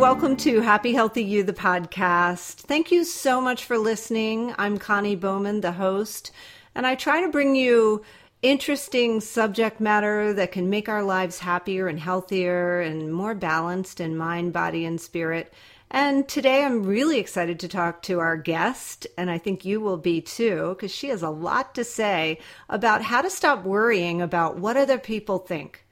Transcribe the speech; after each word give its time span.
Welcome 0.00 0.38
to 0.38 0.62
Happy 0.62 0.94
Healthy 0.94 1.24
You, 1.24 1.42
the 1.42 1.52
podcast. 1.52 2.54
Thank 2.54 2.90
you 2.90 3.04
so 3.04 3.38
much 3.38 3.66
for 3.66 3.76
listening. 3.76 4.54
I'm 4.56 4.78
Connie 4.78 5.14
Bowman, 5.14 5.60
the 5.60 5.72
host, 5.72 6.32
and 6.74 6.86
I 6.86 6.94
try 6.94 7.20
to 7.20 7.28
bring 7.28 7.54
you 7.54 8.02
interesting 8.40 9.20
subject 9.20 9.78
matter 9.78 10.32
that 10.32 10.52
can 10.52 10.70
make 10.70 10.88
our 10.88 11.02
lives 11.02 11.40
happier 11.40 11.86
and 11.86 12.00
healthier 12.00 12.80
and 12.80 13.12
more 13.12 13.34
balanced 13.34 14.00
in 14.00 14.16
mind, 14.16 14.54
body, 14.54 14.86
and 14.86 14.98
spirit. 14.98 15.52
And 15.90 16.26
today 16.26 16.64
I'm 16.64 16.86
really 16.86 17.18
excited 17.18 17.60
to 17.60 17.68
talk 17.68 18.00
to 18.04 18.20
our 18.20 18.38
guest, 18.38 19.06
and 19.18 19.30
I 19.30 19.36
think 19.36 19.66
you 19.66 19.82
will 19.82 19.98
be 19.98 20.22
too, 20.22 20.70
because 20.70 20.94
she 20.94 21.10
has 21.10 21.22
a 21.22 21.28
lot 21.28 21.74
to 21.74 21.84
say 21.84 22.38
about 22.70 23.02
how 23.02 23.20
to 23.20 23.28
stop 23.28 23.64
worrying 23.64 24.22
about 24.22 24.56
what 24.56 24.78
other 24.78 24.98
people 24.98 25.38
think. 25.40 25.84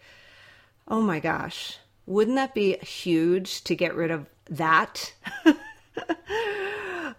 Oh 0.89 1.03
my 1.03 1.21
gosh 1.21 1.77
wouldn't 2.09 2.37
that 2.37 2.55
be 2.55 2.79
huge 2.79 3.63
to 3.65 3.77
get 3.77 3.95
rid 3.95 4.11
of 4.11 4.27
that? 4.49 5.13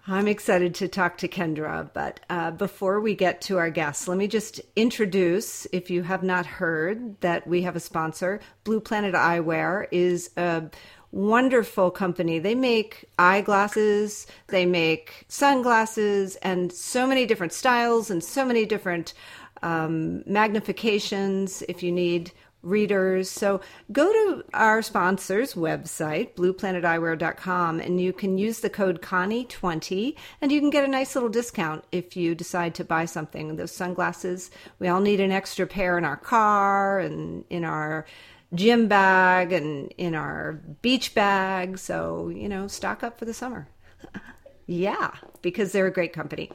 I'm 0.07 0.27
excited 0.27 0.73
to 0.75 0.87
talk 0.87 1.19
to 1.19 1.27
Kendra, 1.27 1.91
but 1.93 2.19
uh, 2.31 2.49
before 2.49 2.99
we 2.99 3.13
get 3.13 3.41
to 3.41 3.59
our 3.59 3.69
guests, 3.69 4.07
let 4.07 4.17
me 4.17 4.27
just 4.27 4.59
introduce, 4.75 5.67
if 5.71 5.91
you 5.91 6.01
have 6.01 6.23
not 6.23 6.47
heard, 6.47 7.21
that 7.21 7.45
we 7.45 7.61
have 7.61 7.75
a 7.75 7.79
sponsor. 7.79 8.39
Blue 8.63 8.79
Planet 8.79 9.13
Eyewear 9.13 9.85
is 9.91 10.31
a 10.35 10.63
wonderful 11.11 11.91
company. 11.91 12.39
They 12.39 12.55
make 12.55 13.05
eyeglasses, 13.19 14.25
they 14.47 14.65
make 14.65 15.25
sunglasses, 15.27 16.35
and 16.37 16.73
so 16.73 17.05
many 17.05 17.27
different 17.27 17.53
styles 17.53 18.09
and 18.09 18.23
so 18.23 18.43
many 18.43 18.65
different 18.65 19.13
um, 19.61 20.23
magnifications 20.27 21.61
if 21.69 21.83
you 21.83 21.91
need 21.91 22.31
readers. 22.61 23.29
So 23.29 23.61
go 23.91 24.11
to 24.11 24.43
our 24.53 24.81
sponsor's 24.81 25.53
website, 25.53 26.35
blueplaneteyewear.com, 26.35 27.79
and 27.79 28.01
you 28.01 28.13
can 28.13 28.37
use 28.37 28.59
the 28.59 28.69
code 28.69 29.01
Connie20 29.01 30.15
and 30.41 30.51
you 30.51 30.59
can 30.59 30.69
get 30.69 30.83
a 30.83 30.87
nice 30.87 31.15
little 31.15 31.29
discount 31.29 31.85
if 31.91 32.17
you 32.17 32.35
decide 32.35 32.75
to 32.75 32.83
buy 32.83 33.05
something. 33.05 33.55
Those 33.55 33.71
sunglasses, 33.71 34.51
we 34.79 34.87
all 34.87 35.01
need 35.01 35.19
an 35.19 35.31
extra 35.31 35.65
pair 35.65 35.97
in 35.97 36.05
our 36.05 36.17
car 36.17 36.99
and 36.99 37.45
in 37.49 37.63
our 37.63 38.05
gym 38.53 38.87
bag 38.87 39.53
and 39.53 39.93
in 39.97 40.15
our 40.15 40.53
beach 40.81 41.13
bag. 41.13 41.77
So, 41.77 42.29
you 42.29 42.49
know, 42.49 42.67
stock 42.67 43.03
up 43.03 43.19
for 43.19 43.25
the 43.25 43.33
summer. 43.33 43.67
yeah, 44.67 45.11
because 45.41 45.71
they're 45.71 45.87
a 45.87 45.93
great 45.93 46.13
company. 46.13 46.51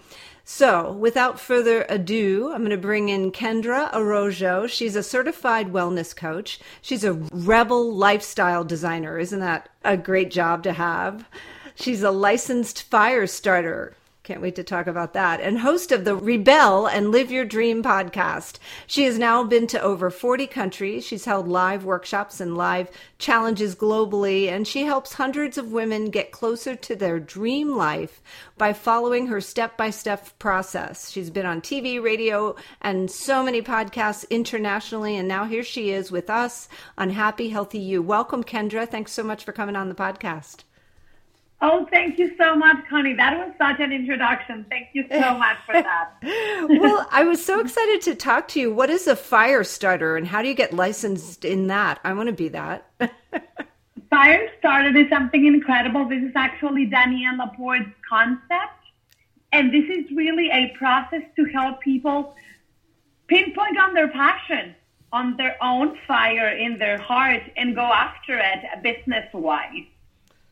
So, 0.47 0.92
without 0.92 1.41
further 1.41 1.87
ado, 1.89 2.53
I'm 2.53 2.59
going 2.59 2.70
to 2.70 2.77
bring 2.77 3.09
in 3.09 3.33
Kendra 3.33 3.91
Arrojo. 3.95 4.69
She's 4.69 4.95
a 4.95 5.03
certified 5.03 5.73
wellness 5.73 6.14
coach. 6.14 6.61
She's 6.83 7.03
a 7.03 7.14
rebel 7.33 7.95
lifestyle 7.95 8.62
designer. 8.62 9.19
Isn't 9.19 9.41
that 9.41 9.70
a 9.84 9.97
great 9.97 10.31
job 10.31 10.62
to 10.64 10.75
have? 10.75 11.27
She's 11.75 12.03
a 12.03 12.11
licensed 12.11 12.83
fire 12.83 13.27
starter. 13.27 13.95
Can't 14.25 14.41
wait 14.41 14.55
to 14.55 14.64
talk 14.64 14.86
about 14.86 15.12
that. 15.12 15.42
And 15.42 15.58
host 15.58 15.92
of 15.92 16.06
the 16.06 16.17
Rebel 16.17 16.86
and 16.86 17.11
Live 17.11 17.30
Your 17.30 17.44
Dream 17.44 17.83
podcast. 17.83 18.56
She 18.86 19.05
has 19.05 19.19
now 19.19 19.44
been 19.44 19.67
to 19.67 19.83
over 19.83 20.08
40 20.08 20.47
countries. 20.47 21.05
She's 21.05 21.27
held 21.27 21.47
live 21.47 21.84
workshops 21.84 22.40
and 22.40 22.57
live 22.57 22.90
challenges 23.18 23.74
globally, 23.74 24.48
and 24.48 24.67
she 24.67 24.85
helps 24.85 25.12
hundreds 25.12 25.58
of 25.58 25.73
women 25.73 26.08
get 26.08 26.33
closer 26.33 26.74
to 26.74 26.96
their 26.96 27.20
dream 27.20 27.77
life 27.77 28.23
by 28.57 28.73
following 28.73 29.27
her 29.27 29.42
step 29.42 29.77
by 29.77 29.90
step 29.90 30.30
process. 30.39 31.11
She's 31.11 31.29
been 31.29 31.45
on 31.45 31.61
TV, 31.61 32.02
radio, 32.02 32.56
and 32.80 33.11
so 33.11 33.42
many 33.42 33.61
podcasts 33.61 34.27
internationally, 34.30 35.18
and 35.18 35.29
now 35.29 35.45
here 35.45 35.62
she 35.62 35.91
is 35.91 36.11
with 36.11 36.30
us 36.30 36.67
on 36.96 37.11
Happy 37.11 37.51
Healthy 37.51 37.80
You. 37.80 38.01
Welcome, 38.01 38.42
Kendra. 38.42 38.89
Thanks 38.89 39.12
so 39.12 39.23
much 39.23 39.45
for 39.45 39.52
coming 39.52 39.77
on 39.77 39.91
the 39.91 39.95
podcast. 39.95 40.64
Oh, 41.67 41.86
thank 41.91 42.19
you 42.19 42.30
so 42.36 42.55
much, 42.55 42.77
Connie. 42.91 43.14
That 43.14 43.39
was 43.39 43.55
such 43.57 43.80
an 43.80 43.91
introduction. 43.91 44.67
Thank 44.69 44.89
you 44.92 45.07
so 45.11 45.39
much 45.39 45.57
for 45.64 45.73
that. 45.73 46.11
well, 46.69 47.08
I 47.11 47.25
was 47.25 47.42
so 47.42 47.58
excited 47.58 48.02
to 48.02 48.14
talk 48.14 48.48
to 48.48 48.61
you. 48.61 48.70
What 48.70 48.91
is 48.91 49.07
a 49.07 49.17
fire 49.17 49.64
starter 49.64 50.14
and 50.19 50.27
how 50.27 50.42
do 50.42 50.48
you 50.48 50.55
get 50.55 50.74
licensed 50.74 51.42
in 51.42 51.69
that? 51.69 52.01
I 52.05 52.13
want 52.13 52.27
to 52.27 52.35
be 52.35 52.48
that. 52.48 52.86
fire 54.11 54.51
starter 54.58 54.95
is 54.95 55.08
something 55.08 55.47
incredible. 55.47 56.07
This 56.07 56.23
is 56.23 56.33
actually 56.36 56.85
Danielle 56.85 57.39
LaPorte's 57.39 57.95
concept. 58.07 58.83
And 59.51 59.73
this 59.73 59.85
is 59.85 60.14
really 60.14 60.51
a 60.51 60.69
process 60.77 61.23
to 61.36 61.47
help 61.47 61.80
people 61.80 62.35
pinpoint 63.27 63.79
on 63.79 63.95
their 63.95 64.08
passion, 64.08 64.74
on 65.14 65.39
their 65.39 65.57
own 65.64 65.97
fire 66.07 66.51
in 66.51 66.77
their 66.79 66.98
heart, 66.98 67.42
and 67.57 67.74
go 67.74 67.86
after 67.86 68.39
it 68.39 68.83
business 68.83 69.24
wise 69.33 69.86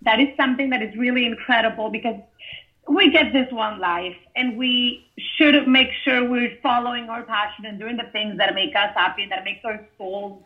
that 0.04 0.20
is 0.20 0.28
something 0.36 0.70
that 0.70 0.82
is 0.82 0.94
really 0.96 1.24
incredible 1.24 1.90
because 1.90 2.16
we 2.88 3.10
get 3.10 3.32
this 3.32 3.50
one 3.52 3.78
life 3.78 4.16
and 4.34 4.56
we 4.56 5.06
should 5.36 5.68
make 5.68 5.88
sure 6.04 6.28
we're 6.28 6.58
following 6.62 7.08
our 7.08 7.22
passion 7.22 7.66
and 7.66 7.78
doing 7.78 7.96
the 7.96 8.10
things 8.12 8.38
that 8.38 8.54
make 8.54 8.74
us 8.74 8.90
happy 8.94 9.22
and 9.22 9.32
that 9.32 9.44
makes 9.44 9.64
our 9.64 9.86
souls 9.96 10.42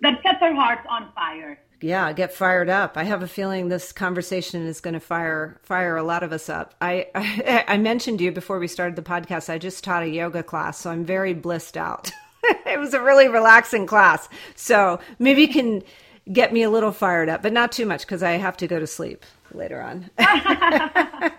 that 0.00 0.20
sets 0.24 0.38
our 0.42 0.52
hearts 0.52 0.84
on 0.88 1.12
fire. 1.14 1.58
Yeah 1.80 2.12
get 2.12 2.32
fired 2.32 2.68
up. 2.68 2.96
I 2.96 3.04
have 3.04 3.22
a 3.22 3.28
feeling 3.28 3.68
this 3.68 3.92
conversation 3.92 4.66
is 4.66 4.80
going 4.80 4.94
to 4.94 5.00
fire 5.00 5.60
fire 5.62 5.96
a 5.96 6.02
lot 6.02 6.22
of 6.22 6.32
us 6.32 6.48
up. 6.48 6.74
I, 6.80 7.06
I 7.14 7.64
i 7.68 7.76
mentioned 7.78 8.20
you 8.20 8.32
before 8.32 8.58
we 8.58 8.68
started 8.68 8.96
the 8.96 9.02
podcast 9.02 9.48
i 9.48 9.58
just 9.58 9.84
taught 9.84 10.02
a 10.02 10.08
yoga 10.08 10.42
class 10.42 10.78
so 10.78 10.90
i'm 10.90 11.04
very 11.04 11.34
blissed 11.34 11.76
out. 11.76 12.10
It 12.66 12.80
was 12.80 12.92
a 12.92 13.00
really 13.00 13.28
relaxing 13.28 13.86
class. 13.86 14.28
So 14.56 14.98
maybe 15.18 15.42
you 15.42 15.48
can 15.48 15.82
get 16.30 16.52
me 16.52 16.62
a 16.62 16.70
little 16.70 16.92
fired 16.92 17.28
up, 17.28 17.42
but 17.42 17.52
not 17.52 17.72
too 17.72 17.86
much 17.86 18.02
because 18.02 18.22
I 18.22 18.32
have 18.32 18.56
to 18.58 18.66
go 18.66 18.78
to 18.78 18.86
sleep 18.86 19.24
later 19.52 19.80
on. 19.80 20.10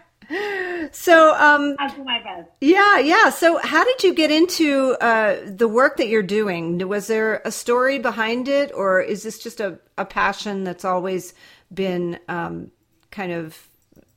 so, 0.91 1.35
um, 1.35 1.75
I'll 1.79 1.95
do 1.95 2.03
my 2.03 2.21
best. 2.23 2.49
Yeah, 2.61 2.99
yeah. 2.99 3.29
So, 3.29 3.57
how 3.57 3.83
did 3.83 4.03
you 4.03 4.13
get 4.13 4.31
into 4.31 4.95
uh, 4.99 5.37
the 5.45 5.67
work 5.67 5.97
that 5.97 6.07
you're 6.07 6.23
doing? 6.23 6.87
Was 6.87 7.07
there 7.07 7.41
a 7.45 7.51
story 7.51 7.99
behind 7.99 8.47
it, 8.47 8.71
or 8.73 9.01
is 9.01 9.23
this 9.23 9.39
just 9.39 9.59
a, 9.59 9.79
a 9.97 10.05
passion 10.05 10.63
that's 10.63 10.85
always 10.85 11.33
been 11.73 12.19
um, 12.27 12.71
kind 13.11 13.31
of 13.31 13.67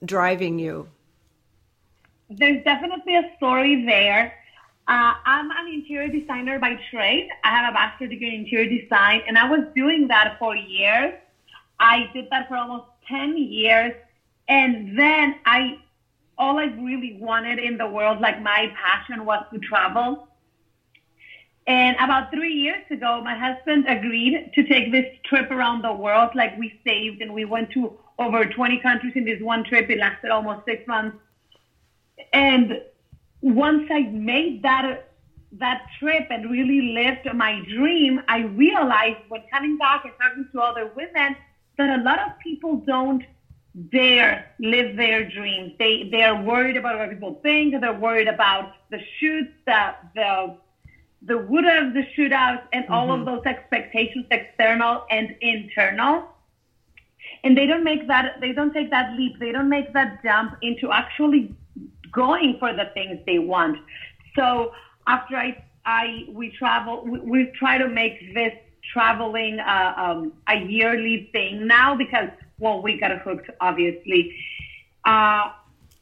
driving 0.05 0.59
you? 0.59 0.89
There's 2.29 2.63
definitely 2.65 3.17
a 3.17 3.31
story 3.37 3.85
there. 3.85 4.35
Uh, 4.89 5.15
I'm 5.25 5.51
an 5.51 5.67
interior 5.73 6.09
designer 6.09 6.61
by 6.61 6.79
trade. 6.93 7.29
I 7.43 7.51
have 7.51 7.71
a 7.71 7.75
bachelor's 7.75 8.11
degree 8.11 8.35
in 8.35 8.45
interior 8.45 8.69
design, 8.69 9.23
and 9.27 9.37
I 9.37 9.51
was 9.51 9.61
doing 9.75 10.07
that 10.09 10.37
for 10.39 10.55
years. 10.55 11.15
I 11.81 12.09
did 12.15 12.29
that 12.31 12.47
for 12.49 12.57
almost 12.57 12.85
10 13.09 13.37
years. 13.37 13.93
And 14.49 14.97
then 14.97 15.37
I, 15.45 15.79
all 16.39 16.59
I 16.59 16.67
really 16.67 17.19
wanted 17.21 17.59
in 17.59 17.79
the 17.79 17.87
world, 17.89 18.21
like 18.21 18.41
my 18.41 18.73
passion 18.81 19.25
was 19.25 19.45
to 19.53 19.59
travel. 19.59 20.29
And 21.67 21.97
about 21.97 22.31
three 22.31 22.55
years 22.55 22.85
ago, 22.89 23.21
my 23.25 23.37
husband 23.37 23.87
agreed 23.89 24.53
to 24.55 24.63
take 24.63 24.93
this 24.93 25.07
trip 25.25 25.51
around 25.51 25.83
the 25.83 25.93
world. 25.93 26.31
Like 26.37 26.57
we 26.57 26.81
saved 26.87 27.23
and 27.23 27.35
we 27.35 27.45
went 27.45 27.73
to 27.73 27.99
over 28.21 28.45
20 28.45 28.79
countries 28.79 29.15
in 29.17 29.25
this 29.25 29.43
one 29.43 29.65
trip. 29.65 29.91
It 29.91 29.99
lasted 29.99 30.31
almost 30.31 30.65
six 30.65 30.87
months. 30.87 31.17
And 32.33 32.81
once 33.41 33.89
I 33.91 34.03
made 34.03 34.63
that 34.63 35.13
that 35.53 35.87
trip 35.99 36.27
and 36.31 36.51
really 36.51 36.93
lived 36.93 37.33
my 37.35 37.63
dream, 37.69 38.21
I 38.29 38.41
realized 38.41 39.19
when 39.29 39.43
coming 39.51 39.79
back 39.79 40.05
and 40.05 40.13
talking 40.21 40.49
to 40.53 40.61
other 40.61 40.91
women 40.95 41.37
that 41.79 41.99
a 41.99 42.03
lot 42.03 42.19
of 42.19 42.39
people 42.41 42.77
don't 42.77 43.23
dare 43.91 44.53
live 44.59 44.97
their 44.97 45.29
dreams. 45.29 45.73
They 45.79 46.09
they 46.11 46.23
are 46.23 46.41
worried 46.43 46.77
about 46.77 46.99
what 46.99 47.11
people 47.11 47.39
think. 47.43 47.81
They're 47.81 47.93
worried 47.93 48.29
about 48.29 48.73
the 48.91 49.01
shoots, 49.19 49.53
the 49.67 49.95
the 50.15 50.57
the 51.23 51.39
would 51.39 51.65
have 51.65 51.95
the 51.95 52.07
shootouts, 52.17 52.63
and 52.73 52.85
mm-hmm. 52.85 52.93
all 52.93 53.13
of 53.13 53.21
mm-hmm. 53.21 53.37
those 53.37 53.45
expectations, 53.47 54.27
external 54.31 55.05
and 55.11 55.35
internal. 55.41 56.25
And 57.45 57.57
they 57.57 57.67
don't 57.67 57.85
make 57.85 58.07
that. 58.09 58.41
They 58.41 58.53
don't 58.53 58.73
take 58.73 58.91
that 58.91 59.17
leap. 59.17 59.39
They 59.39 59.53
don't 59.53 59.69
make 59.69 59.93
that 59.93 60.23
jump 60.23 60.57
into 60.63 60.91
actually 60.91 61.55
going 62.17 62.57
for 62.59 62.73
the 62.73 62.87
things 62.95 63.21
they 63.27 63.39
want. 63.39 63.79
So 64.35 64.73
after 65.07 65.37
I, 65.37 65.63
I 65.85 66.25
we 66.29 66.51
travel, 66.51 67.05
we, 67.05 67.21
we 67.21 67.53
try 67.59 67.79
to 67.79 67.89
make 67.89 68.35
this 68.35 68.55
traveling 68.93 69.61
uh, 69.61 69.95
um, 69.97 70.33
a 70.49 70.57
yearly 70.57 71.29
thing 71.33 71.67
now 71.67 71.95
because 71.95 72.31
well 72.59 72.83
we 72.83 72.99
got 72.99 73.17
hooked 73.21 73.51
obviously. 73.61 74.35
Uh, 75.05 75.51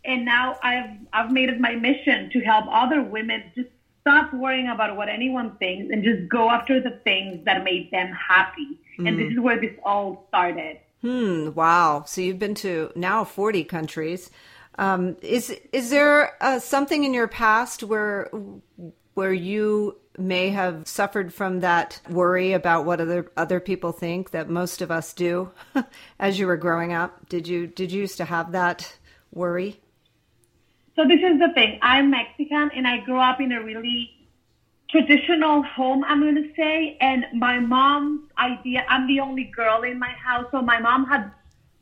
and 0.05 0.25
now 0.25 0.57
I've 0.63 0.91
I've 1.13 1.33
made 1.33 1.49
it 1.49 1.61
my 1.61 1.75
mission 1.75 2.31
to 2.31 2.41
help 2.41 2.67
other 2.71 3.03
women 3.03 3.43
just 3.55 3.69
stop 4.03 4.33
worrying 4.35 4.69
about 4.69 4.97
what 4.97 5.09
anyone 5.09 5.57
thinks 5.57 5.91
and 5.91 6.05
just 6.05 6.29
go 6.29 6.51
after 6.51 6.79
the 6.81 7.01
things 7.05 7.43
that 7.47 7.65
make 7.65 7.91
them 7.91 8.13
happy. 8.13 8.79
Mm. 8.99 9.09
And 9.09 9.19
this 9.19 9.33
is 9.33 9.41
where 9.41 9.59
this 9.59 9.75
all 9.83 10.27
started. 10.29 10.79
Hmm. 11.01 11.51
Wow. 11.55 12.05
So 12.07 12.21
you've 12.21 12.39
been 12.39 12.55
to 12.57 12.91
now 12.95 13.25
40 13.25 13.65
countries. 13.65 14.31
Um, 14.79 15.17
is 15.23 15.55
is 15.73 15.91
there 15.91 16.43
uh, 16.43 16.59
something 16.59 17.05
in 17.05 17.15
your 17.15 17.29
past 17.29 17.83
where 17.83 18.31
where 19.15 19.33
you 19.33 19.99
may 20.19 20.51
have 20.51 20.87
suffered 20.87 21.33
from 21.33 21.61
that 21.61 22.01
worry 22.09 22.53
about 22.53 22.85
what 22.85 23.01
other 23.01 23.31
other 23.37 23.61
people 23.61 23.93
think 23.93 24.31
that 24.31 24.49
most 24.49 24.83
of 24.83 24.91
us 24.91 25.13
do 25.13 25.51
as 26.19 26.39
you 26.39 26.47
were 26.47 26.57
growing 26.57 26.93
up? 26.93 27.29
Did 27.29 27.47
you 27.47 27.67
did 27.67 27.93
you 27.93 28.01
used 28.01 28.17
to 28.19 28.25
have 28.25 28.53
that 28.53 28.97
worry? 29.33 29.81
So 30.97 31.03
this 31.07 31.19
is 31.19 31.41
the 31.41 31.53
thing. 31.55 31.79
I'm 31.83 32.11
Mexican 32.11 32.71
and 32.75 32.87
I 32.87 32.99
grew 32.99 33.19
up 33.19 33.41
in 33.41 33.51
a 33.51 33.63
really 33.63 34.11
traditional 34.91 35.63
home, 35.63 36.05
I'm 36.05 36.21
going 36.21 36.37
to 36.37 36.55
say. 36.57 36.97
And 37.01 37.27
my 37.35 37.59
mom's 37.59 38.31
idea, 38.39 38.85
I'm 38.89 39.09
the 39.09 39.19
only 39.19 39.45
girl 39.45 39.83
in 39.83 39.99
my 39.99 40.11
house. 40.11 40.47
So 40.53 40.63
my 40.63 40.79
mom 40.79 41.07
had 41.07 41.33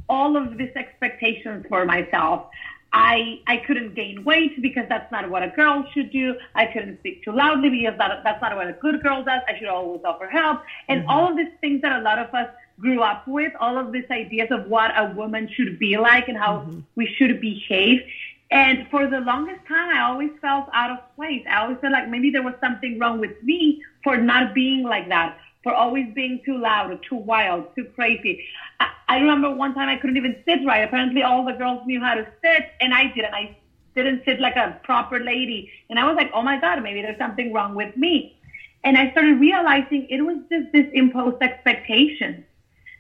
all 0.09 0.37
of 0.37 0.57
these 0.57 0.75
expectations 0.77 1.67
for 1.69 1.85
myself. 1.85 2.49
I, 2.93 3.41
I 3.47 3.57
couldn't 3.59 3.95
gain 3.95 4.23
weight 4.25 4.61
because 4.61 4.85
that's 4.89 5.11
not 5.11 5.31
what 5.31 5.43
a 5.43 5.49
girl 5.49 5.85
should 5.95 6.11
do. 6.13 6.37
I 6.55 6.67
couldn't 6.67 6.99
speak 6.99 7.25
too 7.25 7.33
loudly 7.33 7.71
because 7.71 7.97
that, 7.99 8.23
that's 8.23 8.43
not 8.43 8.55
what 8.55 8.69
a 8.69 8.75
good 8.75 9.03
girl 9.03 9.25
does. 9.25 9.41
I 9.49 9.59
should 9.59 9.69
always 9.69 10.03
offer 10.05 10.27
help. 10.27 10.63
And 10.89 11.01
mm-hmm. 11.01 11.11
all 11.11 11.31
of 11.31 11.37
these 11.37 11.53
things 11.61 11.81
that 11.83 11.99
a 11.99 12.03
lot 12.03 12.19
of 12.19 12.35
us 12.35 12.49
grew 12.79 13.01
up 13.03 13.27
with, 13.27 13.53
all 13.61 13.79
of 13.79 13.93
these 13.93 14.05
ideas 14.11 14.49
of 14.51 14.67
what 14.67 14.91
a 14.97 15.13
woman 15.15 15.49
should 15.55 15.79
be 15.79 15.97
like 15.97 16.29
and 16.29 16.37
how 16.37 16.59
mm-hmm. 16.59 16.81
we 16.97 17.07
should 17.07 17.41
behave. 17.41 18.03
And 18.51 18.87
for 18.91 19.07
the 19.07 19.21
longest 19.21 19.67
time, 19.67 19.97
I 19.97 20.03
always 20.03 20.31
felt 20.43 20.69
out 20.75 20.91
of 20.91 21.17
place. 21.17 21.43
I 21.49 21.63
always 21.63 21.79
felt 21.81 21.95
like 21.95 22.11
maybe 22.11 22.31
there 22.31 22.43
was 22.43 22.55
something 22.61 22.99
wrong 22.99 23.19
with 23.19 23.43
me 23.43 23.83
for 24.05 24.19
not 24.19 24.53
being 24.53 24.83
like 24.83 25.09
that, 25.09 25.39
for 25.63 25.75
always 25.75 26.07
being 26.15 26.41
too 26.45 26.59
loud 26.59 26.91
or 26.91 26.97
too 27.09 27.17
wild, 27.17 27.67
too 27.77 27.85
crazy. 27.95 28.45
I, 28.81 28.91
I 29.09 29.19
remember 29.19 29.51
one 29.51 29.75
time 29.75 29.89
I 29.89 29.97
couldn't 29.97 30.17
even 30.17 30.43
sit 30.45 30.61
right. 30.67 30.83
Apparently, 30.83 31.23
all 31.23 31.45
the 31.45 31.53
girls 31.53 31.83
knew 31.87 32.01
how 32.01 32.15
to 32.15 32.27
sit, 32.43 32.71
and 32.81 32.93
I 32.93 33.13
didn't. 33.15 33.35
I 33.35 33.57
didn't 33.95 34.23
sit 34.25 34.41
like 34.41 34.57
a 34.57 34.81
proper 34.85 35.21
lady. 35.21 35.71
And 35.91 35.99
I 35.99 36.07
was 36.07 36.17
like, 36.17 36.31
oh 36.35 36.43
my 36.43 36.61
God, 36.61 36.83
maybe 36.83 37.03
there's 37.03 37.19
something 37.19 37.53
wrong 37.53 37.75
with 37.75 37.97
me. 37.97 38.39
And 38.85 38.97
I 38.97 39.11
started 39.13 39.39
realizing 39.39 40.07
it 40.09 40.23
was 40.23 40.39
just 40.51 40.73
this 40.73 40.87
imposed 40.93 41.43
expectation, 41.43 42.45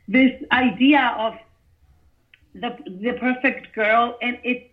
this 0.06 0.32
idea 0.53 1.14
of 1.19 1.35
the 2.55 2.76
the 2.87 3.14
perfect 3.19 3.75
girl, 3.75 4.19
and 4.20 4.38
it, 4.44 4.70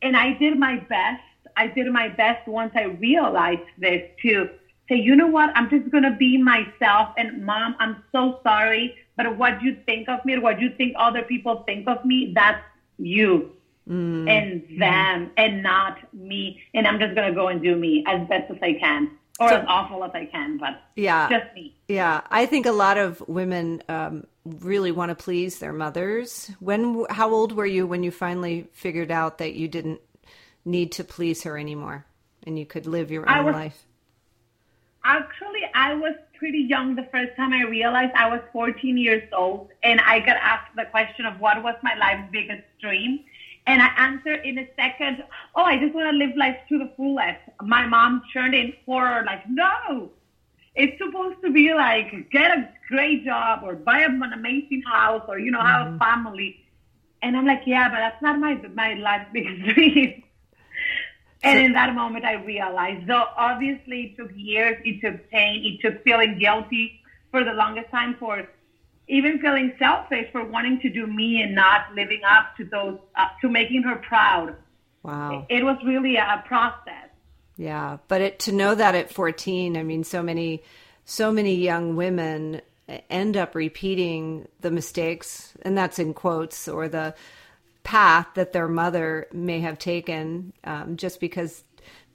and 0.00 0.16
I 0.16 0.34
did 0.34 0.58
my 0.58 0.76
best. 0.78 1.22
I 1.56 1.66
did 1.66 1.90
my 1.90 2.08
best 2.08 2.46
once 2.46 2.72
I 2.74 2.84
realized 2.84 3.68
this 3.78 4.02
to 4.22 4.50
say, 4.88 4.96
you 4.96 5.16
know 5.16 5.26
what? 5.26 5.50
I'm 5.56 5.70
just 5.70 5.90
going 5.90 6.04
to 6.04 6.16
be 6.16 6.38
myself. 6.38 7.14
And 7.16 7.44
mom, 7.44 7.76
I'm 7.78 8.02
so 8.12 8.40
sorry. 8.42 8.96
But 9.16 9.36
what 9.36 9.62
you 9.62 9.76
think 9.86 10.08
of 10.08 10.24
me 10.24 10.34
or 10.34 10.40
what 10.40 10.60
you 10.60 10.70
think 10.76 10.94
other 10.98 11.22
people 11.22 11.62
think 11.66 11.88
of 11.88 12.04
me, 12.04 12.32
that's 12.34 12.62
you 12.98 13.52
mm. 13.88 14.28
and 14.28 14.80
them 14.80 15.30
and 15.36 15.62
not 15.62 15.98
me. 16.12 16.62
And 16.74 16.86
I'm 16.86 16.98
just 16.98 17.14
going 17.14 17.28
to 17.28 17.34
go 17.34 17.48
and 17.48 17.62
do 17.62 17.76
me 17.76 18.04
as 18.06 18.26
best 18.28 18.50
as 18.50 18.58
I 18.62 18.74
can 18.74 19.10
or 19.38 19.48
so, 19.48 19.56
as 19.56 19.64
awful 19.68 20.02
as 20.04 20.10
I 20.14 20.26
can, 20.26 20.58
but 20.58 20.82
yeah, 20.96 21.28
just 21.28 21.54
me. 21.54 21.74
Yeah. 21.88 22.22
I 22.30 22.46
think 22.46 22.66
a 22.66 22.72
lot 22.72 22.96
of 22.98 23.22
women, 23.28 23.82
um, 23.88 24.26
really 24.46 24.92
want 24.92 25.10
to 25.10 25.14
please 25.14 25.58
their 25.58 25.72
mothers. 25.72 26.50
When 26.60 27.04
how 27.10 27.32
old 27.32 27.52
were 27.52 27.66
you 27.66 27.86
when 27.86 28.02
you 28.02 28.10
finally 28.10 28.68
figured 28.72 29.10
out 29.10 29.38
that 29.38 29.54
you 29.54 29.68
didn't 29.68 30.00
need 30.64 30.92
to 30.92 31.04
please 31.04 31.42
her 31.42 31.58
anymore 31.58 32.06
and 32.44 32.58
you 32.58 32.64
could 32.64 32.86
live 32.86 33.10
your 33.10 33.28
own 33.28 33.46
was, 33.46 33.54
life? 33.54 33.85
Actually, 35.08 35.62
I 35.72 35.94
was 35.94 36.14
pretty 36.36 36.58
young 36.58 36.96
the 36.96 37.06
first 37.12 37.36
time 37.36 37.52
I 37.52 37.62
realized 37.62 38.12
I 38.16 38.28
was 38.28 38.40
14 38.52 38.98
years 38.98 39.22
old 39.32 39.68
and 39.84 40.00
I 40.00 40.18
got 40.18 40.36
asked 40.36 40.74
the 40.74 40.84
question 40.86 41.24
of 41.26 41.38
what 41.38 41.62
was 41.62 41.76
my 41.84 41.94
life's 41.94 42.28
biggest 42.32 42.64
dream. 42.80 43.20
And 43.68 43.80
I 43.80 43.86
answered 43.96 44.44
in 44.44 44.58
a 44.58 44.68
second, 44.74 45.22
oh, 45.54 45.62
I 45.62 45.78
just 45.78 45.94
want 45.94 46.10
to 46.10 46.16
live 46.16 46.36
life 46.36 46.56
to 46.68 46.78
the 46.78 46.90
fullest. 46.96 47.38
My 47.62 47.86
mom 47.86 48.22
turned 48.32 48.54
in 48.54 48.72
horror, 48.84 49.22
like, 49.24 49.48
no, 49.48 50.10
it's 50.74 50.98
supposed 50.98 51.40
to 51.42 51.50
be 51.52 51.72
like 51.72 52.30
get 52.30 52.50
a 52.50 52.68
great 52.88 53.24
job 53.24 53.60
or 53.62 53.74
buy 53.74 54.00
an 54.00 54.22
amazing 54.34 54.82
house 54.82 55.22
or 55.28 55.38
you 55.38 55.50
know 55.50 55.58
mm-hmm. 55.58 55.66
have 55.66 55.86
a 55.86 55.90
mm-hmm. 55.90 55.98
family 55.98 56.60
and 57.22 57.36
i'm 57.36 57.46
like 57.46 57.62
yeah 57.66 57.88
but 57.88 57.96
that's 57.96 58.20
not 58.22 58.38
my 58.38 58.54
my 58.74 58.94
life's 58.94 59.28
biggest 59.32 59.62
dream 59.74 60.22
and 61.46 61.58
in 61.66 61.72
that 61.72 61.94
moment 61.94 62.24
i 62.24 62.34
realized 62.44 63.06
though 63.06 63.24
obviously 63.36 64.02
it 64.02 64.16
took 64.16 64.30
years 64.36 64.76
it 64.84 65.00
took 65.00 65.30
pain 65.30 65.62
it 65.64 65.80
took 65.80 66.02
feeling 66.04 66.38
guilty 66.38 67.00
for 67.30 67.44
the 67.44 67.52
longest 67.52 67.90
time 67.90 68.16
for 68.18 68.46
even 69.08 69.38
feeling 69.38 69.72
selfish 69.78 70.30
for 70.32 70.44
wanting 70.44 70.80
to 70.80 70.90
do 70.90 71.06
me 71.06 71.42
and 71.42 71.54
not 71.54 71.94
living 71.94 72.22
up 72.28 72.56
to 72.56 72.64
those 72.64 72.98
uh, 73.14 73.26
to 73.40 73.48
making 73.48 73.82
her 73.82 73.96
proud. 73.96 74.56
Wow. 75.02 75.46
It, 75.48 75.58
it 75.58 75.64
was 75.64 75.76
really 75.84 76.16
a 76.16 76.42
process. 76.46 77.08
Yeah, 77.56 77.98
but 78.08 78.20
it, 78.20 78.38
to 78.40 78.52
know 78.52 78.74
that 78.74 78.94
at 78.94 79.12
14, 79.12 79.76
I 79.76 79.82
mean, 79.82 80.04
so 80.04 80.22
many, 80.22 80.62
so 81.04 81.32
many 81.32 81.54
young 81.54 81.96
women 81.96 82.60
end 83.08 83.36
up 83.36 83.54
repeating 83.54 84.46
the 84.60 84.70
mistakes, 84.70 85.54
and 85.62 85.78
that's 85.78 85.98
in 85.98 86.12
quotes, 86.12 86.68
or 86.68 86.88
the 86.88 87.14
path 87.86 88.26
that 88.34 88.52
their 88.52 88.66
mother 88.66 89.28
may 89.32 89.60
have 89.60 89.78
taken, 89.78 90.52
um, 90.64 90.96
just 90.96 91.20
because 91.20 91.62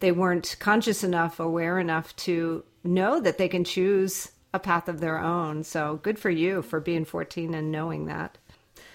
they 0.02 0.12
weren't 0.12 0.58
conscious 0.60 1.02
enough, 1.02 1.40
aware 1.40 1.80
enough 1.80 2.14
to 2.18 2.66
know 2.84 3.22
that 3.22 3.38
they 3.38 3.48
can 3.48 3.64
choose 3.64 4.34
a 4.54 4.60
path 4.60 4.90
of 4.90 5.00
their 5.00 5.18
own. 5.18 5.64
So 5.64 6.02
good 6.04 6.20
for 6.20 6.30
you 6.30 6.62
for 6.62 6.82
being 6.82 7.06
14 7.06 7.54
and 7.54 7.72
knowing 7.72 8.08
that. 8.08 8.38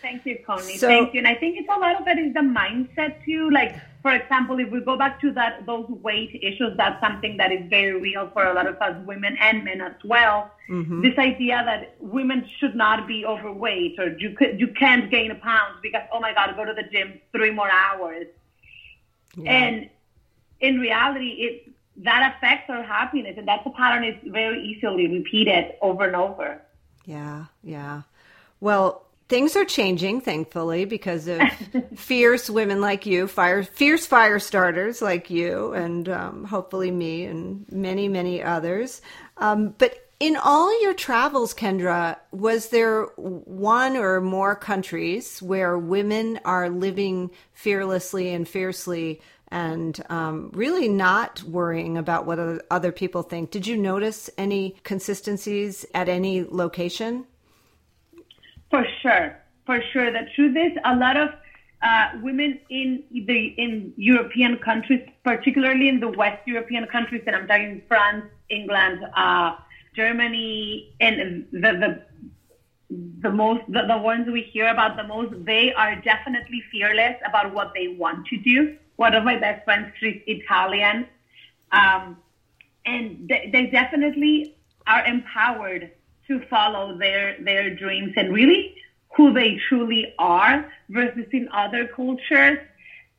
Thank 0.03 0.27
you, 0.27 0.39
Connie. 0.47 0.77
So, 0.77 0.87
Thank 0.87 1.15
you. 1.15 1.19
And 1.19 1.27
I 1.27 1.35
think 1.35 1.57
it's 1.57 1.69
a 1.75 1.81
lot 1.81 1.99
of 1.99 2.07
it 2.07 2.19
is 2.19 2.35
the 2.35 2.41
mindset 2.41 3.25
too. 3.25 3.49
Like, 3.51 3.75
for 4.07 4.13
example, 4.13 4.61
if 4.61 4.71
we 4.71 4.81
go 4.83 4.97
back 4.97 5.21
to 5.21 5.33
that 5.33 5.67
those 5.67 5.89
weight 5.89 6.39
issues, 6.41 6.77
that's 6.77 7.01
something 7.01 7.37
that 7.39 7.51
is 7.51 7.69
very 7.69 8.01
real 8.01 8.31
for 8.33 8.45
a 8.45 8.55
lot 8.55 8.69
of 8.69 8.77
us 8.77 8.95
women 9.05 9.37
and 9.41 9.65
men 9.65 9.81
as 9.81 9.95
well. 10.05 10.53
Mm-hmm. 10.71 11.03
This 11.03 11.19
idea 11.19 11.61
that 11.67 11.97
women 11.99 12.49
should 12.59 12.77
not 12.77 13.09
be 13.09 13.27
overweight 13.27 13.99
or 13.99 14.17
you 14.17 14.31
could, 14.31 14.61
you 14.61 14.69
can't 14.69 15.11
gain 15.11 15.33
a 15.33 15.35
pound 15.35 15.83
because 15.83 16.03
oh 16.13 16.21
my 16.21 16.33
God, 16.33 16.55
go 16.55 16.65
to 16.65 16.73
the 16.73 16.85
gym 16.85 17.21
three 17.33 17.51
more 17.51 17.69
hours. 17.69 18.29
Yeah. 19.37 19.51
And 19.51 19.91
in 20.61 20.79
reality, 20.79 21.31
it 21.47 21.73
that 22.05 22.37
affects 22.37 22.71
our 22.71 22.85
happiness, 22.85 23.35
and 23.37 23.49
that's 23.49 23.67
a 23.67 23.71
pattern 23.71 24.05
is 24.05 24.15
very 24.27 24.63
easily 24.63 25.09
repeated 25.09 25.73
over 25.83 26.05
and 26.07 26.15
over. 26.15 26.63
Yeah, 27.07 27.47
yeah. 27.65 28.03
Well, 28.61 29.06
things 29.29 29.57
are 29.57 29.65
changing, 29.65 30.21
thankfully, 30.21 30.85
because 30.85 31.29
of 31.29 31.41
fierce 31.97 32.49
women 32.49 32.81
like 32.81 33.07
you, 33.07 33.27
fire, 33.27 33.63
fierce 33.63 34.07
fire 34.07 34.39
starters 34.39 35.03
like 35.03 35.31
you, 35.31 35.73
and 35.73 36.09
um, 36.09 36.45
hopefully 36.45 36.91
me 36.91 37.25
and 37.25 37.67
many, 37.71 38.09
many 38.09 38.43
others. 38.43 39.01
Um, 39.39 39.75
but 39.79 40.07
in 40.19 40.37
all 40.37 40.83
your 40.83 40.95
travels, 40.95 41.53
Kendra, 41.53 42.17
was 42.31 42.71
there 42.71 43.05
one 43.17 43.97
or 43.97 44.21
more 44.21 44.55
countries 44.57 45.43
where 45.43 45.79
women 45.79 46.41
are 46.45 46.71
living 46.71 47.31
fearlessly 47.53 48.33
and 48.33 48.49
fiercely 48.49 49.21
and 49.49 50.03
um, 50.09 50.51
really 50.55 50.89
not 50.89 51.43
worrying 51.43 51.99
about 51.99 52.25
what 52.27 52.39
other 52.71 52.93
people 52.93 53.23
think? 53.23 53.51
Did 53.51 53.67
you 53.67 53.77
notice 53.77 54.31
any 54.39 54.77
consistencies 54.85 55.85
at 55.95 56.09
any 56.09 56.45
location? 56.45 57.27
For 58.71 58.85
sure, 59.03 59.37
for 59.65 59.81
sure. 59.93 60.11
The 60.11 60.27
truth 60.35 60.57
is, 60.57 60.73
a 60.85 60.95
lot 60.97 61.17
of 61.17 61.31
uh, 61.83 62.09
women 62.23 62.59
in 62.71 63.05
the 63.11 63.55
in 63.59 63.93
European 63.97 64.59
countries, 64.59 65.01
particularly 65.25 65.89
in 65.89 66.01
the 66.01 66.09
West 66.09 66.41
European 66.47 66.87
countries, 66.87 67.23
and 67.27 67.37
I'm 67.37 67.47
talking 67.47 67.83
France, 67.87 68.25
England, 68.51 69.05
uh, 69.17 69.53
Germany, 69.95 70.93
and 71.01 71.47
the 71.53 71.73
the 71.83 72.03
the 73.21 73.31
most 73.31 73.63
the, 73.69 73.83
the 73.87 73.99
ones 73.99 74.29
we 74.31 74.43
hear 74.43 74.69
about 74.69 74.97
the 74.97 75.05
most, 75.05 75.33
they 75.45 75.73
are 75.75 75.95
definitely 75.97 76.63
fearless 76.73 77.17
about 77.25 77.53
what 77.53 77.73
they 77.75 77.89
want 77.89 78.27
to 78.29 78.37
do. 78.37 78.77
One 78.97 79.15
of 79.15 79.25
my 79.25 79.37
best 79.39 79.65
friends, 79.65 79.93
she's 80.01 80.21
Italian, 80.27 81.07
um, 81.73 82.17
and 82.85 83.29
they, 83.29 83.51
they 83.53 83.67
definitely 83.67 84.57
are 84.87 85.05
empowered 85.05 85.91
to 86.29 86.41
follow 86.49 86.97
their 86.99 87.37
their 87.43 87.75
dreams 87.75 88.13
and 88.17 88.33
really 88.33 88.75
who 89.17 89.33
they 89.33 89.59
truly 89.69 90.15
are 90.19 90.71
versus 90.91 91.27
in 91.33 91.49
other 91.53 91.89
cultures. 91.89 92.59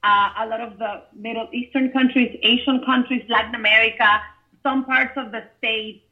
Uh, 0.03 0.29
a 0.37 0.45
lot 0.45 0.61
of 0.61 0.77
the 0.77 1.03
Middle 1.15 1.49
Eastern 1.51 1.91
countries, 1.91 2.37
Asian 2.43 2.83
countries, 2.85 3.23
Latin 3.29 3.55
America, 3.55 4.21
some 4.61 4.85
parts 4.85 5.13
of 5.17 5.31
the 5.31 5.43
States, 5.57 6.03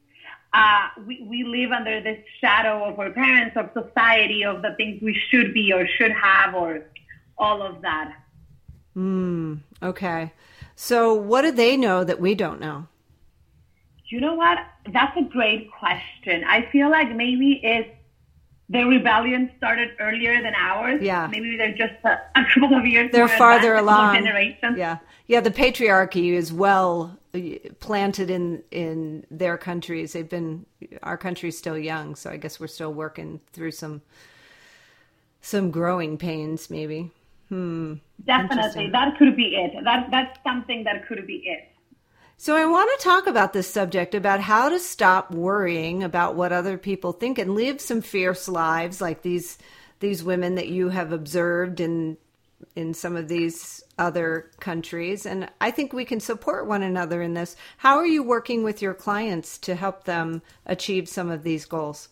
uh, 0.54 0.88
we, 1.06 1.22
we 1.30 1.44
live 1.44 1.72
under 1.72 2.02
this 2.02 2.18
shadow 2.40 2.86
of 2.86 2.98
our 2.98 3.12
parents, 3.12 3.56
of 3.58 3.70
society, 3.74 4.44
of 4.44 4.62
the 4.62 4.74
things 4.78 5.02
we 5.02 5.14
should 5.30 5.54
be 5.54 5.74
or 5.74 5.86
should 5.86 6.12
have, 6.12 6.56
or 6.56 6.86
all 7.38 7.62
of 7.62 7.82
that. 7.82 8.16
Mm, 8.96 9.60
okay. 9.84 10.32
So, 10.76 11.14
what 11.14 11.42
do 11.42 11.52
they 11.52 11.76
know 11.76 12.04
that 12.04 12.22
we 12.22 12.36
don't 12.36 12.62
know? 12.62 12.88
You 14.08 14.22
know 14.22 14.36
what? 14.36 14.60
That's 14.92 15.18
a 15.18 15.24
great 15.24 15.72
question. 15.72 16.44
I 16.44 16.70
feel 16.72 16.90
like 16.90 17.16
maybe 17.16 17.60
if 17.64 17.88
the 18.70 18.84
rebellion 18.84 19.52
started 19.58 19.92
earlier 20.00 20.42
than 20.42 20.54
ours. 20.56 21.02
Yeah. 21.02 21.28
Maybe 21.28 21.58
they're 21.58 21.76
just 21.76 21.94
a, 22.04 22.20
a 22.36 22.46
couple 22.54 22.78
of 22.78 22.86
years. 22.86 23.12
They're 23.12 23.28
farther 23.28 23.76
along. 23.76 24.16
Generations. 24.16 24.78
Yeah, 24.78 24.98
yeah. 25.28 25.42
The 25.42 25.52
patriarchy 25.52 26.34
is 26.34 26.52
well 26.52 27.18
uh, 27.34 27.40
planted 27.80 28.30
in 28.30 28.64
in 28.72 29.26
their 29.30 29.58
countries. 29.58 30.14
They've 30.14 30.28
been 30.28 30.66
our 31.04 31.18
country's 31.18 31.58
still 31.58 31.78
young, 31.78 32.16
so 32.16 32.32
I 32.32 32.38
guess 32.38 32.60
we're 32.60 32.68
still 32.68 32.94
working 32.94 33.40
through 33.54 33.72
some 33.72 34.02
some 35.42 35.70
growing 35.70 36.18
pains, 36.18 36.70
maybe. 36.70 37.12
Hmm. 37.50 37.96
Definitely, 38.26 38.90
that 38.90 39.18
could 39.20 39.36
be 39.36 39.56
it. 39.56 39.84
That 39.84 40.10
that's 40.10 40.40
something 40.44 40.84
that 40.86 41.08
could 41.08 41.28
be 41.28 41.44
it. 41.46 41.70
So 42.38 42.56
I 42.56 42.66
want 42.66 42.92
to 42.98 43.04
talk 43.04 43.28
about 43.28 43.54
this 43.54 43.68
subject 43.68 44.14
about 44.14 44.42
how 44.42 44.70
to 44.70 44.80
stop 44.80 45.32
worrying 45.32 46.04
about 46.04 46.36
what 46.36 46.52
other 46.52 46.78
people 46.78 47.14
think 47.14 47.40
and 47.40 47.56
live 47.56 47.80
some 47.80 48.02
fierce 48.02 48.48
lives 48.48 49.00
like 49.00 49.22
these 49.22 49.58
these 50.02 50.24
women 50.24 50.56
that 50.56 50.68
you 50.68 50.90
have 50.90 51.14
observed 51.14 51.80
in 51.80 52.18
in 52.76 52.94
some 52.94 53.16
of 53.16 53.30
these 53.30 53.82
other 53.98 54.52
countries 54.60 55.26
and 55.26 55.50
I 55.62 55.72
think 55.72 55.94
we 55.94 56.04
can 56.04 56.20
support 56.20 56.68
one 56.68 56.84
another 56.84 57.22
in 57.22 57.34
this. 57.34 57.56
How 57.78 57.98
are 57.98 58.06
you 58.06 58.22
working 58.22 58.64
with 58.64 58.82
your 58.82 58.94
clients 58.94 59.58
to 59.60 59.76
help 59.76 60.04
them 60.04 60.42
achieve 60.66 61.08
some 61.08 61.32
of 61.32 61.44
these 61.44 61.66
goals? 61.66 62.10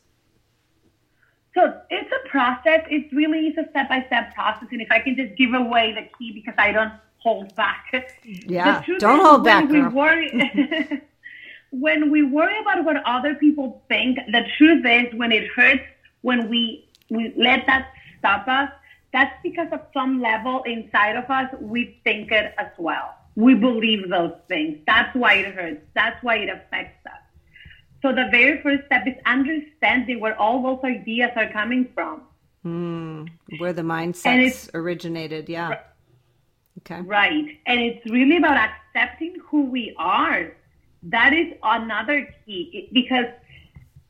So 1.53 1.82
it's 1.89 2.12
a 2.12 2.30
process. 2.30 2.82
It 2.89 3.13
really 3.13 3.48
is 3.48 3.58
a 3.58 3.70
step 3.70 3.89
by 3.89 4.03
step 4.08 4.34
process. 4.34 4.70
And 4.72 4.82
if 4.82 4.89
I 4.89 5.00
can 5.00 5.15
just 5.15 5.36
give 5.36 5.53
away 5.53 5.94
the 5.94 6.08
key 6.18 6.32
because 6.32 6.56
I 6.58 6.72
don't 6.72 6.94
hold 7.24 7.56
back. 7.56 7.86
Yeah, 8.25 8.84
don't 9.00 9.20
hold 9.25 9.44
when 9.46 9.63
back, 9.63 9.70
We 9.72 9.80
girl. 9.82 9.92
worry, 9.92 11.01
when 11.72 12.12
we 12.12 12.24
worry 12.24 12.60
about 12.60 12.84
what 12.84 12.98
other 13.06 13.36
people 13.36 13.84
think, 13.88 14.20
the 14.27 14.44
truth 14.58 14.86
is 14.86 15.13
when 15.18 15.32
it 15.32 15.48
hurts, 15.56 15.84
when 16.22 16.50
we, 16.50 16.88
we 17.10 17.34
let 17.38 17.65
that 17.68 17.92
stop 18.20 18.48
us, 18.48 18.70
that's 19.13 19.34
because 19.44 19.68
at 19.72 19.89
some 19.94 20.22
level 20.22 20.63
inside 20.63 21.15
of 21.15 21.30
us, 21.30 21.50
we 21.60 22.00
think 22.03 22.32
it 22.32 22.53
as 22.58 22.68
well. 22.77 23.15
We 23.36 23.56
believe 23.56 24.10
those 24.10 24.34
things. 24.48 24.77
That's 24.86 25.15
why 25.15 25.36
it 25.36 25.53
hurts. 25.56 25.82
That's 25.96 26.22
why 26.24 26.38
it 26.38 26.50
affects 26.50 27.06
us. 27.06 27.20
So 28.01 28.10
the 28.10 28.27
very 28.32 28.62
first 28.62 28.86
step 28.88 29.08
is 29.08 29.15
understanding 29.25 30.20
where 30.20 30.38
all 30.39 30.62
those 30.62 30.84
ideas 30.84 31.32
are 31.36 31.50
coming 31.51 31.88
from. 31.96 32.22
Hmm, 32.63 33.25
where 33.60 33.74
the 33.74 33.82
mindsets 33.82 34.70
originated, 34.74 35.50
yeah. 35.50 35.80
Okay. 36.80 37.01
Right. 37.01 37.60
And 37.65 37.80
it's 37.80 38.06
really 38.10 38.38
about 38.38 38.58
accepting 38.58 39.36
who 39.48 39.65
we 39.65 39.94
are. 39.98 40.53
That 41.03 41.34
is 41.34 41.53
another 41.63 42.34
key 42.46 42.89
because 42.94 43.25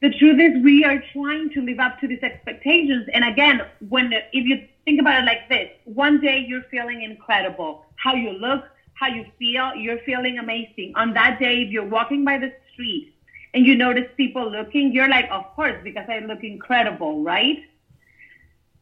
the 0.02 0.10
truth 0.20 0.40
is 0.40 0.64
we 0.64 0.84
are 0.84 1.02
trying 1.14 1.50
to 1.52 1.62
live 1.62 1.80
up 1.80 2.00
to 2.02 2.08
these 2.08 2.22
expectations. 2.22 3.08
And 3.14 3.24
again, 3.24 3.62
when 3.90 4.12
if 4.14 4.46
you 4.46 4.68
think 4.86 5.00
about 5.00 5.22
it 5.24 5.26
like 5.26 5.50
this, 5.50 5.70
one 5.86 6.20
day 6.20 6.44
you're 6.48 6.64
feeling 6.64 7.04
incredible. 7.04 7.86
How 7.96 8.14
you 8.16 8.32
look, 8.32 8.66
how 8.96 9.08
you 9.08 9.26
feel, 9.40 9.74
you're 9.76 10.00
feeling 10.00 10.40
amazing. 10.40 10.94
On 10.96 11.14
that 11.14 11.40
day, 11.40 11.62
if 11.64 11.72
you're 11.72 11.88
walking 11.88 12.26
by 12.26 12.38
the 12.38 12.52
street 12.72 13.14
and 13.54 13.66
you 13.66 13.76
notice 13.76 14.08
people 14.18 14.50
looking, 14.52 14.92
you're 14.92 15.10
like, 15.10 15.28
of 15.32 15.46
course, 15.56 15.78
because 15.84 16.06
I 16.10 16.20
look 16.20 16.44
incredible, 16.44 17.24
right? 17.24 17.64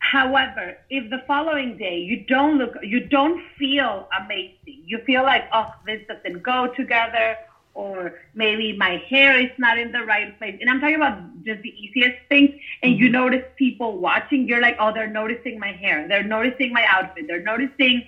However, 0.02 0.78
if 0.90 1.10
the 1.12 1.24
following 1.28 1.78
day 1.78 2.00
you 2.00 2.26
don't 2.26 2.58
look, 2.58 2.76
you 2.82 3.02
don't 3.02 3.42
feel 3.58 4.10
amazing, 4.20 4.84
you 4.84 4.98
feel 5.06 5.24
like, 5.24 5.44
oh, 5.54 5.74
this 5.86 6.02
doesn't 6.08 6.42
go 6.42 6.74
together, 6.76 7.38
or 7.76 8.20
maybe 8.34 8.76
my 8.76 8.98
hair 9.08 9.40
is 9.40 9.52
not 9.58 9.78
in 9.78 9.92
the 9.92 10.02
right 10.02 10.38
place. 10.40 10.58
And 10.60 10.70
I'm 10.70 10.82
talking 10.82 10.96
about 10.96 11.44
just 11.46 11.62
the 11.62 11.70
easiest 11.70 12.18
things. 12.30 12.50
And 12.82 12.98
you 12.98 13.06
mm-hmm. 13.06 13.14
notice 13.14 13.46
people 13.56 14.00
watching, 14.00 14.48
you're 14.48 14.60
like, 14.60 14.76
oh, 14.80 14.92
they're 14.92 15.08
noticing 15.08 15.60
my 15.60 15.72
hair, 15.72 16.08
they're 16.08 16.24
noticing 16.24 16.74
my 16.74 16.86
outfit, 16.90 17.26
they're 17.28 17.44
noticing. 17.44 18.08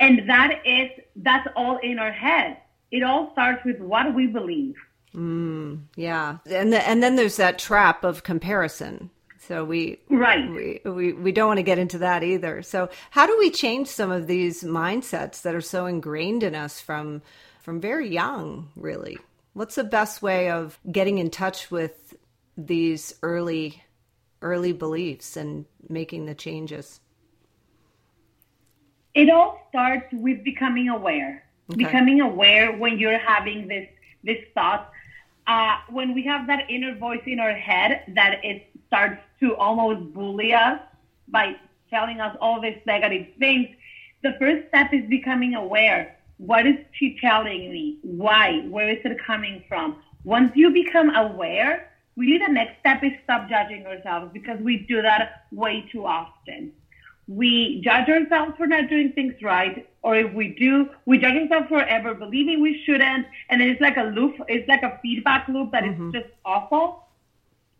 And 0.00 0.28
that 0.28 0.60
is, 0.66 0.90
that's 1.16 1.48
all 1.54 1.78
in 1.78 2.00
our 2.00 2.12
head. 2.12 2.58
It 2.90 3.04
all 3.04 3.30
starts 3.32 3.64
with 3.64 3.78
what 3.80 4.12
we 4.14 4.26
believe. 4.26 4.74
Mm, 5.14 5.84
yeah. 5.96 6.38
And 6.50 6.72
the, 6.72 6.86
and 6.86 7.02
then 7.02 7.16
there's 7.16 7.36
that 7.36 7.58
trap 7.58 8.02
of 8.02 8.24
comparison. 8.24 9.10
So 9.46 9.64
we 9.64 9.98
Right. 10.08 10.48
we, 10.50 10.80
we 10.90 11.12
we 11.12 11.32
don't 11.32 11.48
want 11.48 11.58
to 11.58 11.64
get 11.64 11.78
into 11.78 11.98
that 11.98 12.22
either. 12.22 12.62
So 12.62 12.90
how 13.10 13.26
do 13.26 13.36
we 13.38 13.50
change 13.50 13.88
some 13.88 14.10
of 14.10 14.26
these 14.26 14.62
mindsets 14.62 15.42
that 15.42 15.54
are 15.54 15.60
so 15.60 15.86
ingrained 15.86 16.42
in 16.42 16.54
us 16.54 16.80
from 16.80 17.22
from 17.60 17.80
very 17.80 18.08
young, 18.08 18.70
really? 18.76 19.18
What's 19.54 19.74
the 19.74 19.84
best 19.84 20.22
way 20.22 20.50
of 20.50 20.78
getting 20.90 21.18
in 21.18 21.30
touch 21.30 21.70
with 21.70 22.14
these 22.56 23.14
early 23.22 23.82
early 24.40 24.72
beliefs 24.72 25.36
and 25.36 25.66
making 25.88 26.26
the 26.26 26.34
changes? 26.34 27.00
it 29.14 29.28
all 29.30 29.66
starts 29.68 30.06
with 30.12 30.42
becoming 30.44 30.88
aware. 30.88 31.44
Okay. 31.70 31.84
Becoming 31.84 32.20
aware 32.20 32.72
when 32.72 32.98
you're 32.98 33.18
having 33.18 33.68
this 33.68 33.88
this 34.24 34.38
thought. 34.54 34.90
Uh, 35.46 35.76
when 35.90 36.14
we 36.14 36.22
have 36.24 36.46
that 36.46 36.70
inner 36.70 36.94
voice 36.96 37.22
in 37.26 37.40
our 37.40 37.54
head 37.54 38.04
that 38.14 38.44
it 38.44 38.68
starts 38.86 39.20
to 39.40 39.56
almost 39.56 40.12
bully 40.12 40.52
us 40.52 40.80
by 41.28 41.56
telling 41.90 42.20
us 42.20 42.36
all 42.40 42.60
these 42.60 42.78
negative 42.86 43.26
things, 43.38 43.68
the 44.22 44.34
first 44.38 44.68
step 44.68 44.92
is 44.92 45.04
becoming 45.08 45.54
aware. 45.54 46.16
What 46.38 46.66
is 46.66 46.76
she 46.92 47.18
telling 47.20 47.72
me? 47.72 47.98
Why? 48.02 48.60
Where 48.68 48.88
is 48.90 48.98
it 49.04 49.18
coming 49.24 49.64
from? 49.68 49.96
Once 50.24 50.52
you 50.54 50.70
become 50.70 51.14
aware, 51.14 51.92
really 52.16 52.38
the 52.38 52.52
next 52.52 52.78
step 52.80 53.02
is 53.02 53.12
stop 53.24 53.48
judging 53.48 53.84
ourselves 53.86 54.30
because 54.32 54.60
we 54.60 54.78
do 54.88 55.02
that 55.02 55.46
way 55.50 55.84
too 55.90 56.06
often 56.06 56.72
we 57.28 57.80
judge 57.84 58.08
ourselves 58.08 58.54
for 58.56 58.66
not 58.66 58.88
doing 58.88 59.12
things 59.12 59.34
right, 59.42 59.88
or 60.02 60.16
if 60.16 60.32
we 60.34 60.48
do, 60.48 60.88
we 61.06 61.18
judge 61.18 61.36
ourselves 61.36 61.68
for 61.68 61.82
ever 61.82 62.14
believing 62.14 62.60
we 62.60 62.82
shouldn't, 62.84 63.26
and 63.48 63.60
then 63.60 63.68
it's 63.68 63.80
like 63.80 63.96
a 63.96 64.02
loop, 64.02 64.34
it's 64.48 64.68
like 64.68 64.82
a 64.82 64.98
feedback 65.02 65.46
loop 65.48 65.70
that 65.72 65.84
is 65.84 65.92
mm-hmm. 65.92 66.12
just 66.12 66.26
awful. 66.44 67.06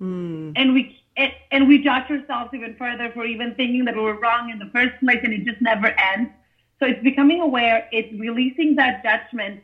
Mm. 0.00 0.52
And 0.56 0.74
we 0.74 0.98
and, 1.16 1.32
and 1.50 1.68
we 1.68 1.78
judge 1.82 2.10
ourselves 2.10 2.54
even 2.54 2.74
further 2.76 3.10
for 3.12 3.24
even 3.24 3.54
thinking 3.54 3.84
that 3.84 3.94
we 3.94 4.02
were 4.02 4.18
wrong 4.18 4.50
in 4.50 4.58
the 4.58 4.70
first 4.72 4.98
place, 5.00 5.20
and 5.22 5.32
it 5.32 5.44
just 5.44 5.60
never 5.60 5.88
ends. 5.88 6.30
So 6.78 6.86
it's 6.86 7.02
becoming 7.02 7.40
aware, 7.40 7.88
it's 7.92 8.12
releasing 8.18 8.76
that 8.76 9.02
judgment, 9.04 9.62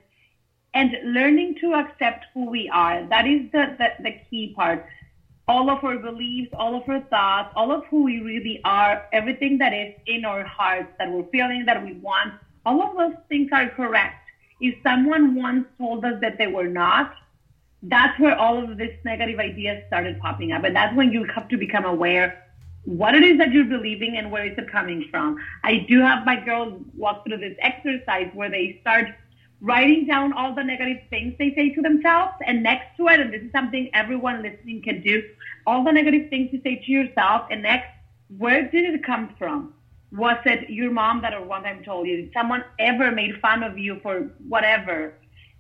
and 0.75 0.97
learning 1.05 1.57
to 1.61 1.75
accept 1.75 2.27
who 2.35 2.51
we 2.51 2.69
are. 2.69 3.05
That 3.07 3.27
is 3.27 3.51
the, 3.53 3.77
the, 3.79 4.03
the 4.03 4.13
key 4.29 4.53
part 4.55 4.87
all 5.49 5.71
of 5.71 5.83
our 5.83 5.99
beliefs, 5.99 6.51
all 6.53 6.75
of 6.75 6.89
our 6.89 7.01
thoughts, 7.09 7.53
all 7.57 7.73
of 7.73 7.85
who 7.87 8.05
we 8.05 8.21
really 8.21 8.61
are, 8.65 9.09
everything 9.13 9.59
that 9.59 9.73
is 9.73 9.95
in 10.07 10.25
our 10.25 10.45
hearts 10.45 10.93
that 10.99 11.11
we're 11.11 11.25
feeling 11.33 11.65
that 11.65 11.83
we 11.83 11.95
want, 11.95 12.35
all 12.67 12.83
of 12.83 12.97
those 12.97 13.17
things 13.29 13.49
are 13.53 13.69
correct. 13.71 14.17
If 14.61 14.75
someone 14.83 15.35
once 15.35 15.67
told 15.79 16.05
us 16.05 16.21
that 16.21 16.37
they 16.37 16.49
were 16.49 16.69
not, 16.69 17.15
that's 17.83 18.19
where 18.21 18.37
all 18.37 18.63
of 18.63 18.77
these 18.77 18.97
negative 19.05 19.39
ideas 19.39 19.85
started 19.87 20.19
popping 20.21 20.53
up. 20.53 20.65
And 20.65 20.77
that's 20.77 20.95
when 20.95 21.13
you 21.13 21.25
have 21.25 21.49
to 21.49 21.57
become 21.57 21.85
aware 21.85 22.45
what 22.85 23.15
it 23.15 23.23
is 23.23 23.39
that 23.39 23.53
you're 23.53 23.65
believing 23.65 24.17
and 24.17 24.31
where 24.31 24.47
is 24.47 24.57
it 24.59 24.71
coming 24.71 25.07
from. 25.11 25.39
I 25.63 25.87
do 25.89 26.01
have 26.01 26.25
my 26.25 26.43
girls 26.43 26.81
walk 26.97 27.25
through 27.25 27.39
this 27.39 27.57
exercise 27.61 28.31
where 28.35 28.51
they 28.51 28.79
start 28.81 29.09
writing 29.61 30.07
down 30.07 30.33
all 30.33 30.55
the 30.55 30.63
negative 30.63 31.03
things 31.11 31.35
they 31.39 31.55
say 31.55 31.71
to 31.71 31.83
themselves 31.83 32.33
and 32.47 32.63
next 32.63 32.97
to 32.97 33.09
it, 33.09 33.21
and 33.21 33.33
this 33.33 33.43
is 33.43 33.53
something 33.53 33.91
everyone 33.93 34.43
listening 34.43 34.83
can 34.83 35.01
do, 35.03 35.23
all 35.67 35.85
the 35.85 35.93
negative 35.93 36.31
things 36.31 36.51
you 36.53 36.61
say 36.63 36.77
to 36.77 36.91
yourself 36.91 37.47
and 37.51 37.63
next, 37.63 37.89
where 38.37 38.69
did 38.69 38.95
it 38.95 39.05
come 39.05 39.35
from? 39.39 39.75
Was 40.13 40.39
it 40.47 40.71
your 40.71 40.91
mom 40.91 41.23
that 41.23 41.35
or 41.35 41.45
one 41.45 41.65
time 41.65 41.83
told 41.85 42.07
you? 42.07 42.17
Did 42.17 42.33
someone 42.33 42.65
ever 42.79 43.11
made 43.11 43.41
fun 43.41 43.63
of 43.63 43.77
you 43.77 44.01
for 44.01 44.31
whatever? 44.49 45.15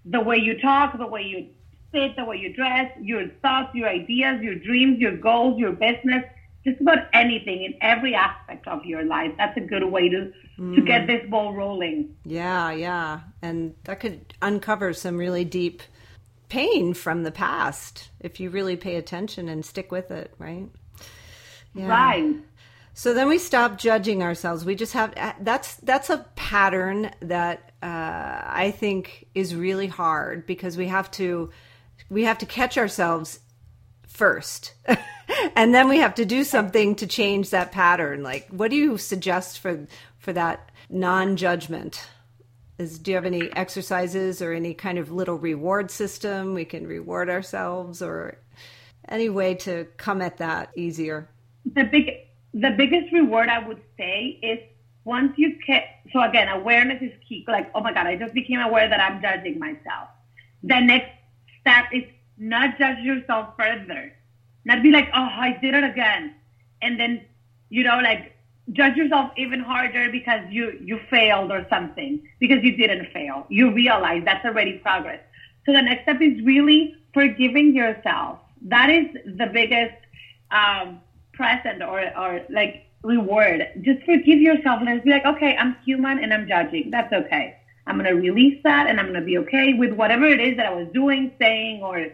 The 0.04 0.20
way 0.20 0.36
you 0.36 0.58
talk, 0.60 0.96
the 0.96 1.06
way 1.06 1.22
you 1.22 1.48
sit, 1.92 2.16
the 2.16 2.24
way 2.24 2.36
you 2.36 2.54
dress, 2.54 2.90
your 3.00 3.28
thoughts, 3.42 3.74
your 3.74 3.88
ideas, 3.88 4.40
your 4.42 4.54
dreams, 4.54 4.98
your 5.00 5.16
goals, 5.16 5.58
your 5.58 5.72
business, 5.72 6.24
just 6.68 6.80
about 6.80 6.98
anything 7.12 7.64
in 7.64 7.74
every 7.80 8.14
aspect 8.14 8.66
of 8.66 8.84
your 8.84 9.04
life. 9.04 9.32
That's 9.36 9.56
a 9.56 9.60
good 9.60 9.84
way 9.84 10.08
to, 10.08 10.32
to 10.56 10.80
get 10.82 11.06
this 11.06 11.28
ball 11.28 11.54
rolling. 11.54 12.16
Yeah, 12.24 12.70
yeah. 12.72 13.20
And 13.42 13.74
that 13.84 14.00
could 14.00 14.34
uncover 14.42 14.92
some 14.92 15.16
really 15.16 15.44
deep 15.44 15.82
pain 16.48 16.94
from 16.94 17.22
the 17.22 17.30
past 17.30 18.10
if 18.20 18.40
you 18.40 18.50
really 18.50 18.76
pay 18.76 18.96
attention 18.96 19.48
and 19.48 19.64
stick 19.64 19.92
with 19.92 20.10
it, 20.10 20.32
right? 20.38 20.68
Yeah. 21.74 21.88
Right. 21.88 22.36
So 22.94 23.14
then 23.14 23.28
we 23.28 23.38
stop 23.38 23.78
judging 23.78 24.22
ourselves. 24.22 24.64
We 24.64 24.74
just 24.74 24.92
have 24.94 25.14
that's 25.40 25.76
that's 25.76 26.10
a 26.10 26.26
pattern 26.34 27.12
that 27.20 27.70
uh, 27.80 27.86
I 28.44 28.74
think 28.76 29.28
is 29.36 29.54
really 29.54 29.86
hard 29.86 30.46
because 30.46 30.76
we 30.76 30.88
have 30.88 31.08
to 31.12 31.50
we 32.10 32.24
have 32.24 32.38
to 32.38 32.46
catch 32.46 32.76
ourselves 32.76 33.38
first, 34.18 34.74
and 35.56 35.72
then 35.72 35.88
we 35.88 35.98
have 35.98 36.14
to 36.16 36.24
do 36.24 36.44
something 36.44 36.96
to 36.96 37.06
change 37.06 37.50
that 37.50 37.72
pattern. 37.72 38.22
Like, 38.22 38.48
what 38.48 38.70
do 38.70 38.76
you 38.76 38.98
suggest 38.98 39.60
for 39.60 39.86
for 40.18 40.32
that 40.32 40.70
non 40.90 41.36
judgment? 41.36 42.04
Is, 42.78 42.98
do 42.98 43.10
you 43.10 43.16
have 43.16 43.24
any 43.24 43.50
exercises 43.56 44.42
or 44.42 44.52
any 44.52 44.74
kind 44.74 44.98
of 44.98 45.10
little 45.10 45.36
reward 45.36 45.90
system 45.90 46.54
we 46.54 46.64
can 46.64 46.86
reward 46.86 47.28
ourselves 47.28 48.02
or 48.02 48.38
any 49.08 49.28
way 49.28 49.54
to 49.54 49.86
come 49.96 50.22
at 50.22 50.36
that 50.36 50.70
easier? 50.76 51.28
The 51.74 51.84
big, 51.84 52.10
the 52.54 52.70
biggest 52.70 53.12
reward 53.12 53.48
I 53.48 53.66
would 53.66 53.82
say 53.96 54.38
is 54.42 54.60
once 55.04 55.32
you 55.36 55.58
get, 55.66 55.84
so 56.12 56.22
again, 56.22 56.48
awareness 56.48 57.02
is 57.02 57.12
key. 57.28 57.44
Like, 57.48 57.70
oh 57.74 57.80
my 57.80 57.92
God, 57.92 58.06
I 58.06 58.16
just 58.16 58.34
became 58.34 58.60
aware 58.60 58.88
that 58.88 59.00
I'm 59.00 59.20
judging 59.20 59.58
myself. 59.58 60.08
The 60.62 60.80
next 60.80 61.10
step 61.60 61.86
is 61.92 62.04
not 62.38 62.78
judge 62.78 62.98
yourself 62.98 63.54
further. 63.56 64.12
Not 64.64 64.82
be 64.82 64.90
like, 64.90 65.08
oh, 65.14 65.28
I 65.30 65.58
did 65.60 65.74
it 65.74 65.84
again. 65.84 66.34
And 66.82 66.98
then, 66.98 67.24
you 67.70 67.84
know, 67.84 67.98
like 68.02 68.36
judge 68.72 68.96
yourself 68.96 69.30
even 69.36 69.60
harder 69.60 70.10
because 70.10 70.40
you, 70.50 70.78
you 70.82 71.00
failed 71.10 71.50
or 71.50 71.66
something 71.70 72.22
because 72.38 72.62
you 72.62 72.76
didn't 72.76 73.10
fail. 73.12 73.46
You 73.48 73.72
realize 73.72 74.22
that's 74.24 74.44
already 74.44 74.78
progress. 74.78 75.20
So 75.66 75.72
the 75.72 75.82
next 75.82 76.02
step 76.02 76.20
is 76.20 76.42
really 76.44 76.94
forgiving 77.14 77.74
yourself. 77.74 78.38
That 78.62 78.90
is 78.90 79.06
the 79.24 79.46
biggest 79.46 79.94
um, 80.50 81.00
present 81.32 81.82
or, 81.82 82.00
or 82.16 82.42
like 82.50 82.86
reward. 83.02 83.66
Just 83.82 84.04
forgive 84.04 84.40
yourself 84.40 84.80
and 84.80 84.88
just 84.88 85.04
be 85.04 85.10
like, 85.10 85.24
okay, 85.24 85.56
I'm 85.56 85.76
human 85.84 86.18
and 86.18 86.32
I'm 86.32 86.48
judging. 86.48 86.90
That's 86.90 87.12
okay. 87.12 87.56
I'm 87.86 87.98
going 87.98 88.08
to 88.08 88.20
release 88.20 88.60
that 88.64 88.86
and 88.86 89.00
I'm 89.00 89.06
going 89.06 89.20
to 89.20 89.26
be 89.26 89.38
okay 89.38 89.74
with 89.74 89.92
whatever 89.94 90.26
it 90.26 90.40
is 90.40 90.56
that 90.58 90.66
I 90.66 90.74
was 90.74 90.88
doing, 90.92 91.32
saying, 91.38 91.82
or 91.82 92.08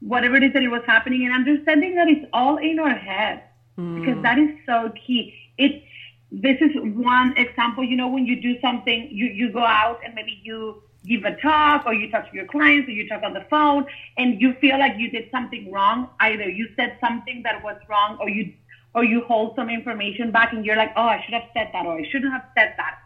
whatever 0.00 0.36
it 0.36 0.42
is 0.42 0.52
that 0.52 0.62
it 0.62 0.68
was 0.68 0.82
happening 0.86 1.24
and 1.24 1.34
understanding 1.34 1.94
that 1.96 2.08
it's 2.08 2.24
all 2.32 2.56
in 2.56 2.78
our 2.78 2.94
head 2.94 3.42
mm. 3.78 4.00
because 4.00 4.22
that 4.22 4.38
is 4.38 4.50
so 4.66 4.92
key. 5.06 5.34
It's, 5.56 5.84
this 6.30 6.58
is 6.60 6.70
one 6.76 7.36
example, 7.36 7.82
you 7.82 7.96
know, 7.96 8.08
when 8.08 8.26
you 8.26 8.40
do 8.40 8.60
something, 8.60 9.08
you, 9.10 9.26
you 9.26 9.50
go 9.50 9.64
out 9.64 10.00
and 10.04 10.14
maybe 10.14 10.40
you 10.42 10.82
give 11.06 11.24
a 11.24 11.34
talk 11.40 11.86
or 11.86 11.94
you 11.94 12.10
talk 12.10 12.30
to 12.30 12.36
your 12.36 12.46
clients 12.46 12.88
or 12.88 12.92
you 12.92 13.08
talk 13.08 13.22
on 13.22 13.32
the 13.32 13.44
phone 13.48 13.86
and 14.16 14.40
you 14.40 14.52
feel 14.54 14.78
like 14.78 14.98
you 14.98 15.10
did 15.10 15.30
something 15.30 15.72
wrong. 15.72 16.08
Either 16.20 16.48
you 16.48 16.68
said 16.76 16.98
something 17.00 17.42
that 17.44 17.62
was 17.64 17.76
wrong 17.88 18.18
or 18.20 18.28
you 18.28 18.52
or 18.94 19.04
you 19.04 19.22
hold 19.22 19.54
some 19.54 19.68
information 19.68 20.30
back 20.30 20.52
and 20.52 20.64
you're 20.64 20.76
like, 20.76 20.92
oh, 20.96 21.02
I 21.02 21.22
should 21.24 21.34
have 21.34 21.48
said 21.54 21.70
that 21.72 21.86
or 21.86 21.98
I 21.98 22.08
shouldn't 22.10 22.32
have 22.32 22.44
said 22.56 22.74
that. 22.76 22.98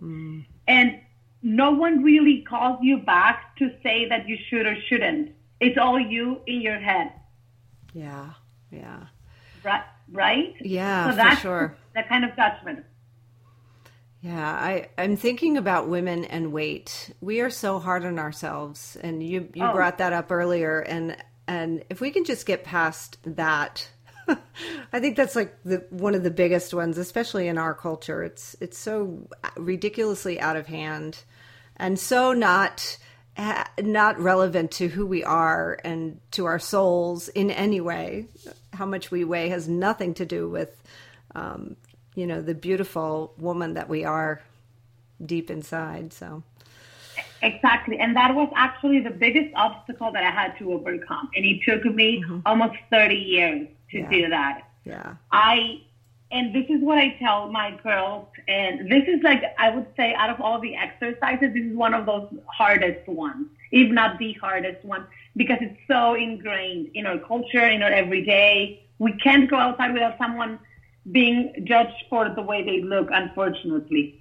Mm. 0.00 0.44
And 0.66 1.00
no 1.42 1.70
one 1.70 2.02
really 2.02 2.42
calls 2.42 2.78
you 2.82 2.98
back 2.98 3.56
to 3.56 3.70
say 3.82 4.08
that 4.08 4.28
you 4.28 4.36
should 4.48 4.66
or 4.66 4.76
shouldn't. 4.88 5.32
It's 5.60 5.78
all 5.78 5.98
you 5.98 6.40
in 6.46 6.60
your 6.60 6.78
head. 6.78 7.12
Yeah, 7.92 8.30
yeah. 8.70 9.06
Right, 9.62 9.84
right? 10.10 10.54
Yeah, 10.60 11.10
so 11.10 11.16
that's 11.16 11.36
for 11.36 11.40
sure. 11.40 11.76
That 11.94 12.08
kind 12.08 12.24
of 12.24 12.36
judgment. 12.36 12.84
Yeah, 14.24 14.50
I, 14.50 14.88
I'm 14.96 15.16
thinking 15.16 15.58
about 15.58 15.88
women 15.88 16.24
and 16.24 16.50
weight. 16.50 17.14
We 17.20 17.40
are 17.40 17.50
so 17.50 17.78
hard 17.78 18.06
on 18.06 18.18
ourselves, 18.18 18.96
and 19.02 19.22
you 19.22 19.50
you 19.54 19.64
oh. 19.64 19.72
brought 19.72 19.98
that 19.98 20.14
up 20.14 20.32
earlier. 20.32 20.80
And 20.80 21.16
and 21.46 21.84
if 21.90 22.00
we 22.00 22.10
can 22.10 22.24
just 22.24 22.46
get 22.46 22.64
past 22.64 23.18
that, 23.24 23.86
I 24.92 25.00
think 25.00 25.16
that's 25.16 25.36
like 25.36 25.54
the 25.64 25.84
one 25.90 26.14
of 26.14 26.22
the 26.22 26.30
biggest 26.30 26.72
ones, 26.72 26.96
especially 26.96 27.48
in 27.48 27.58
our 27.58 27.74
culture. 27.74 28.22
It's 28.22 28.56
it's 28.60 28.78
so 28.78 29.28
ridiculously 29.56 30.40
out 30.40 30.56
of 30.56 30.68
hand, 30.68 31.18
and 31.76 31.98
so 31.98 32.32
not 32.32 32.96
not 33.82 34.18
relevant 34.18 34.70
to 34.72 34.88
who 34.88 35.06
we 35.06 35.24
are 35.24 35.78
and 35.84 36.20
to 36.32 36.44
our 36.44 36.58
souls 36.58 37.28
in 37.28 37.50
any 37.50 37.80
way. 37.80 38.26
How 38.72 38.86
much 38.86 39.10
we 39.10 39.24
weigh 39.24 39.48
has 39.48 39.68
nothing 39.68 40.14
to 40.14 40.26
do 40.26 40.48
with, 40.48 40.80
um, 41.34 41.76
you 42.14 42.26
know, 42.26 42.40
the 42.40 42.54
beautiful 42.54 43.34
woman 43.38 43.74
that 43.74 43.88
we 43.88 44.04
are 44.04 44.42
deep 45.24 45.50
inside. 45.50 46.12
So. 46.12 46.42
Exactly. 47.42 47.98
And 47.98 48.16
that 48.16 48.34
was 48.34 48.50
actually 48.56 49.00
the 49.00 49.10
biggest 49.10 49.54
obstacle 49.54 50.10
that 50.12 50.22
I 50.22 50.30
had 50.30 50.56
to 50.58 50.72
overcome. 50.72 51.30
And 51.34 51.44
it 51.44 51.60
took 51.62 51.84
me 51.84 52.22
mm-hmm. 52.22 52.40
almost 52.46 52.76
30 52.90 53.14
years 53.14 53.68
to 53.90 53.98
yeah. 53.98 54.10
do 54.10 54.28
that. 54.30 54.62
Yeah. 54.84 55.14
I 55.30 55.82
and 56.34 56.52
this 56.52 56.66
is 56.68 56.82
what 56.82 56.98
I 56.98 57.10
tell 57.20 57.48
my 57.48 57.78
girls. 57.84 58.26
And 58.48 58.90
this 58.90 59.04
is 59.06 59.22
like, 59.22 59.42
I 59.56 59.70
would 59.70 59.86
say, 59.96 60.14
out 60.14 60.30
of 60.30 60.40
all 60.40 60.60
the 60.60 60.74
exercises, 60.74 61.54
this 61.54 61.64
is 61.64 61.76
one 61.76 61.94
of 61.94 62.06
those 62.06 62.28
hardest 62.46 63.06
ones, 63.06 63.46
if 63.70 63.90
not 63.92 64.18
the 64.18 64.32
hardest 64.32 64.84
one, 64.84 65.06
because 65.36 65.58
it's 65.60 65.78
so 65.86 66.14
ingrained 66.14 66.90
in 66.94 67.06
our 67.06 67.18
culture, 67.18 67.64
in 67.64 67.84
our 67.84 67.90
everyday. 67.90 68.84
We 68.98 69.12
can't 69.12 69.48
go 69.48 69.56
outside 69.56 69.92
without 69.92 70.18
someone 70.18 70.58
being 71.12 71.54
judged 71.62 72.04
for 72.10 72.28
the 72.28 72.42
way 72.42 72.64
they 72.64 72.82
look, 72.82 73.10
unfortunately. 73.12 74.20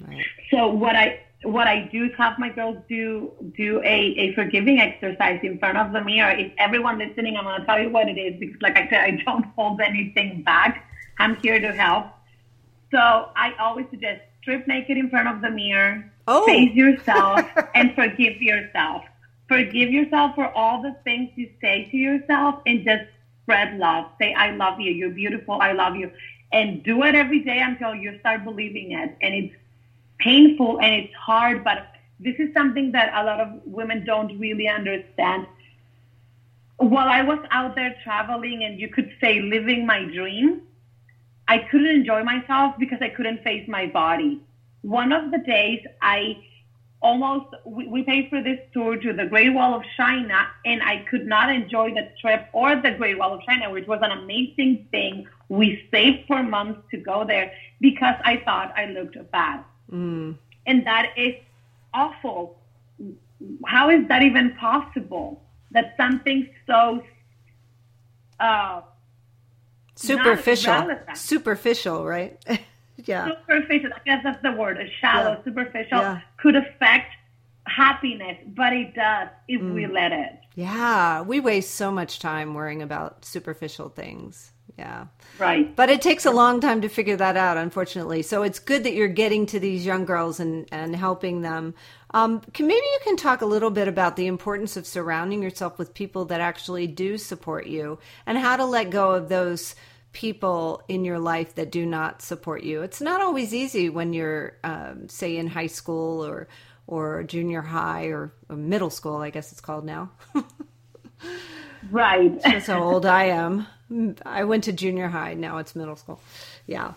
Right. 0.00 0.24
So 0.52 0.68
what 0.68 0.94
I 0.94 1.20
what 1.42 1.66
I 1.66 1.88
do 1.90 2.04
is 2.04 2.12
have 2.18 2.38
my 2.38 2.50
girls 2.50 2.76
do 2.88 3.32
do 3.56 3.80
a, 3.80 3.98
a 4.24 4.34
forgiving 4.34 4.78
exercise 4.78 5.40
in 5.42 5.58
front 5.58 5.76
of 5.76 5.92
the 5.92 6.02
mirror. 6.02 6.30
If 6.30 6.52
everyone 6.58 6.98
listening, 6.98 7.36
I'm 7.36 7.44
gonna 7.44 7.64
tell 7.64 7.80
you 7.80 7.90
what 7.90 8.08
it 8.08 8.18
is 8.18 8.38
because 8.38 8.62
like 8.62 8.76
I 8.76 8.88
said, 8.88 9.00
I 9.00 9.22
don't 9.24 9.44
hold 9.56 9.80
anything 9.80 10.42
back. 10.44 10.88
I'm 11.22 11.36
here 11.36 11.60
to 11.60 11.72
help. 11.72 12.06
So 12.90 12.98
I 12.98 13.54
always 13.60 13.86
suggest 13.90 14.22
strip 14.40 14.66
naked 14.66 14.98
in 14.98 15.08
front 15.08 15.28
of 15.28 15.40
the 15.40 15.50
mirror, 15.50 16.10
oh. 16.26 16.44
face 16.46 16.74
yourself, 16.74 17.40
and 17.76 17.94
forgive 17.94 18.42
yourself. 18.42 19.04
Forgive 19.46 19.92
yourself 19.92 20.34
for 20.34 20.52
all 20.52 20.82
the 20.82 20.96
things 21.04 21.30
you 21.36 21.48
say 21.60 21.88
to 21.92 21.96
yourself 21.96 22.56
and 22.66 22.84
just 22.84 23.04
spread 23.42 23.78
love. 23.78 24.06
Say, 24.18 24.34
I 24.34 24.50
love 24.50 24.80
you. 24.80 24.90
You're 24.90 25.10
beautiful. 25.10 25.60
I 25.60 25.72
love 25.72 25.94
you. 25.94 26.10
And 26.52 26.82
do 26.82 27.04
it 27.04 27.14
every 27.14 27.40
day 27.40 27.60
until 27.60 27.94
you 27.94 28.18
start 28.18 28.44
believing 28.44 28.90
it. 28.90 29.16
And 29.22 29.34
it's 29.34 29.54
painful 30.18 30.80
and 30.80 30.92
it's 31.04 31.14
hard, 31.14 31.62
but 31.62 31.86
this 32.18 32.34
is 32.40 32.52
something 32.52 32.92
that 32.92 33.12
a 33.14 33.24
lot 33.24 33.40
of 33.40 33.60
women 33.64 34.04
don't 34.04 34.38
really 34.40 34.66
understand. 34.68 35.46
While 36.78 37.08
I 37.08 37.22
was 37.22 37.38
out 37.52 37.76
there 37.76 37.94
traveling 38.02 38.64
and 38.64 38.80
you 38.80 38.88
could 38.88 39.12
say 39.20 39.40
living 39.40 39.86
my 39.86 40.02
dream, 40.04 40.62
I 41.52 41.58
couldn't 41.70 41.94
enjoy 42.00 42.22
myself 42.24 42.76
because 42.78 43.00
I 43.02 43.10
couldn't 43.10 43.42
face 43.42 43.68
my 43.68 43.84
body. 43.86 44.40
One 44.80 45.12
of 45.12 45.30
the 45.30 45.36
days 45.36 45.80
I 46.00 46.38
almost, 47.02 47.48
we, 47.66 47.86
we 47.88 48.02
paid 48.04 48.30
for 48.30 48.42
this 48.42 48.58
tour 48.72 48.96
to 48.96 49.12
the 49.12 49.26
Great 49.26 49.52
Wall 49.52 49.74
of 49.74 49.82
China 49.94 50.38
and 50.64 50.82
I 50.82 51.04
could 51.10 51.26
not 51.26 51.52
enjoy 51.54 51.90
the 51.92 52.08
trip 52.22 52.48
or 52.54 52.76
the 52.76 52.92
Great 52.92 53.18
Wall 53.18 53.34
of 53.34 53.42
China, 53.42 53.70
which 53.70 53.86
was 53.86 54.00
an 54.00 54.12
amazing 54.12 54.88
thing. 54.90 55.26
We 55.50 55.86
saved 55.90 56.26
for 56.26 56.42
months 56.42 56.80
to 56.92 56.96
go 56.96 57.26
there 57.26 57.52
because 57.82 58.14
I 58.24 58.38
thought 58.46 58.72
I 58.74 58.86
looked 58.86 59.18
bad. 59.30 59.62
Mm. 59.92 60.38
And 60.64 60.86
that 60.86 61.12
is 61.18 61.34
awful. 61.92 62.56
How 63.66 63.90
is 63.90 64.08
that 64.08 64.22
even 64.22 64.54
possible? 64.54 65.42
That 65.72 65.94
something 65.98 66.48
so 66.66 67.02
uh, 68.40 68.80
superficial. 70.06 70.90
Superficial 71.14 72.04
right? 72.04 72.44
Yeah. 73.04 73.30
Superficial 73.48 73.90
i 73.94 73.98
guess 74.04 74.22
that's 74.22 74.42
the 74.42 74.52
word 74.52 74.78
a 74.78 74.88
shallow 75.00 75.32
yeah. 75.32 75.44
superficial 75.44 75.98
yeah. 75.98 76.20
could 76.36 76.54
affect 76.54 77.10
happiness 77.66 78.36
but 78.46 78.72
it 78.72 78.94
does 78.94 79.28
if 79.48 79.60
mm. 79.60 79.74
we 79.74 79.86
let 79.86 80.12
it. 80.12 80.38
Yeah 80.54 81.22
we 81.22 81.40
waste 81.40 81.74
so 81.74 81.90
much 81.90 82.18
time 82.18 82.54
worrying 82.54 82.82
about 82.82 83.24
superficial 83.24 83.88
things. 83.88 84.52
Yeah. 84.78 85.06
Right. 85.38 85.74
But 85.74 85.90
it 85.90 86.00
takes 86.00 86.24
a 86.24 86.30
long 86.30 86.60
time 86.60 86.80
to 86.80 86.88
figure 86.88 87.16
that 87.16 87.36
out 87.36 87.56
unfortunately. 87.56 88.22
So 88.22 88.42
it's 88.42 88.58
good 88.58 88.84
that 88.84 88.94
you're 88.94 89.08
getting 89.08 89.46
to 89.46 89.60
these 89.60 89.84
young 89.84 90.04
girls 90.04 90.40
and 90.40 90.66
and 90.72 90.96
helping 90.96 91.42
them. 91.42 91.74
Um, 92.14 92.40
can, 92.52 92.66
maybe 92.66 92.84
you 92.84 92.98
can 93.04 93.16
talk 93.16 93.40
a 93.40 93.46
little 93.46 93.70
bit 93.70 93.88
about 93.88 94.16
the 94.16 94.26
importance 94.26 94.76
of 94.76 94.86
surrounding 94.86 95.42
yourself 95.42 95.78
with 95.78 95.94
people 95.94 96.26
that 96.26 96.40
actually 96.40 96.86
do 96.86 97.16
support 97.16 97.66
you 97.66 97.98
and 98.26 98.36
how 98.36 98.56
to 98.56 98.66
let 98.66 98.90
go 98.90 99.12
of 99.12 99.28
those 99.28 99.74
people 100.12 100.82
in 100.88 101.04
your 101.04 101.18
life 101.18 101.54
that 101.54 101.70
do 101.70 101.86
not 101.86 102.22
support 102.22 102.62
you. 102.62 102.82
It's 102.82 103.00
not 103.00 103.20
always 103.20 103.54
easy 103.54 103.88
when 103.88 104.12
you're, 104.12 104.56
um, 104.62 105.08
say, 105.08 105.36
in 105.36 105.46
high 105.46 105.66
school 105.66 106.24
or 106.24 106.48
or 106.86 107.22
junior 107.22 107.62
high 107.62 108.06
or, 108.06 108.32
or 108.48 108.56
middle 108.56 108.90
school. 108.90 109.16
I 109.16 109.30
guess 109.30 109.52
it's 109.52 109.60
called 109.60 109.84
now. 109.84 110.10
right. 111.90 112.42
That's 112.44 112.66
how 112.66 112.82
old 112.82 113.06
I 113.06 113.24
am. 113.24 113.66
I 114.24 114.44
went 114.44 114.64
to 114.64 114.72
junior 114.72 115.08
high. 115.08 115.34
Now 115.34 115.58
it's 115.58 115.76
middle 115.76 115.96
school. 115.96 116.20
Yeah. 116.66 116.92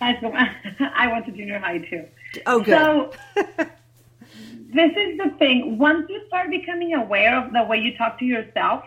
I 0.00 0.16
went 1.12 1.26
to 1.26 1.32
junior 1.32 1.58
high 1.58 1.78
too. 1.78 2.06
Oh, 2.46 2.60
good. 2.60 2.76
So 2.76 3.12
this 4.74 4.90
is 4.96 5.18
the 5.18 5.32
thing. 5.38 5.78
Once 5.78 6.06
you 6.08 6.22
start 6.26 6.50
becoming 6.50 6.94
aware 6.94 7.38
of 7.38 7.52
the 7.52 7.62
way 7.64 7.78
you 7.78 7.96
talk 7.96 8.18
to 8.18 8.24
yourself, 8.24 8.84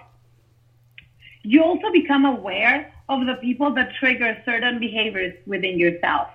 you 1.43 1.63
also 1.63 1.91
become 1.91 2.25
aware 2.25 2.93
of 3.10 3.26
the 3.26 3.36
people 3.36 3.74
that 3.74 3.93
trigger 4.00 4.41
certain 4.45 4.80
behaviors 4.80 5.36
within 5.45 5.78
yourself. 5.80 6.30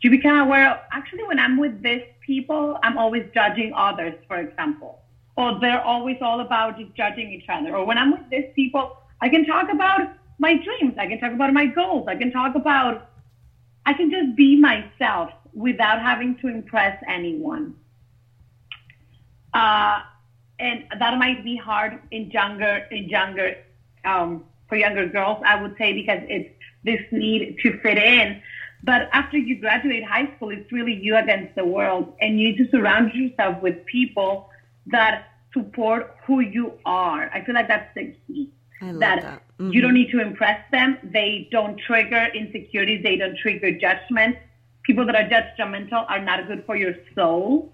You 0.00 0.10
become 0.10 0.36
aware 0.36 0.70
of, 0.70 0.78
actually, 0.92 1.22
when 1.24 1.38
I'm 1.38 1.56
with 1.56 1.82
these 1.82 2.02
people, 2.20 2.78
I'm 2.82 2.98
always 2.98 3.24
judging 3.32 3.72
others, 3.74 4.14
for 4.28 4.36
example. 4.36 5.00
Or 5.36 5.58
they're 5.60 5.80
always 5.80 6.18
all 6.20 6.40
about 6.40 6.78
just 6.78 6.94
judging 6.94 7.32
each 7.32 7.48
other. 7.48 7.74
Or 7.76 7.86
when 7.86 7.96
I'm 7.96 8.12
with 8.12 8.28
these 8.28 8.50
people, 8.54 8.98
I 9.20 9.28
can 9.28 9.46
talk 9.46 9.72
about 9.72 10.12
my 10.38 10.56
dreams. 10.56 10.94
I 10.98 11.06
can 11.06 11.18
talk 11.20 11.32
about 11.32 11.52
my 11.52 11.66
goals. 11.66 12.06
I 12.08 12.16
can 12.16 12.30
talk 12.32 12.54
about, 12.54 13.10
I 13.86 13.94
can 13.94 14.10
just 14.10 14.36
be 14.36 14.56
myself 14.56 15.30
without 15.54 16.02
having 16.02 16.36
to 16.38 16.48
impress 16.48 17.02
anyone. 17.08 17.76
Uh, 19.54 20.00
and 20.58 20.84
that 20.98 21.16
might 21.18 21.44
be 21.44 21.56
hard 21.56 22.00
in 22.10 22.30
younger, 22.30 22.86
in 22.90 23.08
younger, 23.08 23.56
um, 24.04 24.44
for 24.74 24.78
younger 24.78 25.06
girls, 25.06 25.40
I 25.46 25.60
would 25.62 25.76
say, 25.78 25.92
because 25.92 26.20
it's 26.28 26.50
this 26.82 27.00
need 27.12 27.58
to 27.62 27.78
fit 27.78 27.96
in. 27.96 28.42
But 28.82 29.08
after 29.12 29.38
you 29.38 29.60
graduate 29.60 30.04
high 30.04 30.34
school, 30.34 30.50
it's 30.50 30.70
really 30.72 30.94
you 30.94 31.16
against 31.16 31.54
the 31.54 31.64
world, 31.64 32.12
and 32.20 32.40
you 32.40 32.48
need 32.48 32.58
to 32.58 32.68
surround 32.70 33.14
yourself 33.14 33.62
with 33.62 33.86
people 33.86 34.50
that 34.86 35.28
support 35.52 36.16
who 36.26 36.40
you 36.40 36.72
are. 36.84 37.30
I 37.32 37.44
feel 37.44 37.54
like 37.54 37.68
that's 37.68 37.94
the 37.94 38.14
key. 38.26 38.50
that, 38.82 38.98
that 39.00 39.22
mm-hmm. 39.22 39.70
you 39.70 39.80
don't 39.80 39.94
need 39.94 40.10
to 40.10 40.20
impress 40.20 40.60
them. 40.72 40.98
They 41.04 41.48
don't 41.52 41.78
trigger 41.78 42.26
insecurities. 42.34 43.02
They 43.04 43.16
don't 43.16 43.38
trigger 43.38 43.70
judgment. 43.78 44.36
People 44.82 45.06
that 45.06 45.14
are 45.14 45.28
judgmental 45.34 46.04
are 46.10 46.20
not 46.20 46.46
good 46.48 46.66
for 46.66 46.76
your 46.76 46.94
soul. 47.14 47.72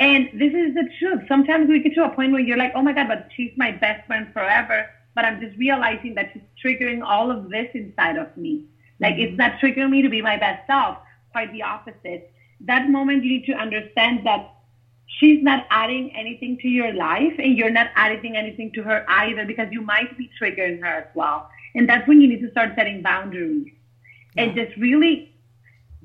And 0.00 0.30
this 0.32 0.52
is 0.52 0.74
the 0.74 0.88
truth. 0.98 1.22
Sometimes 1.28 1.68
we 1.68 1.80
get 1.80 1.94
to 1.94 2.04
a 2.04 2.08
point 2.08 2.32
where 2.32 2.40
you're 2.40 2.56
like, 2.56 2.72
oh 2.74 2.82
my 2.82 2.94
God, 2.94 3.08
but 3.08 3.28
she's 3.36 3.52
my 3.56 3.70
best 3.72 4.06
friend 4.06 4.26
forever. 4.32 4.88
But 5.14 5.24
I'm 5.24 5.40
just 5.40 5.56
realizing 5.58 6.14
that 6.14 6.30
she's 6.32 6.42
triggering 6.64 7.02
all 7.04 7.30
of 7.30 7.50
this 7.50 7.68
inside 7.74 8.16
of 8.16 8.36
me. 8.36 8.64
Like 9.00 9.14
mm-hmm. 9.14 9.22
it's 9.22 9.38
not 9.38 9.58
triggering 9.60 9.90
me 9.90 10.02
to 10.02 10.08
be 10.08 10.22
my 10.22 10.36
best 10.36 10.66
self. 10.66 10.98
Quite 11.32 11.52
the 11.52 11.62
opposite. 11.62 12.32
That 12.60 12.88
moment 12.88 13.24
you 13.24 13.30
need 13.30 13.46
to 13.46 13.52
understand 13.52 14.26
that 14.26 14.54
she's 15.06 15.42
not 15.42 15.66
adding 15.70 16.14
anything 16.16 16.58
to 16.58 16.68
your 16.68 16.92
life 16.94 17.34
and 17.38 17.56
you're 17.56 17.70
not 17.70 17.88
adding 17.94 18.36
anything 18.36 18.72
to 18.72 18.82
her 18.82 19.04
either 19.08 19.44
because 19.44 19.68
you 19.70 19.82
might 19.82 20.16
be 20.16 20.30
triggering 20.40 20.80
her 20.80 20.86
as 20.86 21.06
well. 21.14 21.48
And 21.74 21.88
that's 21.88 22.06
when 22.08 22.20
you 22.20 22.28
need 22.28 22.40
to 22.40 22.50
start 22.50 22.72
setting 22.76 23.02
boundaries 23.02 23.72
yeah. 24.34 24.44
and 24.44 24.54
just 24.54 24.76
really 24.76 25.34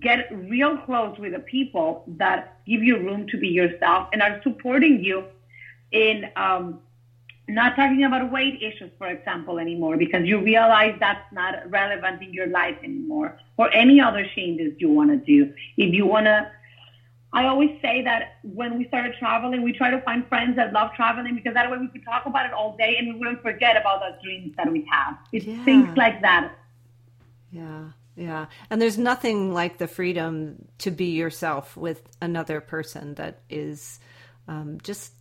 get 0.02 0.30
real 0.32 0.78
close 0.78 1.18
with 1.20 1.34
the 1.34 1.40
people 1.40 2.04
that 2.08 2.60
give 2.66 2.84
you 2.84 2.98
room 2.98 3.28
to 3.28 3.38
be 3.38 3.50
yourself 3.50 4.10
and 4.14 4.22
are 4.22 4.42
supporting 4.44 5.04
you 5.04 5.26
in 5.92 6.30
um, 6.36 6.80
not 7.50 7.76
talking 7.76 8.04
about 8.04 8.32
weight 8.32 8.62
issues, 8.62 8.92
for 8.98 9.08
example, 9.08 9.60
anymore, 9.60 9.98
because 9.98 10.26
you 10.26 10.42
realize 10.42 10.96
that's 11.00 11.32
not 11.34 11.70
relevant 11.70 12.22
in 12.22 12.34
your 12.34 12.48
life 12.48 12.78
anymore, 12.84 13.38
or 13.58 13.74
any 13.74 14.00
other 14.00 14.26
changes 14.36 14.74
you 14.78 14.90
want 14.90 15.10
to 15.10 15.18
do. 15.18 15.54
If 15.78 15.94
you 15.94 16.06
want 16.06 16.26
to 16.26 16.52
I 17.32 17.46
always 17.46 17.70
say 17.82 18.04
that 18.04 18.38
when 18.42 18.78
we 18.78 18.88
started 18.88 19.14
traveling, 19.20 19.62
we 19.62 19.72
try 19.72 19.92
to 19.92 20.02
find 20.02 20.28
friends 20.28 20.56
that 20.56 20.74
love 20.74 20.94
traveling 20.96 21.36
because 21.36 21.54
that 21.54 21.70
way 21.70 21.78
we 21.78 21.88
could 21.88 22.04
talk 22.04 22.26
about 22.26 22.48
it 22.48 22.54
all 22.54 22.76
day 22.76 22.96
and 22.98 23.14
we 23.14 23.20
wouldn't 23.20 23.44
forget 23.44 23.78
about 23.78 24.00
the 24.00 24.18
dreams 24.24 24.56
that 24.58 24.72
we 24.72 24.88
have. 24.92 25.16
It's 25.32 25.46
yeah. 25.46 25.64
things 25.64 25.96
like 25.96 26.22
that. 26.22 26.52
Yeah, 27.52 27.90
yeah. 28.16 28.48
And 28.70 28.82
there's 28.82 28.98
nothing 28.98 29.54
like 29.54 29.78
the 29.78 29.88
freedom 29.88 30.68
to 30.80 30.90
be 30.90 31.12
yourself 31.12 31.78
with 31.78 32.02
another 32.20 32.62
person 32.62 33.14
that 33.16 33.42
is 33.48 34.00
um, 34.48 34.80
just 34.82 35.14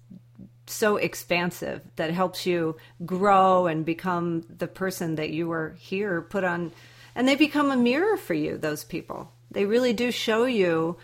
so 0.68 0.96
expansive 0.96 1.82
that 1.96 2.10
helps 2.10 2.46
you 2.46 2.76
grow 3.04 3.66
and 3.66 3.84
become 3.84 4.44
the 4.48 4.66
person 4.66 5.16
that 5.16 5.30
you 5.30 5.48
were 5.48 5.76
here 5.78 6.22
put 6.22 6.44
on. 6.44 6.72
And 7.14 7.26
they 7.26 7.36
become 7.36 7.70
a 7.70 7.76
mirror 7.76 8.16
for 8.16 8.34
you, 8.34 8.58
those 8.58 8.84
people. 8.84 9.32
They 9.50 9.64
really 9.64 9.92
do 9.92 10.10
show 10.10 10.44
you 10.44 10.96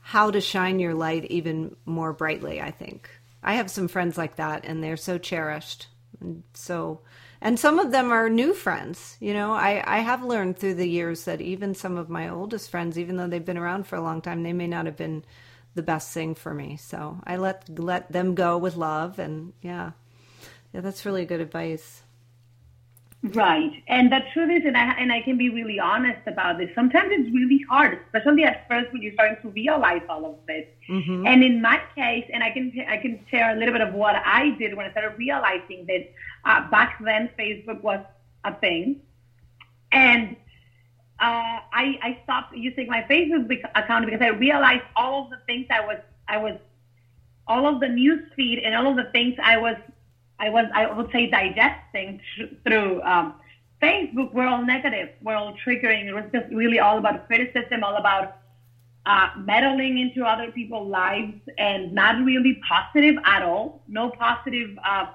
how 0.00 0.30
to 0.30 0.40
shine 0.40 0.80
your 0.80 0.94
light 0.94 1.24
even 1.26 1.76
more 1.84 2.12
brightly, 2.12 2.60
I 2.60 2.70
think. 2.70 3.08
I 3.42 3.54
have 3.54 3.70
some 3.70 3.88
friends 3.88 4.18
like 4.18 4.36
that 4.36 4.64
and 4.64 4.82
they're 4.82 4.96
so 4.96 5.18
cherished. 5.18 5.86
And 6.20 6.42
so 6.54 7.00
and 7.40 7.58
some 7.58 7.78
of 7.78 7.90
them 7.90 8.12
are 8.12 8.28
new 8.28 8.52
friends. 8.52 9.16
You 9.18 9.32
know, 9.32 9.52
I, 9.52 9.82
I 9.86 10.00
have 10.00 10.22
learned 10.22 10.58
through 10.58 10.74
the 10.74 10.88
years 10.88 11.24
that 11.24 11.40
even 11.40 11.74
some 11.74 11.96
of 11.96 12.10
my 12.10 12.28
oldest 12.28 12.70
friends, 12.70 12.98
even 12.98 13.16
though 13.16 13.26
they've 13.26 13.44
been 13.44 13.56
around 13.56 13.86
for 13.86 13.96
a 13.96 14.02
long 14.02 14.20
time, 14.20 14.42
they 14.42 14.52
may 14.52 14.66
not 14.66 14.86
have 14.86 14.96
been 14.96 15.24
the 15.74 15.82
best 15.82 16.12
thing 16.12 16.34
for 16.34 16.52
me. 16.52 16.76
So 16.76 17.20
I 17.24 17.36
let 17.36 17.78
let 17.78 18.10
them 18.12 18.34
go 18.34 18.58
with 18.58 18.76
love 18.76 19.18
and 19.18 19.52
yeah. 19.62 19.92
Yeah, 20.72 20.82
that's 20.82 21.04
really 21.04 21.24
good 21.24 21.40
advice. 21.40 22.02
Right. 23.22 23.82
And 23.86 24.10
the 24.10 24.20
truth 24.32 24.50
is, 24.50 24.64
and 24.64 24.76
I, 24.76 24.92
and 24.92 25.12
I 25.12 25.20
can 25.20 25.36
be 25.36 25.50
really 25.50 25.78
honest 25.78 26.26
about 26.26 26.56
this, 26.56 26.70
sometimes 26.74 27.08
it's 27.10 27.30
really 27.34 27.62
hard, 27.68 27.98
especially 28.06 28.44
at 28.44 28.66
first 28.66 28.90
when 28.92 29.02
you're 29.02 29.12
starting 29.12 29.36
to 29.42 29.48
realize 29.50 30.00
all 30.08 30.24
of 30.24 30.36
this. 30.46 30.66
Mm-hmm. 30.88 31.26
And 31.26 31.44
in 31.44 31.60
my 31.60 31.82
case, 31.94 32.24
and 32.32 32.42
I 32.42 32.50
can, 32.50 32.72
I 32.88 32.96
can 32.96 33.20
share 33.30 33.54
a 33.54 33.58
little 33.58 33.74
bit 33.74 33.82
of 33.82 33.92
what 33.92 34.14
I 34.16 34.50
did 34.58 34.74
when 34.74 34.86
I 34.86 34.90
started 34.92 35.18
realizing 35.18 35.84
that 35.86 36.10
uh, 36.46 36.70
back 36.70 36.98
then 37.04 37.28
Facebook 37.38 37.82
was 37.82 38.00
a 38.44 38.54
thing. 38.54 39.02
And 39.92 40.36
uh, 41.20 41.60
I, 41.72 41.98
I 42.02 42.20
stopped 42.24 42.56
using 42.56 42.86
my 42.86 43.02
Facebook 43.02 43.48
account 43.74 44.06
because 44.06 44.22
I 44.22 44.28
realized 44.28 44.84
all 44.96 45.24
of 45.24 45.30
the 45.30 45.38
things 45.46 45.66
I 45.70 45.80
was, 45.80 45.98
I 46.28 46.38
was, 46.38 46.56
all 47.46 47.66
of 47.66 47.80
the 47.80 47.88
news 47.88 48.22
feed 48.36 48.60
and 48.60 48.74
all 48.74 48.86
of 48.86 48.96
the 48.96 49.10
things 49.12 49.34
I 49.42 49.58
was 49.58 49.76
I 50.40 50.48
was, 50.48 50.66
I 50.74 50.90
would 50.90 51.12
say, 51.12 51.28
digesting 51.28 52.20
through 52.64 53.02
um, 53.02 53.34
Facebook 53.82 54.32
were 54.32 54.46
all 54.46 54.64
negative, 54.64 55.10
were 55.22 55.34
all 55.34 55.54
triggering. 55.64 56.06
It 56.06 56.14
was 56.14 56.24
just 56.32 56.50
really 56.50 56.78
all 56.78 56.96
about 56.96 57.26
criticism, 57.26 57.84
all 57.84 57.96
about 57.96 58.38
uh, 59.04 59.28
meddling 59.36 59.98
into 59.98 60.24
other 60.24 60.50
people's 60.50 60.88
lives, 60.88 61.34
and 61.58 61.92
not 61.92 62.24
really 62.24 62.58
positive 62.66 63.16
at 63.24 63.42
all. 63.42 63.82
No 63.86 64.10
positive 64.10 64.78
uh, 64.82 65.06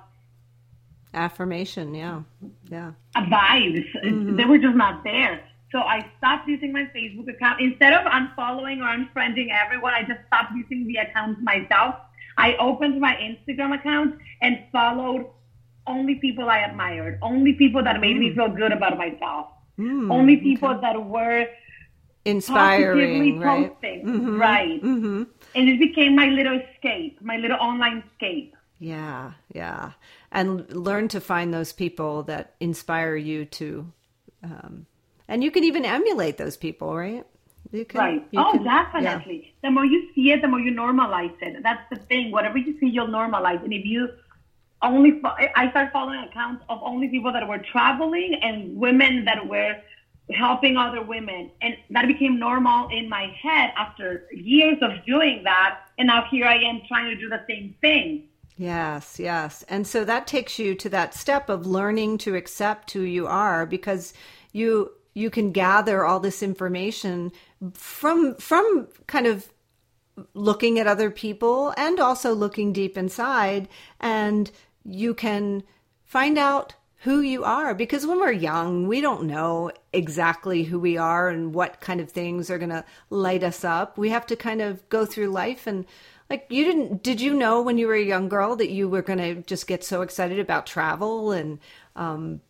affirmation. 1.15 1.95
Yeah, 1.95 2.21
yeah. 2.69 2.91
Vibes. 3.15 3.85
Mm-hmm. 4.03 4.35
They 4.35 4.45
were 4.45 4.59
just 4.59 4.75
not 4.75 5.03
there. 5.03 5.43
So 5.71 5.79
I 5.79 6.05
stopped 6.17 6.47
using 6.47 6.71
my 6.71 6.85
Facebook 6.95 7.27
account. 7.27 7.59
Instead 7.59 7.93
of 7.93 8.05
unfollowing 8.05 8.79
or 8.79 8.87
unfriending 8.95 9.47
everyone, 9.51 9.93
I 9.93 10.03
just 10.03 10.21
stopped 10.27 10.53
using 10.55 10.87
the 10.87 10.97
account 10.97 11.41
myself 11.41 11.95
I 12.37 12.55
opened 12.57 12.99
my 12.99 13.15
Instagram 13.15 13.75
account 13.75 14.15
and 14.41 14.63
followed 14.71 15.27
only 15.87 16.15
people 16.15 16.49
I 16.49 16.59
admired, 16.59 17.19
only 17.21 17.53
people 17.53 17.83
that 17.83 17.99
made 18.01 18.17
mm. 18.17 18.19
me 18.19 18.35
feel 18.35 18.49
good 18.49 18.71
about 18.71 18.97
myself, 18.97 19.47
mm, 19.79 20.11
only 20.11 20.37
people 20.37 20.69
okay. 20.69 20.81
that 20.81 21.05
were 21.05 21.47
inspiring, 22.25 23.39
right? 23.39 23.69
Posting, 23.69 24.05
mm-hmm, 24.05 24.41
right? 24.41 24.81
Mm-hmm. 24.81 25.23
And 25.53 25.69
it 25.69 25.79
became 25.79 26.15
my 26.15 26.27
little 26.27 26.59
escape, 26.59 27.21
my 27.21 27.37
little 27.37 27.57
online 27.57 28.03
escape. 28.11 28.55
Yeah, 28.79 29.33
yeah, 29.53 29.91
and 30.31 30.69
learn 30.73 31.07
to 31.09 31.21
find 31.21 31.53
those 31.53 31.71
people 31.71 32.23
that 32.23 32.55
inspire 32.59 33.15
you 33.15 33.45
to, 33.45 33.91
um, 34.43 34.85
and 35.27 35.43
you 35.43 35.51
can 35.51 35.63
even 35.63 35.85
emulate 35.85 36.37
those 36.37 36.57
people, 36.57 36.95
right? 36.95 37.25
You 37.71 37.85
can, 37.85 37.99
right. 37.99 38.27
You 38.31 38.39
oh, 38.39 38.51
can, 38.51 38.63
definitely. 38.63 39.53
Yeah. 39.63 39.69
The 39.69 39.71
more 39.71 39.85
you 39.85 40.09
see 40.13 40.31
it, 40.31 40.41
the 40.41 40.47
more 40.47 40.59
you 40.59 40.71
normalize 40.71 41.33
it. 41.41 41.61
That's 41.63 41.81
the 41.89 41.97
thing. 41.97 42.31
Whatever 42.31 42.57
you 42.57 42.79
see, 42.79 42.87
you'll 42.87 43.07
normalize. 43.07 43.63
And 43.63 43.73
if 43.73 43.85
you 43.85 44.09
only, 44.81 45.21
I 45.55 45.69
started 45.71 45.91
following 45.91 46.19
accounts 46.19 46.63
of 46.69 46.79
only 46.83 47.07
people 47.07 47.33
that 47.33 47.47
were 47.47 47.57
traveling 47.57 48.39
and 48.41 48.77
women 48.77 49.25
that 49.25 49.47
were 49.47 49.75
helping 50.31 50.77
other 50.77 51.01
women. 51.01 51.51
And 51.61 51.75
that 51.89 52.07
became 52.07 52.39
normal 52.39 52.87
in 52.89 53.09
my 53.09 53.35
head 53.41 53.73
after 53.77 54.27
years 54.31 54.77
of 54.81 54.91
doing 55.05 55.43
that. 55.43 55.79
And 55.97 56.07
now 56.07 56.25
here 56.29 56.45
I 56.45 56.57
am 56.57 56.81
trying 56.87 57.09
to 57.09 57.15
do 57.15 57.29
the 57.29 57.43
same 57.47 57.75
thing. 57.81 58.29
Yes, 58.57 59.19
yes. 59.19 59.65
And 59.67 59.85
so 59.85 60.05
that 60.05 60.27
takes 60.27 60.57
you 60.59 60.75
to 60.75 60.89
that 60.89 61.13
step 61.13 61.49
of 61.49 61.65
learning 61.67 62.19
to 62.19 62.35
accept 62.35 62.91
who 62.91 63.01
you 63.01 63.27
are 63.27 63.65
because 63.65 64.13
you 64.53 64.91
you 65.15 65.29
can 65.31 65.51
gather 65.51 66.05
all 66.05 66.19
this 66.19 66.43
information 66.43 67.31
from 67.73 68.35
from 68.35 68.87
kind 69.07 69.25
of 69.25 69.51
looking 70.33 70.77
at 70.77 70.85
other 70.85 71.09
people 71.09 71.73
and 71.77 71.99
also 71.99 72.33
looking 72.33 72.71
deep 72.71 72.97
inside 72.97 73.67
and 73.99 74.51
you 74.83 75.13
can 75.13 75.63
find 76.03 76.37
out 76.37 76.75
who 76.99 77.19
you 77.19 77.43
are. 77.43 77.75
Because 77.75 78.05
when 78.05 78.19
we're 78.19 78.31
young 78.31 78.87
we 78.87 79.01
don't 79.01 79.23
know 79.23 79.71
exactly 79.93 80.63
who 80.63 80.79
we 80.79 80.97
are 80.97 81.29
and 81.29 81.53
what 81.53 81.81
kind 81.81 81.99
of 82.01 82.11
things 82.11 82.49
are 82.49 82.59
going 82.59 82.69
to 82.69 82.85
light 83.09 83.43
us 83.43 83.63
up. 83.63 83.97
We 83.97 84.09
have 84.09 84.25
to 84.27 84.35
kind 84.35 84.61
of 84.61 84.87
go 84.89 85.05
through 85.05 85.29
life 85.29 85.65
and 85.65 85.85
like 86.29 86.45
you 86.49 86.65
didn't 86.65 87.03
did 87.03 87.21
you 87.21 87.33
know 87.33 87.61
when 87.61 87.77
you 87.77 87.87
were 87.87 87.95
a 87.95 88.03
young 88.03 88.27
girl 88.27 88.55
that 88.57 88.69
you 88.69 88.89
were 88.89 89.01
going 89.01 89.19
to 89.19 89.35
just 89.43 89.67
get 89.67 89.83
so 89.83 90.01
excited 90.01 90.39
about 90.39 90.65
travel 90.65 91.31
and 91.31 91.59
um, 91.95 92.41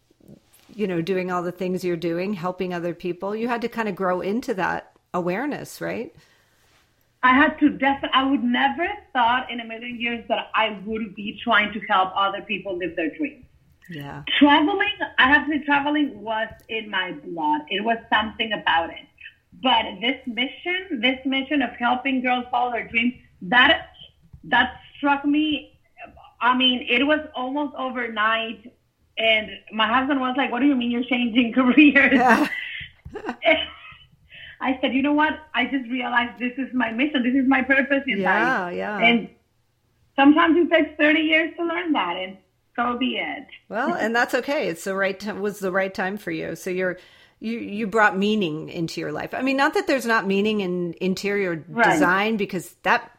you 0.76 0.86
know 0.88 1.02
doing 1.02 1.32
all 1.32 1.42
the 1.42 1.52
things 1.52 1.84
you're 1.84 1.98
doing 1.98 2.34
helping 2.34 2.74
other 2.74 2.94
people 2.94 3.36
you 3.36 3.48
had 3.48 3.62
to 3.62 3.70
kind 3.70 3.90
of 3.90 3.96
grow 3.96 4.22
into 4.22 4.54
that 4.54 4.96
awareness, 5.16 5.82
right? 5.82 6.14
I 7.24 7.34
had 7.34 7.58
to 7.60 7.70
definitely, 7.70 8.12
I 8.14 8.30
would 8.30 8.44
never 8.44 8.88
thought 9.12 9.50
in 9.50 9.60
a 9.60 9.66
million 9.66 10.00
years 10.00 10.24
that 10.28 10.52
I 10.54 10.80
would 10.86 11.16
be 11.16 11.40
trying 11.44 11.74
to 11.74 11.80
help 11.90 12.12
other 12.16 12.42
people 12.42 12.78
live 12.78 12.96
their 12.96 13.10
dreams. 13.16 13.46
Yeah. 13.90 14.24
Traveling, 14.38 14.94
I 15.18 15.28
have 15.28 15.48
to 15.48 15.54
say, 15.54 15.64
traveling 15.64 16.22
was 16.22 16.50
in 16.70 16.90
my 16.90 17.14
blood. 17.14 17.62
It 17.70 17.84
was 17.84 17.98
something 18.14 18.52
about 18.54 18.92
it. 18.92 19.08
But 19.64 19.86
this 20.02 20.20
mission, 20.28 21.00
this 21.02 21.20
mission 21.26 21.62
of 21.62 21.72
helping 21.80 22.22
girls 22.22 22.46
follow 22.52 22.72
their 22.72 22.88
dreams, 22.88 23.16
that 23.44 23.90
that 24.44 24.80
struck 24.98 25.26
me. 25.26 25.80
I 26.42 26.56
mean, 26.56 26.86
it 26.88 27.04
was 27.08 27.22
almost 27.34 27.74
overnight, 27.76 28.72
and 29.18 29.50
my 29.72 29.88
husband 29.88 30.20
was 30.20 30.36
like, 30.38 30.52
"What 30.52 30.60
do 30.62 30.66
you 30.68 30.76
mean 30.76 30.92
you're 30.92 31.04
changing 31.04 31.54
careers?" 31.60 32.14
Yeah. 32.14 32.48
I 34.62 34.78
said, 34.82 34.94
you 34.94 35.02
know 35.02 35.14
what? 35.14 35.34
I 35.54 35.66
just 35.66 35.90
realized 35.92 36.40
this 36.40 36.54
is 36.58 36.74
my 36.74 36.92
mission. 36.92 37.24
This 37.24 37.36
is 37.36 37.48
my 37.48 37.62
purpose 37.62 38.04
in 38.08 38.20
Yeah, 38.20 38.66
life. 38.66 38.76
yeah. 38.76 38.98
And 39.00 39.30
sometimes 40.16 40.58
it 40.58 40.70
takes 40.72 40.98
30 40.98 41.20
years 41.20 41.56
to 41.58 41.64
learn 41.66 41.92
that, 41.92 42.16
and 42.18 42.38
so 42.76 42.98
be 42.98 43.18
it. 43.18 43.46
Well, 43.70 43.94
and 43.94 44.16
that's 44.16 44.34
okay. 44.34 44.68
It's 44.70 44.86
the 44.86 44.96
right 44.96 45.20
time 45.20 45.42
was 45.42 45.60
the 45.60 45.72
right 45.72 45.94
time 45.94 46.18
for 46.18 46.32
you. 46.32 46.56
So 46.56 46.70
you're 46.70 46.98
you 47.40 47.60
you 47.60 47.86
brought 47.86 48.18
meaning 48.18 48.70
into 48.70 49.02
your 49.02 49.12
life. 49.12 49.34
I 49.34 49.42
mean, 49.42 49.58
not 49.58 49.74
that 49.74 49.88
there's 49.88 50.06
not 50.06 50.26
meaning 50.26 50.62
in 50.62 50.94
interior 51.02 51.64
Right. 51.68 51.92
design 51.92 52.38
because 52.38 52.74
that 52.84 53.12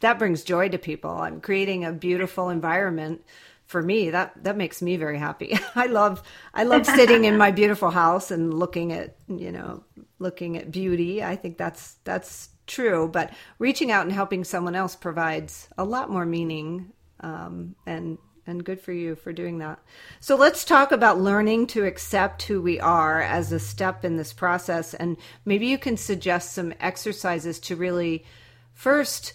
that 0.00 0.18
brings 0.18 0.44
joy 0.44 0.68
to 0.70 0.78
people. 0.78 1.10
I'm 1.10 1.40
creating 1.40 1.84
a 1.84 1.92
beautiful 1.92 2.48
environment 2.48 3.22
for 3.70 3.82
me. 3.82 4.10
That 4.10 4.32
that 4.42 4.56
makes 4.56 4.82
me 4.82 4.96
very 4.96 5.18
happy. 5.18 5.56
I 5.76 5.86
love 5.86 6.22
I 6.52 6.64
love 6.64 6.84
sitting 6.84 7.24
in 7.24 7.38
my 7.38 7.50
beautiful 7.60 7.90
house 7.90 8.30
and 8.30 8.52
looking 8.52 8.92
at, 8.92 9.16
you 9.28 9.52
know, 9.52 9.84
looking 10.18 10.56
at 10.56 10.72
beauty. 10.72 11.22
I 11.22 11.36
think 11.36 11.56
that's 11.56 11.94
that's 12.02 12.48
true, 12.66 13.08
but 13.08 13.32
reaching 13.58 13.92
out 13.92 14.04
and 14.04 14.12
helping 14.12 14.42
someone 14.42 14.74
else 14.74 14.96
provides 14.96 15.68
a 15.78 15.84
lot 15.84 16.10
more 16.10 16.26
meaning 16.26 16.92
um, 17.20 17.76
and 17.86 18.18
and 18.44 18.64
good 18.64 18.80
for 18.80 18.92
you 18.92 19.14
for 19.14 19.32
doing 19.32 19.58
that. 19.58 19.78
So 20.18 20.34
let's 20.34 20.64
talk 20.64 20.90
about 20.90 21.20
learning 21.20 21.68
to 21.68 21.84
accept 21.84 22.42
who 22.42 22.60
we 22.60 22.80
are 22.80 23.22
as 23.22 23.52
a 23.52 23.60
step 23.60 24.04
in 24.04 24.16
this 24.16 24.32
process. 24.32 24.94
And 24.94 25.16
maybe 25.44 25.66
you 25.66 25.78
can 25.78 25.96
suggest 25.96 26.54
some 26.54 26.74
exercises 26.80 27.60
to 27.60 27.76
really 27.76 28.24
first 28.72 29.34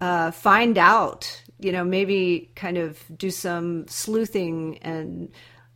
uh, 0.00 0.30
find 0.30 0.78
out, 0.78 1.42
you 1.62 1.72
know, 1.72 1.84
maybe 1.84 2.50
kind 2.54 2.76
of 2.76 2.98
do 3.16 3.30
some 3.30 3.86
sleuthing 3.88 4.78
and 4.78 5.30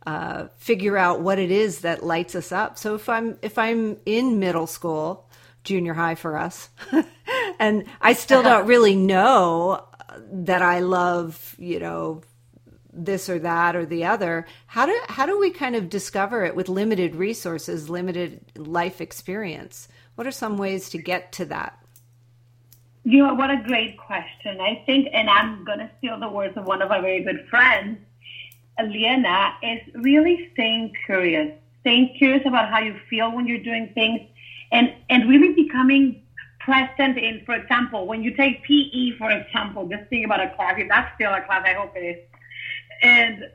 uh, 0.05 0.47
figure 0.57 0.97
out 0.97 1.21
what 1.21 1.39
it 1.39 1.51
is 1.51 1.81
that 1.81 2.03
lights 2.03 2.35
us 2.35 2.51
up. 2.51 2.77
So 2.77 2.95
if 2.95 3.09
I'm 3.09 3.37
if 3.41 3.57
I'm 3.57 3.97
in 4.05 4.39
middle 4.39 4.67
school, 4.67 5.29
junior 5.63 5.93
high 5.93 6.15
for 6.15 6.37
us, 6.37 6.69
and 7.59 7.85
I 8.01 8.13
still 8.13 8.43
don't 8.43 8.67
really 8.73 8.95
know 8.95 9.85
that 10.31 10.61
I 10.61 10.79
love, 10.79 11.55
you 11.57 11.79
know, 11.79 12.21
this 12.97 13.29
or 13.29 13.39
that 13.39 13.75
or 13.75 13.85
the 13.85 14.05
other 14.05 14.47
how 14.65 14.85
do 14.85 15.01
how 15.07 15.25
do 15.25 15.39
we 15.39 15.51
kind 15.51 15.75
of 15.75 15.87
discover 15.87 16.43
it 16.43 16.55
with 16.55 16.67
limited 16.67 17.15
resources 17.15 17.89
limited 17.89 18.43
life 18.57 18.99
experience 19.01 19.87
what 20.15 20.25
are 20.25 20.31
some 20.31 20.57
ways 20.57 20.89
to 20.89 20.97
get 20.97 21.31
to 21.31 21.45
that 21.45 21.79
You 23.09 23.19
know, 23.19 23.33
what 23.35 23.49
a 23.49 23.63
great 23.65 23.97
question. 23.97 24.59
I 24.59 24.83
think, 24.85 25.07
and 25.13 25.29
I'm 25.29 25.63
going 25.63 25.79
to 25.79 25.89
steal 25.97 26.19
the 26.19 26.27
words 26.27 26.57
of 26.57 26.65
one 26.65 26.81
of 26.81 26.91
our 26.91 27.01
very 27.01 27.23
good 27.23 27.47
friends, 27.49 27.99
Eliana, 28.77 29.53
is 29.63 29.79
really 29.95 30.49
staying 30.51 30.91
curious, 31.05 31.53
staying 31.79 32.15
curious 32.17 32.45
about 32.45 32.69
how 32.69 32.79
you 32.79 32.99
feel 33.09 33.31
when 33.31 33.47
you're 33.47 33.63
doing 33.63 33.91
things 33.93 34.19
and, 34.73 34.93
and 35.09 35.29
really 35.29 35.53
becoming 35.53 36.21
present 36.59 37.17
in, 37.17 37.43
for 37.45 37.55
example, 37.55 38.07
when 38.07 38.23
you 38.23 38.35
take 38.35 38.61
PE, 38.65 39.11
for 39.17 39.31
example, 39.31 39.87
just 39.87 40.09
think 40.09 40.25
about 40.25 40.41
a 40.41 40.49
class, 40.57 40.75
if 40.77 40.89
that's 40.89 41.15
still 41.15 41.33
a 41.33 41.39
class, 41.43 41.63
I 41.65 41.75
hope 41.75 41.93
it 41.95 42.01
is. 42.01 42.17
And 43.03 43.45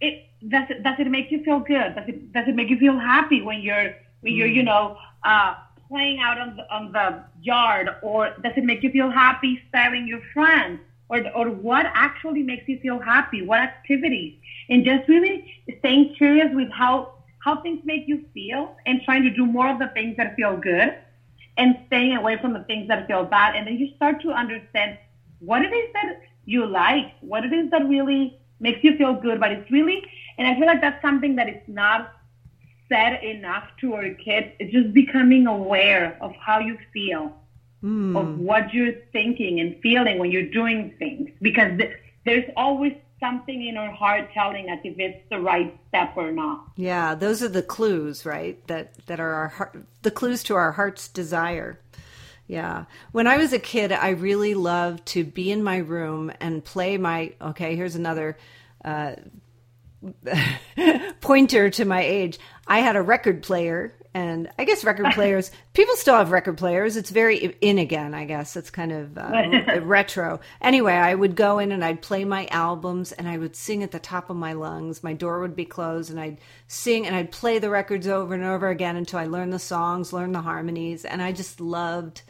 it, 0.00 0.28
does 0.48 0.70
it, 0.70 0.84
does 0.84 1.00
it 1.00 1.08
make 1.08 1.32
you 1.32 1.42
feel 1.42 1.58
good? 1.58 1.96
Does 1.96 2.06
it, 2.06 2.32
does 2.32 2.46
it 2.46 2.54
make 2.54 2.70
you 2.70 2.78
feel 2.78 2.96
happy 2.96 3.42
when 3.42 3.60
you're, 3.60 3.96
when 4.20 4.34
you're, 4.34 4.46
you 4.46 4.62
know, 4.62 4.96
uh, 5.24 5.56
playing 5.94 6.18
out 6.20 6.38
on 6.38 6.56
the, 6.56 6.74
on 6.74 6.92
the 6.92 7.24
yard 7.42 7.90
or 8.02 8.30
does 8.42 8.52
it 8.56 8.64
make 8.64 8.82
you 8.82 8.90
feel 8.90 9.10
happy 9.10 9.60
sparing 9.68 10.06
your 10.06 10.20
friends? 10.32 10.80
Or, 11.08 11.22
or 11.34 11.50
what 11.50 11.86
actually 11.94 12.42
makes 12.42 12.68
you 12.68 12.78
feel 12.80 12.98
happy? 12.98 13.42
What 13.42 13.60
activities? 13.60 14.34
And 14.70 14.84
just 14.84 15.08
really 15.08 15.44
staying 15.78 16.14
curious 16.16 16.48
with 16.52 16.70
how 16.70 17.10
how 17.44 17.56
things 17.60 17.80
make 17.84 18.04
you 18.08 18.24
feel 18.34 18.74
and 18.86 19.02
trying 19.02 19.22
to 19.22 19.30
do 19.30 19.46
more 19.46 19.68
of 19.68 19.78
the 19.78 19.88
things 19.88 20.16
that 20.16 20.34
feel 20.34 20.56
good 20.56 20.94
and 21.58 21.76
staying 21.86 22.16
away 22.16 22.38
from 22.38 22.54
the 22.54 22.64
things 22.64 22.88
that 22.88 23.06
feel 23.06 23.24
bad. 23.24 23.54
And 23.54 23.66
then 23.66 23.76
you 23.76 23.88
start 23.96 24.20
to 24.22 24.32
understand 24.32 24.96
what 25.40 25.62
it 25.62 25.72
is 25.72 25.88
that 25.92 26.16
you 26.46 26.66
like 26.66 27.06
what 27.20 27.44
it 27.44 27.52
is 27.52 27.70
that 27.70 27.86
really 27.86 28.38
makes 28.60 28.82
you 28.82 28.96
feel 28.96 29.14
good 29.14 29.40
but 29.40 29.52
it's 29.52 29.70
really 29.70 30.02
and 30.38 30.46
i 30.46 30.54
feel 30.54 30.66
like 30.66 30.80
that's 30.80 31.00
something 31.02 31.36
that 31.36 31.48
is 31.48 31.60
not 31.66 32.12
said 32.88 33.22
enough 33.22 33.64
to 33.80 33.94
our 33.94 34.10
kids. 34.10 34.48
It's 34.58 34.72
just 34.72 34.92
becoming 34.92 35.46
aware 35.46 36.16
of 36.20 36.32
how 36.36 36.58
you 36.58 36.78
feel, 36.92 37.32
of 37.82 38.38
what 38.38 38.72
you're 38.72 38.94
thinking 39.12 39.60
and 39.60 39.80
feeling 39.82 40.18
when 40.18 40.30
you're 40.30 40.50
doing 40.50 40.94
things. 40.98 41.30
Because 41.42 41.76
th- 41.78 41.96
there's 42.24 42.50
always 42.56 42.94
something 43.20 43.66
in 43.66 43.76
our 43.76 43.90
heart 43.90 44.30
telling 44.32 44.68
us 44.70 44.78
if 44.84 44.98
it's 44.98 45.22
the 45.30 45.38
right 45.38 45.78
step 45.88 46.12
or 46.16 46.30
not. 46.32 46.64
yeah 46.76 47.14
those 47.14 47.42
are 47.42 47.48
the 47.48 47.62
clues 47.62 48.26
right 48.26 48.66
that 48.66 48.94
that 49.06 49.18
are 49.20 49.32
our 49.32 49.48
heart, 49.48 49.86
the 50.02 50.10
clues 50.10 50.42
to 50.42 50.54
our 50.54 50.72
heart's 50.72 51.08
desire 51.08 51.78
yeah 52.46 52.84
when 53.12 53.26
i 53.26 53.38
was 53.38 53.52
a 53.54 53.58
kid 53.58 53.92
i 53.92 54.10
really 54.10 54.52
loved 54.52 55.06
to 55.06 55.24
be 55.24 55.50
in 55.50 55.62
my 55.62 55.78
room 55.78 56.30
and 56.40 56.64
play 56.64 56.98
my 56.98 57.32
okay 57.40 57.76
here's 57.76 57.94
another 57.94 58.36
uh, 58.84 59.14
pointer 61.20 61.70
to 61.70 61.84
my 61.84 62.02
age. 62.02 62.38
I 62.66 62.80
had 62.80 62.96
a 62.96 63.02
record 63.02 63.42
player, 63.42 63.92
and 64.14 64.48
I 64.58 64.64
guess 64.64 64.84
record 64.84 65.06
players, 65.14 65.50
people 65.72 65.96
still 65.96 66.16
have 66.16 66.30
record 66.30 66.56
players. 66.56 66.96
It's 66.96 67.10
very 67.10 67.56
in 67.60 67.78
again, 67.78 68.14
I 68.14 68.24
guess. 68.24 68.56
It's 68.56 68.70
kind 68.70 68.92
of 68.92 69.18
uh, 69.18 69.80
retro. 69.82 70.40
Anyway, 70.60 70.92
I 70.92 71.14
would 71.14 71.36
go 71.36 71.58
in 71.58 71.72
and 71.72 71.84
I'd 71.84 72.00
play 72.00 72.24
my 72.24 72.46
albums 72.46 73.12
and 73.12 73.28
I 73.28 73.36
would 73.36 73.56
sing 73.56 73.82
at 73.82 73.90
the 73.90 73.98
top 73.98 74.30
of 74.30 74.36
my 74.36 74.52
lungs. 74.52 75.02
My 75.02 75.12
door 75.12 75.40
would 75.40 75.56
be 75.56 75.64
closed 75.64 76.10
and 76.10 76.20
I'd 76.20 76.38
sing 76.68 77.06
and 77.06 77.14
I'd 77.14 77.32
play 77.32 77.58
the 77.58 77.70
records 77.70 78.06
over 78.06 78.34
and 78.34 78.44
over 78.44 78.68
again 78.68 78.96
until 78.96 79.18
I 79.18 79.26
learned 79.26 79.52
the 79.52 79.58
songs, 79.58 80.12
learned 80.12 80.34
the 80.34 80.42
harmonies, 80.42 81.04
and 81.04 81.20
I 81.20 81.32
just 81.32 81.60
loved 81.60 82.22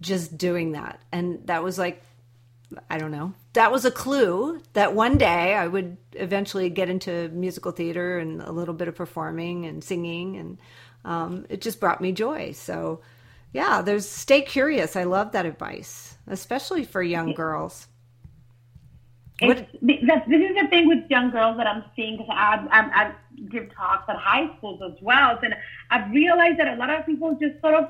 just 0.00 0.38
doing 0.38 0.72
that. 0.72 1.00
And 1.12 1.46
that 1.46 1.62
was 1.62 1.78
like 1.78 2.02
I 2.90 2.98
don't 2.98 3.10
know. 3.10 3.32
That 3.54 3.72
was 3.72 3.84
a 3.84 3.90
clue 3.90 4.60
that 4.74 4.94
one 4.94 5.16
day 5.16 5.54
I 5.54 5.66
would 5.66 5.96
eventually 6.12 6.68
get 6.68 6.90
into 6.90 7.28
musical 7.30 7.72
theater 7.72 8.18
and 8.18 8.42
a 8.42 8.52
little 8.52 8.74
bit 8.74 8.88
of 8.88 8.94
performing 8.94 9.64
and 9.66 9.82
singing, 9.82 10.36
and 10.36 10.58
um, 11.04 11.46
it 11.48 11.60
just 11.62 11.80
brought 11.80 12.00
me 12.00 12.12
joy. 12.12 12.52
So, 12.52 13.00
yeah, 13.52 13.80
there's 13.80 14.06
stay 14.08 14.42
curious. 14.42 14.96
I 14.96 15.04
love 15.04 15.32
that 15.32 15.46
advice, 15.46 16.16
especially 16.26 16.84
for 16.84 17.02
young 17.02 17.32
girls. 17.32 17.86
What- 19.40 19.68
this 19.80 19.98
is 20.00 20.56
the 20.60 20.66
thing 20.68 20.88
with 20.88 21.08
young 21.08 21.30
girls 21.30 21.56
that 21.58 21.66
I'm 21.66 21.84
seeing 21.96 22.16
because 22.18 22.30
I, 22.30 22.66
I, 22.70 22.80
I 23.04 23.12
give 23.50 23.72
talks 23.74 24.08
at 24.08 24.16
high 24.16 24.50
schools 24.58 24.82
as 24.84 25.00
well, 25.00 25.38
and 25.42 25.54
I've 25.90 26.10
realized 26.10 26.58
that 26.58 26.68
a 26.68 26.74
lot 26.76 26.90
of 26.90 27.06
people 27.06 27.36
just 27.40 27.60
sort 27.60 27.74
of, 27.74 27.88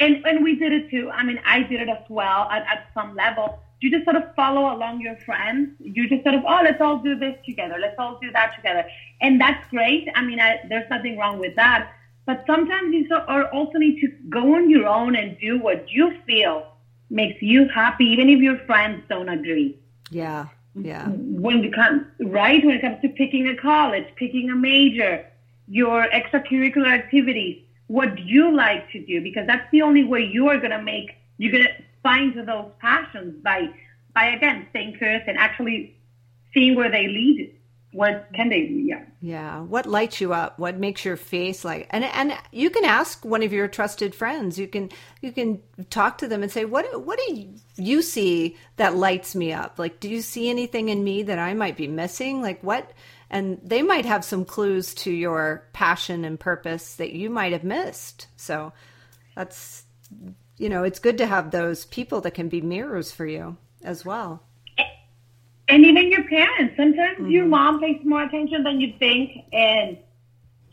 and 0.00 0.26
and 0.26 0.42
we 0.44 0.56
did 0.56 0.72
it 0.72 0.90
too. 0.90 1.10
I 1.10 1.22
mean, 1.22 1.40
I 1.46 1.62
did 1.62 1.80
it 1.80 1.88
as 1.88 2.04
well 2.08 2.48
at, 2.50 2.62
at 2.62 2.88
some 2.94 3.14
level. 3.14 3.60
You 3.82 3.90
just 3.90 4.04
sort 4.04 4.16
of 4.16 4.34
follow 4.34 4.74
along 4.74 5.00
your 5.00 5.16
friends. 5.16 5.70
You 5.80 6.08
just 6.08 6.22
sort 6.22 6.34
of, 6.36 6.44
oh, 6.46 6.60
let's 6.62 6.80
all 6.80 6.98
do 6.98 7.16
this 7.16 7.36
together. 7.44 7.76
Let's 7.80 7.98
all 7.98 8.18
do 8.20 8.30
that 8.32 8.54
together, 8.56 8.84
and 9.20 9.40
that's 9.40 9.64
great. 9.70 10.08
I 10.14 10.22
mean, 10.22 10.40
I, 10.40 10.60
there's 10.68 10.88
nothing 10.90 11.18
wrong 11.18 11.38
with 11.38 11.56
that. 11.56 11.90
But 12.24 12.44
sometimes 12.46 12.94
you 12.94 13.06
so, 13.08 13.24
or 13.28 13.48
also 13.48 13.78
need 13.78 14.00
to 14.00 14.08
go 14.30 14.54
on 14.56 14.70
your 14.70 14.86
own 14.86 15.16
and 15.16 15.38
do 15.38 15.58
what 15.58 15.90
you 15.90 16.14
feel 16.26 16.66
makes 17.10 17.42
you 17.42 17.68
happy, 17.68 18.04
even 18.06 18.28
if 18.28 18.40
your 18.40 18.58
friends 18.58 19.02
don't 19.08 19.28
agree 19.28 19.76
Yeah, 20.10 20.46
yeah, 20.74 21.08
when 21.08 21.64
it 21.64 21.74
comes 21.74 22.02
right 22.20 22.64
when 22.64 22.76
it 22.76 22.80
comes 22.80 23.00
to 23.02 23.08
picking 23.08 23.48
a 23.48 23.56
college, 23.56 24.06
picking 24.16 24.50
a 24.50 24.54
major, 24.54 25.26
your 25.68 26.06
extracurricular 26.08 26.92
activities, 26.92 27.62
what 27.88 28.18
you 28.18 28.54
like 28.54 28.90
to 28.92 29.04
do, 29.04 29.20
because 29.20 29.46
that's 29.46 29.68
the 29.72 29.82
only 29.82 30.04
way 30.04 30.22
you 30.24 30.48
are 30.48 30.58
gonna 30.58 30.82
make 30.82 31.16
you're 31.38 31.52
gonna 31.52 31.74
find 32.02 32.34
those 32.36 32.70
passions 32.80 33.42
by 33.42 33.68
by 34.14 34.26
again 34.26 34.66
staying 34.70 34.96
curious 34.98 35.22
and 35.26 35.38
actually 35.38 35.96
seeing 36.52 36.74
where 36.74 36.90
they 36.90 37.06
lead. 37.06 37.54
what 37.92 38.28
can 38.34 38.48
they 38.48 38.62
lead? 38.62 38.86
Yeah. 38.88 39.04
yeah. 39.20 39.60
What 39.60 39.84
lights 39.86 40.20
you 40.20 40.32
up? 40.32 40.58
What 40.58 40.78
makes 40.78 41.04
your 41.04 41.16
face 41.16 41.64
like? 41.64 41.86
And 41.90 42.04
and 42.04 42.36
you 42.50 42.70
can 42.70 42.84
ask 42.84 43.24
one 43.24 43.42
of 43.42 43.52
your 43.52 43.68
trusted 43.68 44.14
friends. 44.14 44.58
You 44.58 44.66
can 44.66 44.90
you 45.20 45.30
can 45.30 45.60
talk 45.90 46.18
to 46.18 46.28
them 46.28 46.42
and 46.42 46.50
say, 46.50 46.64
what 46.64 47.04
what 47.04 47.18
do 47.18 47.34
you, 47.34 47.54
you 47.76 48.02
see 48.02 48.56
that 48.76 48.96
lights 48.96 49.34
me 49.34 49.52
up? 49.52 49.78
Like, 49.78 50.00
do 50.00 50.08
you 50.08 50.22
see 50.22 50.48
anything 50.48 50.88
in 50.88 51.04
me 51.04 51.22
that 51.24 51.38
I 51.38 51.52
might 51.54 51.76
be 51.76 51.86
missing? 51.86 52.40
Like 52.40 52.62
what? 52.62 52.90
And 53.28 53.60
they 53.62 53.82
might 53.82 54.04
have 54.06 54.24
some 54.24 54.44
clues 54.44 54.94
to 54.94 55.10
your 55.10 55.66
passion 55.72 56.24
and 56.24 56.40
purpose 56.40 56.96
that 56.96 57.12
you 57.12 57.30
might 57.30 57.52
have 57.52 57.64
missed. 57.64 58.26
So 58.36 58.72
that's 59.36 59.84
you 60.62 60.68
know, 60.68 60.84
it's 60.84 61.00
good 61.00 61.18
to 61.18 61.26
have 61.26 61.50
those 61.50 61.86
people 61.86 62.20
that 62.20 62.34
can 62.34 62.48
be 62.48 62.60
mirrors 62.60 63.10
for 63.10 63.26
you 63.26 63.56
as 63.82 64.04
well. 64.04 64.44
And 65.66 65.84
even 65.84 66.12
your 66.12 66.22
parents. 66.28 66.74
Sometimes 66.76 67.28
your 67.28 67.42
mm-hmm. 67.42 67.50
mom 67.50 67.80
pays 67.80 68.00
more 68.04 68.22
attention 68.22 68.62
than 68.62 68.80
you 68.80 68.94
think, 69.00 69.44
and 69.52 69.98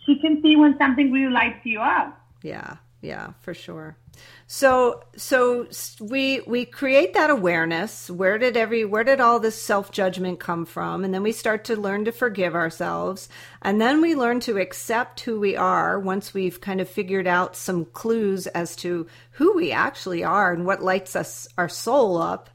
she 0.06 0.20
can 0.20 0.44
see 0.44 0.56
when 0.56 0.78
something 0.78 1.12
really 1.12 1.32
lights 1.32 1.66
you 1.66 1.80
up. 1.80 2.22
Yeah. 2.44 2.76
yeah, 3.02 3.32
for 3.42 3.56
sure. 3.56 3.98
So 4.52 5.04
so 5.16 5.68
we 6.00 6.42
we 6.42 6.66
create 6.66 7.14
that 7.14 7.30
awareness. 7.30 8.10
Where 8.10 8.40
did 8.40 8.58
every 8.58 8.84
where 8.84 9.04
did 9.04 9.22
all 9.22 9.40
this 9.40 9.62
self-judgment 9.62 10.40
come 10.40 10.66
from? 10.66 11.04
And 11.04 11.14
then 11.14 11.22
we 11.22 11.32
start 11.32 11.66
to 11.66 11.80
learn 11.80 12.06
to 12.06 12.12
forgive 12.12 12.56
ourselves. 12.56 13.30
And 13.62 13.80
then 13.80 14.02
we 14.02 14.16
learn 14.16 14.40
to 14.42 14.58
accept 14.58 15.20
who 15.20 15.40
we 15.40 15.56
are 15.56 16.00
once 16.00 16.34
we've 16.34 16.60
kind 16.60 16.82
of 16.82 16.90
figured 16.90 17.28
out 17.28 17.56
some 17.56 17.86
clues 17.86 18.48
as 18.48 18.76
to 18.78 19.06
who 19.32 19.56
we 19.56 19.72
actually 19.72 20.24
are 20.24 20.52
and 20.52 20.66
what 20.66 20.82
lights 20.82 21.16
us 21.16 21.48
our 21.58 21.70
soul 21.70 22.18
up 22.18 22.50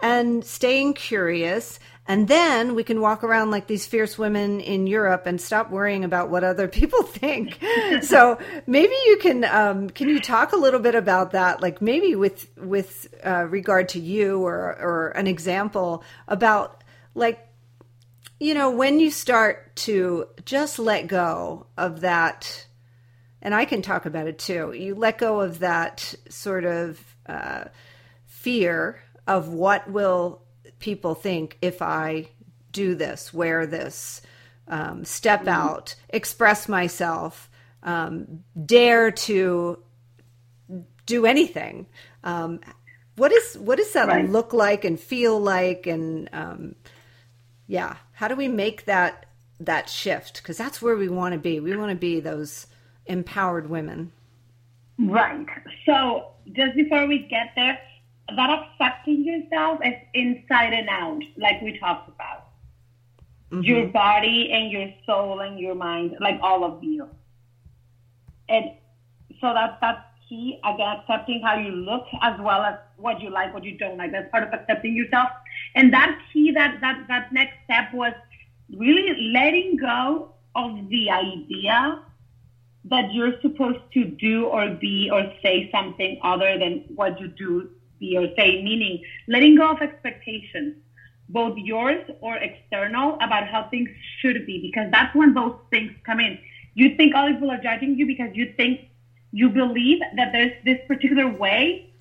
and 0.00 0.44
staying 0.44 0.94
curious 0.94 1.80
and 2.08 2.26
then 2.26 2.74
we 2.74 2.84
can 2.84 3.02
walk 3.02 3.22
around 3.22 3.50
like 3.50 3.66
these 3.66 3.86
fierce 3.86 4.16
women 4.16 4.60
in 4.60 4.86
Europe 4.86 5.26
and 5.26 5.38
stop 5.38 5.70
worrying 5.70 6.04
about 6.04 6.30
what 6.30 6.42
other 6.42 6.66
people 6.78 7.02
think. 7.02 7.58
so 8.02 8.38
maybe 8.66 8.94
you 9.04 9.18
can 9.18 9.44
um, 9.44 9.90
can 9.90 10.08
you 10.08 10.18
talk 10.18 10.52
a 10.52 10.56
little 10.56 10.80
bit 10.80 10.94
about 10.94 11.32
that, 11.32 11.60
like 11.60 11.82
maybe 11.82 12.16
with 12.16 12.48
with 12.56 13.14
uh, 13.24 13.44
regard 13.44 13.90
to 13.90 14.00
you 14.00 14.40
or 14.40 14.74
or 14.80 15.08
an 15.10 15.26
example 15.26 16.02
about 16.26 16.82
like 17.14 17.46
you 18.40 18.54
know 18.54 18.70
when 18.70 18.98
you 18.98 19.10
start 19.10 19.76
to 19.76 20.26
just 20.46 20.78
let 20.78 21.08
go 21.08 21.66
of 21.76 22.00
that, 22.00 22.66
and 23.42 23.54
I 23.54 23.66
can 23.66 23.82
talk 23.82 24.06
about 24.06 24.26
it 24.26 24.38
too. 24.38 24.72
You 24.72 24.94
let 24.94 25.18
go 25.18 25.40
of 25.40 25.58
that 25.58 26.14
sort 26.30 26.64
of 26.64 26.98
uh, 27.26 27.64
fear 28.24 29.02
of 29.26 29.48
what 29.48 29.90
will 29.90 30.40
people 30.78 31.14
think 31.14 31.58
if 31.62 31.82
I 31.82 32.28
do 32.72 32.94
this, 32.94 33.32
wear 33.32 33.66
this, 33.66 34.22
um, 34.68 35.04
step 35.04 35.40
mm-hmm. 35.40 35.48
out, 35.48 35.94
express 36.10 36.68
myself, 36.68 37.50
um, 37.82 38.44
dare 38.64 39.10
to 39.10 39.82
do 41.06 41.26
anything. 41.26 41.86
Um, 42.22 42.60
what 43.16 43.32
is 43.32 43.56
what 43.58 43.78
does 43.78 43.92
that 43.94 44.08
right. 44.08 44.28
look 44.28 44.52
like 44.52 44.84
and 44.84 44.98
feel 44.98 45.40
like? 45.40 45.86
And 45.86 46.28
um, 46.32 46.74
yeah, 47.66 47.96
how 48.12 48.28
do 48.28 48.36
we 48.36 48.48
make 48.48 48.84
that 48.84 49.26
that 49.60 49.88
shift? 49.88 50.42
Because 50.42 50.56
that's 50.56 50.80
where 50.80 50.96
we 50.96 51.08
want 51.08 51.32
to 51.32 51.38
be. 51.38 51.58
We 51.60 51.76
want 51.76 51.90
to 51.90 51.96
be 51.96 52.20
those 52.20 52.66
empowered 53.06 53.68
women. 53.68 54.12
Right. 54.98 55.46
So 55.86 56.28
just 56.52 56.74
before 56.76 57.06
we 57.06 57.20
get 57.20 57.52
there, 57.56 57.78
that 58.36 58.50
accepting 58.50 59.24
yourself 59.24 59.80
is 59.84 59.94
inside 60.14 60.72
and 60.72 60.88
out, 60.88 61.22
like 61.36 61.60
we 61.62 61.78
talked 61.78 62.08
about. 62.08 62.48
Mm-hmm. 63.50 63.62
Your 63.62 63.86
body 63.86 64.50
and 64.52 64.70
your 64.70 64.92
soul 65.06 65.40
and 65.40 65.58
your 65.58 65.74
mind, 65.74 66.16
like 66.20 66.38
all 66.42 66.64
of 66.64 66.84
you. 66.84 67.08
And 68.48 68.72
so 69.40 69.54
that's 69.54 69.76
that's 69.80 70.02
key. 70.28 70.60
Again, 70.64 70.96
accepting 71.00 71.40
how 71.42 71.56
you 71.58 71.70
look 71.70 72.04
as 72.20 72.38
well 72.40 72.62
as 72.62 72.78
what 72.96 73.20
you 73.22 73.30
like, 73.30 73.54
what 73.54 73.64
you 73.64 73.78
don't 73.78 73.96
like. 73.96 74.12
That's 74.12 74.30
part 74.30 74.44
of 74.44 74.52
accepting 74.52 74.94
yourself. 74.94 75.30
And 75.74 75.92
that 75.94 76.18
key, 76.32 76.50
that 76.52 76.80
that 76.82 77.06
that 77.08 77.32
next 77.32 77.54
step 77.64 77.94
was 77.94 78.12
really 78.76 79.32
letting 79.32 79.76
go 79.76 80.34
of 80.54 80.88
the 80.90 81.10
idea 81.10 82.02
that 82.84 83.12
you're 83.12 83.40
supposed 83.40 83.80
to 83.94 84.04
do 84.04 84.46
or 84.46 84.68
be 84.70 85.10
or 85.10 85.32
say 85.42 85.70
something 85.72 86.18
other 86.22 86.58
than 86.58 86.84
what 86.94 87.18
you 87.20 87.28
do 87.28 87.70
be 87.98 88.16
or 88.16 88.28
say, 88.36 88.62
meaning 88.62 89.02
letting 89.26 89.56
go 89.56 89.70
of 89.70 89.80
expectations, 89.80 90.74
both 91.28 91.56
yours 91.58 92.04
or 92.20 92.36
external, 92.36 93.16
about 93.20 93.48
how 93.48 93.68
things 93.70 93.88
should 94.20 94.46
be, 94.46 94.60
because 94.60 94.90
that's 94.90 95.14
when 95.14 95.34
those 95.34 95.54
things 95.70 95.92
come 96.04 96.20
in. 96.20 96.38
You 96.74 96.96
think 96.96 97.14
other 97.14 97.32
people 97.32 97.50
are 97.50 97.58
judging 97.58 97.96
you 97.96 98.06
because 98.06 98.30
you 98.34 98.52
think 98.56 98.80
you 99.32 99.48
believe 99.48 100.00
that 100.16 100.32
there's 100.32 100.52
this 100.64 100.78
particular 100.86 101.28
way 101.28 101.92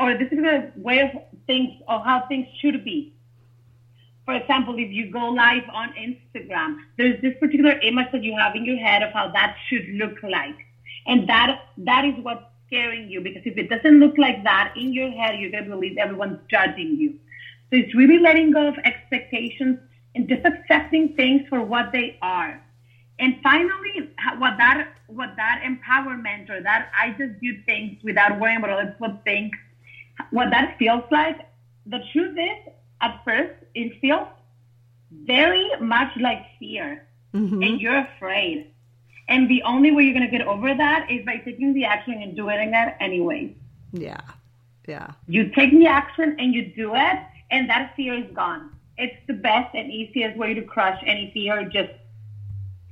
or 0.00 0.14
this 0.14 0.28
particular 0.28 0.72
way 0.76 1.00
of 1.00 1.10
things 1.46 1.72
or 1.88 2.00
how 2.00 2.26
things 2.28 2.46
should 2.60 2.84
be. 2.84 3.12
For 4.24 4.34
example, 4.34 4.74
if 4.78 4.90
you 4.90 5.10
go 5.10 5.30
live 5.30 5.62
on 5.72 5.94
Instagram, 5.94 6.76
there's 6.98 7.20
this 7.22 7.34
particular 7.40 7.78
image 7.80 8.08
that 8.12 8.22
you 8.22 8.36
have 8.38 8.54
in 8.54 8.64
your 8.64 8.76
head 8.76 9.02
of 9.02 9.10
how 9.12 9.28
that 9.32 9.56
should 9.68 9.88
look 9.94 10.22
like. 10.22 10.54
And 11.06 11.26
that 11.28 11.58
that 11.78 12.04
is 12.04 12.14
what 12.22 12.52
scaring 12.68 13.10
you 13.10 13.20
because 13.20 13.42
if 13.44 13.58
it 13.58 13.68
doesn't 13.68 13.98
look 13.98 14.16
like 14.16 14.44
that 14.44 14.74
in 14.76 14.92
your 14.92 15.10
head, 15.10 15.40
you're 15.40 15.50
going 15.50 15.64
to 15.64 15.70
believe 15.70 15.98
everyone's 15.98 16.38
judging 16.48 16.96
you. 16.96 17.14
So 17.70 17.78
it's 17.78 17.94
really 17.94 18.18
letting 18.18 18.52
go 18.52 18.68
of 18.68 18.78
expectations 18.84 19.78
and 20.14 20.28
just 20.28 20.44
accepting 20.44 21.14
things 21.14 21.42
for 21.48 21.62
what 21.62 21.92
they 21.92 22.18
are. 22.22 22.62
And 23.18 23.36
finally, 23.42 24.10
what 24.38 24.56
that 24.58 24.88
what 25.08 25.34
that 25.36 25.62
empowerment 25.64 26.50
or 26.50 26.62
that 26.62 26.90
I 26.96 27.10
just 27.18 27.40
do 27.40 27.60
things 27.66 27.98
without 28.04 28.38
worrying 28.38 28.58
about 28.58 28.70
other 28.70 28.92
people 28.92 29.18
think, 29.24 29.54
what 30.30 30.50
that 30.50 30.76
feels 30.78 31.04
like. 31.10 31.40
The 31.86 32.00
truth 32.12 32.36
is, 32.38 32.72
at 33.00 33.20
first, 33.24 33.54
it 33.74 33.98
feels 34.00 34.28
very 35.10 35.68
much 35.80 36.16
like 36.20 36.44
fear, 36.58 37.06
mm-hmm. 37.34 37.62
and 37.62 37.80
you're 37.80 37.98
afraid. 37.98 38.72
And 39.28 39.48
the 39.48 39.62
only 39.62 39.90
way 39.90 40.04
you're 40.04 40.14
going 40.14 40.28
to 40.30 40.36
get 40.36 40.46
over 40.46 40.74
that 40.74 41.10
is 41.10 41.24
by 41.24 41.36
taking 41.36 41.74
the 41.74 41.84
action 41.84 42.14
and 42.22 42.34
doing 42.34 42.72
it 42.72 42.94
anyway. 42.98 43.54
Yeah. 43.92 44.20
Yeah. 44.86 45.12
You 45.26 45.50
take 45.50 45.70
the 45.72 45.86
action 45.86 46.36
and 46.38 46.54
you 46.54 46.72
do 46.74 46.94
it, 46.94 47.18
and 47.50 47.68
that 47.68 47.94
fear 47.94 48.14
is 48.14 48.30
gone. 48.34 48.70
It's 48.96 49.16
the 49.26 49.34
best 49.34 49.74
and 49.74 49.92
easiest 49.92 50.36
way 50.36 50.54
to 50.54 50.62
crush 50.62 51.00
any 51.06 51.30
fear. 51.32 51.64
Just 51.64 51.90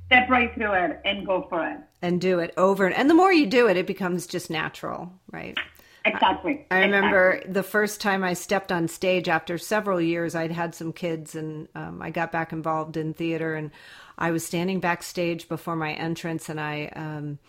step 0.05 0.29
right 0.29 0.53
through 0.53 0.73
it 0.73 1.01
and 1.03 1.25
go 1.25 1.47
for 1.49 1.67
it. 1.67 1.77
And 2.01 2.21
do 2.21 2.39
it 2.39 2.53
over. 2.55 2.87
And 2.87 3.09
the 3.09 3.15
more 3.15 3.33
you 3.33 3.47
do 3.47 3.67
it, 3.67 3.77
it 3.77 3.87
becomes 3.87 4.27
just 4.27 4.49
natural, 4.49 5.11
right? 5.31 5.57
Exactly. 6.05 6.65
I, 6.71 6.79
remember 6.81 7.31
exactly. 7.31 7.53
the 7.53 7.63
first 7.63 7.99
time 7.99 8.23
I 8.23 8.33
stepped 8.33 8.71
on 8.71 8.87
stage 8.87 9.27
after 9.27 9.57
several 9.57 9.99
years, 9.99 10.35
I'd 10.35 10.51
had 10.51 10.73
some 10.73 10.93
kids 10.93 11.35
and 11.35 11.67
um, 11.75 12.01
I 12.01 12.11
got 12.11 12.31
back 12.31 12.53
involved 12.53 12.95
in 12.95 13.13
theater 13.13 13.55
and 13.55 13.71
I 14.17 14.31
was 14.31 14.45
standing 14.45 14.79
backstage 14.79 15.47
before 15.47 15.75
my 15.75 15.93
entrance, 15.93 16.49
and 16.49 16.59
I, 16.59 16.91
um, 16.95 17.39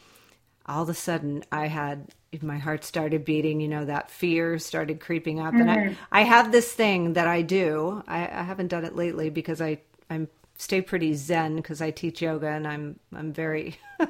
all 0.66 0.82
of 0.82 0.88
a 0.88 0.94
sudden, 0.94 1.44
I 1.50 1.66
had 1.66 2.08
my 2.42 2.58
heart 2.58 2.84
started 2.84 3.24
beating. 3.24 3.60
You 3.60 3.68
know, 3.68 3.84
that 3.86 4.10
fear 4.10 4.58
started 4.58 5.00
creeping 5.00 5.40
up, 5.40 5.54
mm-hmm. 5.54 5.60
and 5.62 5.70
I, 5.70 5.76
mm-hmm. 5.76 5.94
I 6.12 6.22
have 6.22 6.52
this 6.52 6.72
thing 6.72 7.14
that 7.14 7.26
I 7.26 7.42
do. 7.42 8.02
I, 8.06 8.22
I 8.22 8.42
haven't 8.42 8.68
done 8.68 8.84
it 8.84 8.94
lately 8.94 9.30
because 9.30 9.60
I, 9.60 9.78
I'm 10.10 10.28
stay 10.56 10.82
pretty 10.82 11.14
zen 11.14 11.56
because 11.56 11.80
I 11.80 11.90
teach 11.90 12.20
yoga, 12.20 12.48
and 12.48 12.66
I'm, 12.66 12.98
I'm 13.14 13.32
very. 13.32 13.76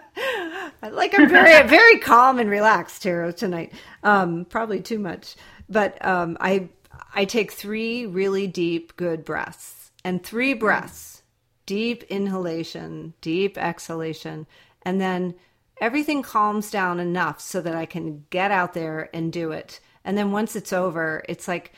like 0.83 1.19
I'm 1.19 1.29
very 1.29 1.67
very 1.69 1.99
calm 1.99 2.39
and 2.39 2.51
relaxed 2.51 3.03
here 3.03 3.33
tonight. 3.33 3.73
Um, 4.03 4.45
probably 4.45 4.81
too 4.81 4.99
much, 4.99 5.37
but 5.69 6.05
um, 6.05 6.37
I 6.41 6.69
I 7.15 7.25
take 7.25 7.53
three 7.53 8.07
really 8.07 8.47
deep 8.47 8.97
good 8.97 9.25
breaths 9.25 9.91
and 10.05 10.23
three 10.23 10.55
breaths 10.55 11.18
deep 11.69 12.03
inhalation, 12.05 13.13
deep 13.21 13.59
exhalation, 13.59 14.47
and 14.87 14.99
then 14.99 15.35
everything 15.83 16.23
calms 16.23 16.71
down 16.71 16.99
enough 16.99 17.43
so 17.43 17.61
that 17.61 17.75
I 17.75 17.85
can 17.85 18.25
get 18.31 18.51
out 18.51 18.73
there 18.73 19.11
and 19.13 19.31
do 19.31 19.53
it. 19.53 19.79
And 20.03 20.17
then 20.17 20.33
once 20.33 20.57
it's 20.57 20.73
over, 20.73 21.23
it's 21.29 21.47
like 21.47 21.75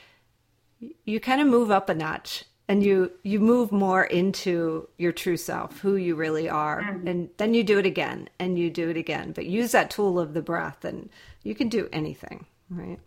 you 1.04 1.18
kind 1.18 1.40
of 1.40 1.48
move 1.48 1.72
up 1.72 1.88
a 1.88 1.94
notch 1.94 2.44
and 2.68 2.84
you 2.84 3.10
you 3.24 3.40
move 3.40 3.72
more 3.72 4.04
into 4.04 4.88
your 4.96 5.10
true 5.10 5.36
self, 5.36 5.80
who 5.80 5.96
you 5.96 6.14
really 6.14 6.48
are. 6.48 6.82
Mm-hmm. 6.82 7.08
And 7.08 7.30
then 7.38 7.52
you 7.52 7.64
do 7.64 7.80
it 7.80 7.84
again 7.84 8.28
and 8.38 8.56
you 8.56 8.70
do 8.70 8.90
it 8.90 8.96
again. 8.96 9.32
But 9.32 9.46
use 9.46 9.72
that 9.72 9.90
tool 9.90 10.20
of 10.20 10.34
the 10.34 10.42
breath 10.42 10.84
and 10.84 11.10
you 11.42 11.56
can 11.56 11.68
do 11.68 11.88
anything, 11.92 12.46
right? 12.70 13.00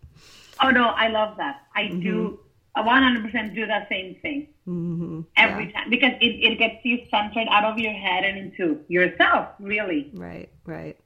Oh 0.62 0.68
no, 0.68 0.88
I 0.88 1.08
love 1.08 1.38
that. 1.38 1.62
I 1.74 1.84
mm-hmm. 1.84 2.00
do 2.00 2.40
100% 2.82 3.54
do 3.54 3.66
the 3.66 3.86
same 3.88 4.16
thing 4.16 4.48
mm-hmm. 4.66 5.20
every 5.36 5.66
yeah. 5.66 5.72
time 5.72 5.90
because 5.90 6.12
it, 6.20 6.26
it 6.26 6.58
gets 6.58 6.84
you 6.84 6.98
centered 7.10 7.46
out 7.48 7.64
of 7.64 7.78
your 7.78 7.92
head 7.92 8.24
and 8.24 8.36
into 8.38 8.80
yourself, 8.88 9.48
really. 9.60 10.10
Right, 10.14 10.50
right. 10.66 10.98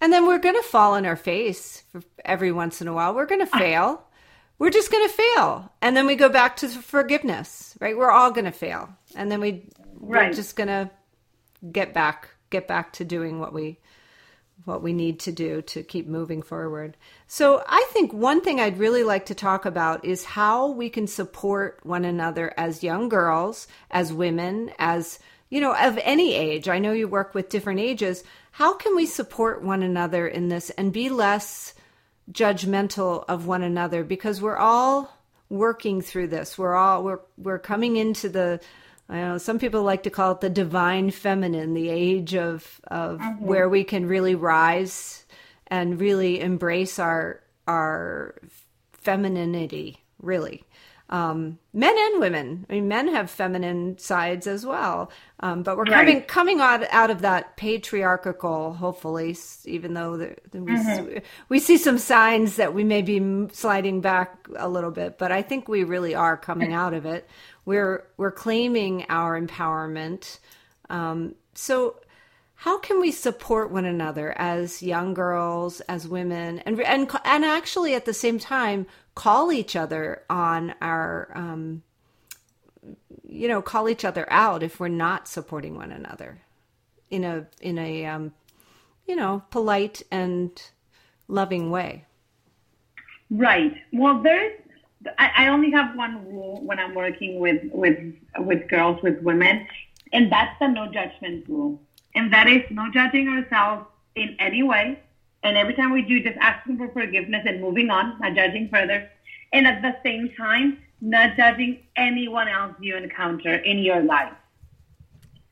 And 0.00 0.12
then 0.12 0.26
we're 0.26 0.38
going 0.38 0.54
to 0.54 0.62
fall 0.62 0.94
on 0.94 1.04
our 1.04 1.16
face 1.16 1.84
every 2.24 2.52
once 2.52 2.80
in 2.80 2.88
a 2.88 2.94
while. 2.94 3.14
We're 3.14 3.26
going 3.26 3.40
to 3.46 3.58
fail. 3.58 4.02
we're 4.58 4.70
just 4.70 4.90
going 4.90 5.06
to 5.06 5.14
fail. 5.14 5.70
And 5.82 5.94
then 5.96 6.06
we 6.06 6.16
go 6.16 6.30
back 6.30 6.56
to 6.58 6.68
forgiveness, 6.68 7.76
right? 7.80 7.96
We're 7.96 8.10
all 8.10 8.30
going 8.30 8.46
to 8.46 8.52
fail. 8.52 8.88
And 9.14 9.30
then 9.30 9.40
we, 9.40 9.68
right. 10.00 10.28
we're 10.28 10.34
just 10.34 10.56
going 10.56 10.68
to 10.68 10.90
get 11.70 11.92
back, 11.92 12.28
get 12.48 12.66
back 12.66 12.94
to 12.94 13.04
doing 13.04 13.40
what 13.40 13.52
we 13.52 13.78
what 14.64 14.82
we 14.82 14.92
need 14.92 15.20
to 15.20 15.32
do 15.32 15.62
to 15.62 15.82
keep 15.82 16.06
moving 16.06 16.42
forward. 16.42 16.96
So, 17.26 17.62
I 17.66 17.86
think 17.92 18.12
one 18.12 18.40
thing 18.40 18.60
I'd 18.60 18.78
really 18.78 19.04
like 19.04 19.26
to 19.26 19.34
talk 19.34 19.64
about 19.64 20.04
is 20.04 20.24
how 20.24 20.70
we 20.70 20.90
can 20.90 21.06
support 21.06 21.80
one 21.82 22.04
another 22.04 22.52
as 22.56 22.82
young 22.82 23.08
girls, 23.08 23.68
as 23.90 24.12
women, 24.12 24.72
as 24.78 25.18
you 25.48 25.60
know, 25.60 25.74
of 25.74 25.98
any 26.02 26.34
age. 26.34 26.68
I 26.68 26.78
know 26.78 26.92
you 26.92 27.08
work 27.08 27.34
with 27.34 27.48
different 27.48 27.80
ages. 27.80 28.22
How 28.52 28.74
can 28.74 28.94
we 28.94 29.06
support 29.06 29.62
one 29.62 29.82
another 29.82 30.28
in 30.28 30.48
this 30.48 30.70
and 30.70 30.92
be 30.92 31.08
less 31.08 31.74
judgmental 32.32 33.24
of 33.28 33.46
one 33.46 33.62
another 33.62 34.04
because 34.04 34.40
we're 34.40 34.56
all 34.56 35.16
working 35.48 36.00
through 36.00 36.28
this. 36.28 36.56
We're 36.56 36.74
all 36.74 37.02
we're 37.02 37.20
we're 37.36 37.58
coming 37.58 37.96
into 37.96 38.28
the 38.28 38.60
I 39.10 39.20
know 39.22 39.38
some 39.38 39.58
people 39.58 39.82
like 39.82 40.04
to 40.04 40.10
call 40.10 40.32
it 40.32 40.40
the 40.40 40.48
divine 40.48 41.10
feminine, 41.10 41.74
the 41.74 41.88
age 41.88 42.36
of 42.36 42.80
of 42.86 43.18
mm-hmm. 43.18 43.44
where 43.44 43.68
we 43.68 43.82
can 43.82 44.06
really 44.06 44.36
rise 44.36 45.26
and 45.66 46.00
really 46.00 46.40
embrace 46.40 47.00
our 47.00 47.42
our 47.66 48.36
femininity, 48.92 50.04
really. 50.22 50.62
Um, 51.10 51.58
men 51.72 51.96
and 51.98 52.20
women. 52.20 52.66
I 52.70 52.74
mean, 52.74 52.86
men 52.86 53.08
have 53.08 53.32
feminine 53.32 53.98
sides 53.98 54.46
as 54.46 54.64
well, 54.64 55.10
um, 55.40 55.64
but 55.64 55.76
we're 55.76 55.82
right. 55.82 56.06
coming 56.06 56.22
coming 56.22 56.60
out 56.60 56.84
out 56.92 57.10
of 57.10 57.22
that 57.22 57.56
patriarchal. 57.56 58.74
Hopefully, 58.74 59.36
even 59.64 59.94
though 59.94 60.16
the, 60.16 60.36
the, 60.52 60.62
we 60.62 60.72
mm-hmm. 60.72 61.18
we 61.48 61.58
see 61.58 61.78
some 61.78 61.98
signs 61.98 62.56
that 62.56 62.74
we 62.74 62.84
may 62.84 63.02
be 63.02 63.48
sliding 63.52 64.00
back 64.00 64.46
a 64.56 64.68
little 64.68 64.92
bit, 64.92 65.18
but 65.18 65.32
I 65.32 65.42
think 65.42 65.66
we 65.66 65.82
really 65.82 66.14
are 66.14 66.36
coming 66.36 66.72
out 66.72 66.94
of 66.94 67.04
it. 67.06 67.28
We're 67.64 68.06
we're 68.16 68.30
claiming 68.30 69.06
our 69.08 69.40
empowerment. 69.40 70.38
Um, 70.90 71.34
so 71.54 71.96
how 72.54 72.78
can 72.78 73.00
we 73.00 73.10
support 73.10 73.72
one 73.72 73.86
another 73.86 74.32
as 74.38 74.82
young 74.82 75.14
girls, 75.14 75.80
as 75.82 76.06
women, 76.06 76.60
and 76.60 76.80
and 76.82 77.10
and 77.24 77.44
actually 77.44 77.94
at 77.94 78.04
the 78.04 78.14
same 78.14 78.38
time 78.38 78.86
call 79.14 79.52
each 79.52 79.76
other 79.76 80.22
on 80.30 80.74
our, 80.80 81.30
um, 81.34 81.82
you 83.26 83.48
know, 83.48 83.62
call 83.62 83.88
each 83.88 84.04
other 84.04 84.26
out 84.30 84.62
if 84.62 84.80
we're 84.80 84.88
not 84.88 85.28
supporting 85.28 85.76
one 85.76 85.92
another 85.92 86.40
in 87.10 87.24
a 87.24 87.46
in 87.60 87.78
a 87.78 88.06
um, 88.06 88.32
you 89.06 89.16
know 89.16 89.42
polite 89.50 90.02
and 90.10 90.62
loving 91.28 91.70
way. 91.70 92.04
Right. 93.30 93.74
Well, 93.92 94.22
there's 94.22 94.60
I, 95.18 95.30
I 95.36 95.48
only 95.48 95.70
have 95.72 95.96
one 95.96 96.26
rule 96.26 96.60
when 96.62 96.78
I'm 96.78 96.94
working 96.94 97.40
with 97.40 97.62
with 97.72 97.98
with 98.38 98.68
girls 98.68 99.02
with 99.02 99.20
women, 99.22 99.66
and 100.12 100.30
that's 100.30 100.58
the 100.60 100.68
no 100.68 100.86
judgment 100.86 101.48
rule 101.48 101.80
and 102.14 102.32
that 102.32 102.48
is 102.48 102.62
no 102.70 102.90
judging 102.92 103.28
ourselves 103.28 103.86
in 104.14 104.36
any 104.38 104.62
way. 104.62 104.98
And 105.42 105.56
every 105.56 105.74
time 105.74 105.92
we 105.92 106.02
do, 106.02 106.22
just 106.22 106.36
asking 106.38 106.76
for 106.76 106.88
forgiveness 106.88 107.44
and 107.46 107.60
moving 107.60 107.90
on, 107.90 108.18
not 108.20 108.34
judging 108.34 108.68
further. 108.68 109.10
And 109.52 109.66
at 109.66 109.82
the 109.82 109.96
same 110.04 110.30
time, 110.36 110.78
not 111.00 111.36
judging 111.36 111.80
anyone 111.96 112.48
else 112.48 112.74
you 112.80 112.96
encounter 112.96 113.54
in 113.54 113.78
your 113.78 114.02
life. 114.02 114.32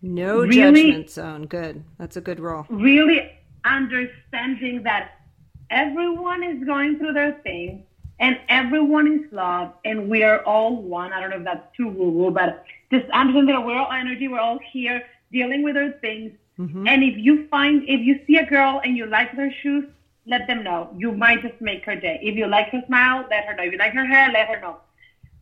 No 0.02 0.40
really, 0.40 0.54
judgment 0.54 1.10
zone. 1.10 1.46
Good. 1.46 1.82
That's 1.98 2.16
a 2.16 2.20
good 2.20 2.38
rule. 2.38 2.66
Really 2.68 3.32
understanding 3.64 4.82
that 4.84 5.12
everyone 5.70 6.42
is 6.42 6.64
going 6.64 6.98
through 6.98 7.14
their 7.14 7.40
thing 7.42 7.84
and 8.20 8.38
everyone 8.48 9.10
is 9.12 9.32
loved 9.32 9.74
and 9.84 10.08
we 10.08 10.22
are 10.22 10.42
all 10.44 10.82
one. 10.82 11.12
I 11.12 11.20
don't 11.20 11.30
know 11.30 11.36
if 11.38 11.44
that's 11.44 11.76
too 11.76 11.88
woo 11.88 12.10
woo, 12.10 12.30
but 12.30 12.64
just 12.92 13.08
understand 13.10 13.48
that 13.48 13.64
we're 13.64 13.76
all 13.76 13.92
energy. 13.92 14.28
We're 14.28 14.40
all 14.40 14.58
here 14.72 15.02
dealing 15.32 15.62
with 15.62 15.76
our 15.76 15.92
things 16.00 16.32
Mm-hmm. 16.58 16.88
And 16.88 17.04
if 17.04 17.16
you 17.16 17.46
find, 17.48 17.82
if 17.88 18.00
you 18.00 18.20
see 18.26 18.36
a 18.36 18.46
girl 18.46 18.80
and 18.82 18.96
you 18.96 19.06
like 19.06 19.30
her 19.30 19.50
shoes, 19.62 19.84
let 20.26 20.46
them 20.46 20.62
know. 20.62 20.90
You 20.96 21.12
might 21.12 21.42
just 21.42 21.60
make 21.60 21.84
her 21.84 21.96
day. 21.96 22.18
If 22.22 22.36
you 22.36 22.46
like 22.46 22.68
her 22.70 22.82
smile, 22.86 23.24
let 23.30 23.44
her 23.46 23.54
know. 23.54 23.62
If 23.62 23.72
you 23.72 23.78
like 23.78 23.94
her 23.94 24.04
hair, 24.04 24.30
let 24.32 24.48
her 24.48 24.60
know. 24.60 24.76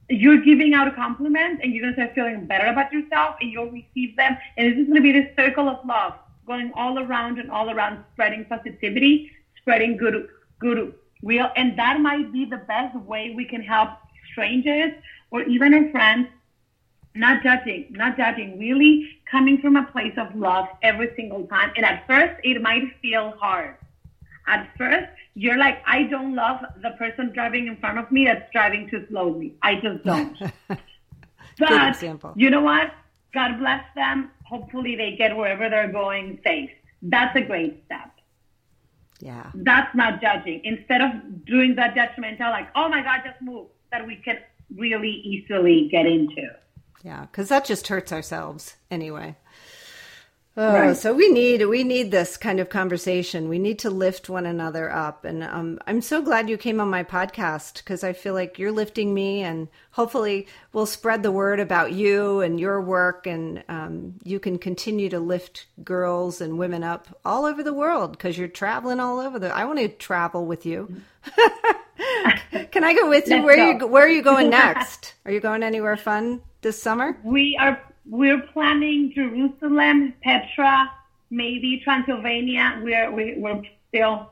You're 0.09 0.41
giving 0.41 0.75
out 0.75 0.87
a 0.87 0.93
compliment 0.93 1.61
and 1.63 1.73
you're 1.73 1.83
going 1.83 1.95
to 1.95 2.01
start 2.01 2.15
feeling 2.15 2.47
better 2.47 2.67
about 2.67 2.93
yourself 2.93 3.37
and 3.41 3.51
you'll 3.51 3.71
receive 3.71 4.17
them. 4.17 4.37
And 4.57 4.71
this 4.71 4.79
is 4.79 4.87
going 4.87 4.97
to 4.97 5.01
be 5.03 5.13
this 5.13 5.35
circle 5.37 5.69
of 5.69 5.85
love 5.85 6.15
going 6.47 6.73
all 6.77 6.99
around 6.99 7.39
and 7.39 7.51
all 7.51 7.71
around, 7.71 8.05
spreading 8.13 8.45
positivity, 8.45 9.33
spreading 9.61 9.97
good, 9.97 10.29
good 10.61 10.95
will. 11.23 11.51
And 11.57 11.77
that 11.77 12.01
might 12.01 12.33
be 12.33 12.45
the 12.45 12.59
best 12.59 12.97
way 13.01 13.33
we 13.35 13.45
can 13.45 13.63
help 13.63 13.91
strangers 14.31 14.93
or 15.33 15.43
even 15.43 15.75
our 15.75 15.91
friends 15.91 16.29
not 17.17 17.43
judging, 17.43 17.87
not 17.91 18.17
judging, 18.17 18.59
really 18.59 19.21
coming 19.31 19.61
from 19.61 19.77
a 19.77 19.85
place 19.87 20.15
of 20.17 20.35
love 20.35 20.69
every 20.83 21.13
single 21.17 21.47
time. 21.47 21.73
And 21.77 21.85
at 21.85 22.07
first, 22.07 22.41
it 22.45 22.61
might 22.63 22.85
feel 23.01 23.33
hard. 23.41 23.77
At 24.47 24.71
first, 24.79 25.09
you're 25.35 25.59
like, 25.59 25.83
I 25.87 26.05
don't 26.05 26.35
love 26.35 26.61
the 26.83 26.91
person 26.91 27.33
driving 27.33 27.67
in 27.67 27.77
front 27.79 27.99
of 27.99 28.11
me 28.13 28.27
that's 28.27 28.51
driving 28.53 28.89
too 28.89 29.05
slowly. 29.09 29.55
I 29.63 29.75
just 29.77 30.05
don't. 30.05 30.39
but 31.59 32.03
you 32.37 32.51
know 32.51 32.63
what? 32.63 32.93
God 33.35 33.59
bless 33.59 33.85
them. 33.95 34.31
Hopefully, 34.45 34.95
they 34.95 35.17
get 35.17 35.37
wherever 35.37 35.69
they're 35.69 35.93
going 35.93 36.39
safe. 36.45 36.71
That's 37.03 37.37
a 37.37 37.41
great 37.41 37.83
step. 37.87 38.13
Yeah. 39.21 39.51
That's 39.55 39.95
not 39.95 40.21
judging. 40.21 40.61
Instead 40.65 41.01
of 41.01 41.45
doing 41.45 41.75
that 41.77 41.95
judgmental, 41.95 42.51
like, 42.51 42.69
oh 42.75 42.89
my 42.89 43.03
God, 43.03 43.23
just 43.25 43.41
move, 43.43 43.67
that 43.91 44.07
we 44.07 44.17
can 44.17 44.39
really 44.75 45.11
easily 45.11 45.89
get 45.91 46.07
into. 46.07 46.49
Yeah, 47.03 47.23
because 47.23 47.49
that 47.49 47.65
just 47.65 47.89
hurts 47.89 48.13
ourselves 48.13 48.77
anyway. 48.91 49.37
Oh, 50.59 50.73
right. 50.73 50.97
so 50.97 51.13
we 51.13 51.29
need 51.29 51.67
we 51.67 51.85
need 51.85 52.11
this 52.11 52.39
kind 52.39 52.61
of 52.61 52.71
conversation. 52.71 53.51
We 53.51 53.59
need 53.59 53.81
to 53.81 53.91
lift 53.91 54.31
one 54.31 54.47
another 54.47 54.91
up, 54.91 55.27
and 55.27 55.45
um, 55.45 55.79
I'm 55.87 56.01
so 56.01 56.23
glad 56.23 56.49
you 56.49 56.57
came 56.57 56.81
on 56.81 56.89
my 56.89 57.05
podcast 57.05 57.75
because 57.75 58.03
I 58.03 58.15
feel 58.15 58.33
like 58.33 58.59
you're 58.59 58.73
lifting 58.73 59.13
me, 59.13 59.43
and 59.43 59.69
hopefully 59.91 60.47
we'll 60.73 60.87
spread 60.87 61.23
the 61.23 61.31
word 61.31 61.61
about 61.61 61.93
you 61.93 62.41
and 62.41 62.59
your 62.59 62.81
work, 62.81 63.27
and 63.27 63.65
um, 63.69 64.15
you 64.25 64.41
can 64.41 64.59
continue 64.59 65.11
to 65.11 65.21
lift 65.21 65.67
girls 65.85 66.41
and 66.41 66.59
women 66.59 66.83
up 66.83 67.07
all 67.23 67.45
over 67.45 67.63
the 67.63 67.75
world 67.75 68.13
because 68.13 68.39
you're 68.39 68.49
traveling 68.49 68.99
all 68.99 69.19
over 69.19 69.39
the. 69.39 69.55
I 69.55 69.67
want 69.67 69.79
to 69.81 69.89
travel 69.89 70.47
with 70.47 70.65
you. 70.65 71.03
can 72.71 72.83
I 72.83 72.95
go 72.95 73.11
with 73.11 73.29
you? 73.29 73.37
Let's 73.37 73.45
where 73.45 73.57
go. 73.57 73.87
you 73.87 73.93
Where 73.93 74.07
are 74.07 74.09
you 74.09 74.23
going 74.23 74.49
next? 74.65 75.13
Are 75.27 75.33
you 75.33 75.41
going 75.41 75.63
anywhere 75.63 75.99
fun? 75.99 76.41
This 76.61 76.81
summer? 76.81 77.19
We 77.23 77.57
are 77.61 77.81
we're 78.09 78.41
planning 78.41 79.13
Jerusalem, 79.15 80.15
Petra, 80.23 80.91
maybe 81.31 81.81
Transylvania. 81.83 82.81
We're 82.83 83.11
we, 83.11 83.35
we're 83.39 83.63
still 83.89 84.31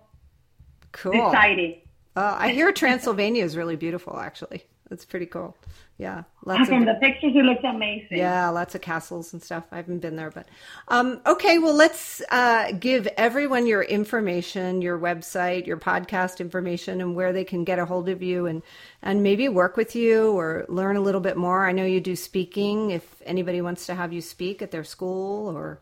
cool. 0.92 1.12
deciding. 1.12 1.80
Uh, 2.16 2.36
I 2.38 2.50
hear 2.50 2.70
Transylvania 2.72 3.44
is 3.44 3.56
really 3.56 3.76
beautiful. 3.76 4.18
Actually, 4.18 4.64
that's 4.94 5.04
pretty 5.04 5.26
cool. 5.26 5.56
Yeah, 5.98 6.22
lots 6.44 6.68
from 6.68 6.82
of, 6.82 6.86
the 6.86 6.94
pictures, 7.00 7.32
it 7.34 7.44
looks 7.44 7.64
amazing. 7.64 8.18
Yeah, 8.18 8.48
lots 8.50 8.76
of 8.76 8.80
castles 8.80 9.32
and 9.32 9.42
stuff. 9.42 9.64
I 9.72 9.76
haven't 9.76 9.98
been 9.98 10.14
there, 10.14 10.30
but 10.30 10.46
um, 10.86 11.20
okay. 11.26 11.58
Well, 11.58 11.74
let's 11.74 12.22
uh, 12.30 12.70
give 12.78 13.08
everyone 13.16 13.66
your 13.66 13.82
information, 13.82 14.82
your 14.82 14.96
website, 14.96 15.66
your 15.66 15.78
podcast 15.78 16.38
information, 16.38 17.00
and 17.00 17.16
where 17.16 17.32
they 17.32 17.42
can 17.42 17.64
get 17.64 17.80
a 17.80 17.86
hold 17.86 18.08
of 18.08 18.22
you 18.22 18.46
and 18.46 18.62
and 19.02 19.24
maybe 19.24 19.48
work 19.48 19.76
with 19.76 19.96
you 19.96 20.30
or 20.30 20.64
learn 20.68 20.94
a 20.94 21.00
little 21.00 21.20
bit 21.20 21.36
more. 21.36 21.66
I 21.66 21.72
know 21.72 21.84
you 21.84 22.00
do 22.00 22.14
speaking. 22.14 22.92
If 22.92 23.20
anybody 23.26 23.60
wants 23.60 23.86
to 23.86 23.96
have 23.96 24.12
you 24.12 24.20
speak 24.20 24.62
at 24.62 24.70
their 24.70 24.84
school, 24.84 25.48
or 25.48 25.80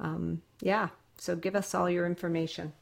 um, 0.00 0.40
yeah, 0.62 0.88
so 1.18 1.36
give 1.36 1.54
us 1.54 1.74
all 1.74 1.90
your 1.90 2.06
information. 2.06 2.72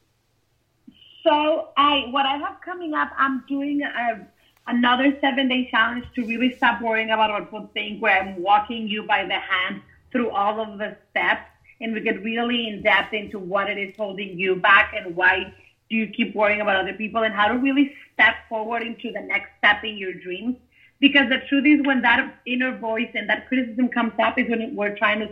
So 1.24 1.70
I, 1.76 2.04
what 2.10 2.26
I 2.26 2.36
have 2.36 2.60
coming 2.64 2.94
up, 2.94 3.10
I'm 3.18 3.42
doing 3.48 3.80
a 3.82 4.26
another 4.66 5.12
seven 5.20 5.48
day 5.48 5.68
challenge 5.70 6.04
to 6.14 6.24
really 6.24 6.52
stop 6.56 6.80
worrying 6.80 7.10
about 7.10 7.30
what 7.30 7.44
people 7.44 7.70
think, 7.74 8.00
where 8.00 8.20
I'm 8.20 8.40
walking 8.40 8.88
you 8.88 9.02
by 9.02 9.24
the 9.24 9.38
hand 9.38 9.80
through 10.10 10.30
all 10.30 10.60
of 10.60 10.78
the 10.78 10.94
steps 11.10 11.42
and 11.80 11.92
we 11.92 12.00
get 12.00 12.22
really 12.22 12.68
in 12.68 12.82
depth 12.82 13.12
into 13.12 13.38
what 13.38 13.68
it 13.68 13.78
is 13.78 13.94
holding 13.96 14.38
you 14.38 14.56
back 14.56 14.92
and 14.94 15.14
why 15.16 15.52
do 15.90 15.96
you 15.96 16.06
keep 16.06 16.34
worrying 16.34 16.60
about 16.60 16.76
other 16.76 16.94
people 16.94 17.22
and 17.22 17.34
how 17.34 17.48
to 17.48 17.56
really 17.56 17.92
step 18.12 18.34
forward 18.48 18.82
into 18.82 19.10
the 19.12 19.20
next 19.20 19.50
step 19.58 19.78
in 19.82 19.98
your 19.98 20.14
dreams. 20.14 20.56
Because 21.00 21.28
the 21.28 21.38
truth 21.48 21.66
is 21.66 21.84
when 21.84 22.00
that 22.02 22.20
inner 22.46 22.72
voice 22.72 23.10
and 23.14 23.28
that 23.28 23.44
criticism 23.44 23.88
comes 23.90 24.14
up 24.18 24.38
is 24.38 24.48
when 24.48 24.74
we're 24.74 24.90
trying 24.90 25.20
to 25.20 25.28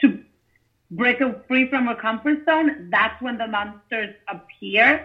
to 0.00 0.18
break 0.90 1.20
free 1.46 1.66
from 1.66 1.88
our 1.88 1.94
comfort 1.94 2.38
zone, 2.44 2.88
that's 2.90 3.20
when 3.20 3.36
the 3.36 3.46
monsters 3.46 4.10
appear. 4.28 5.02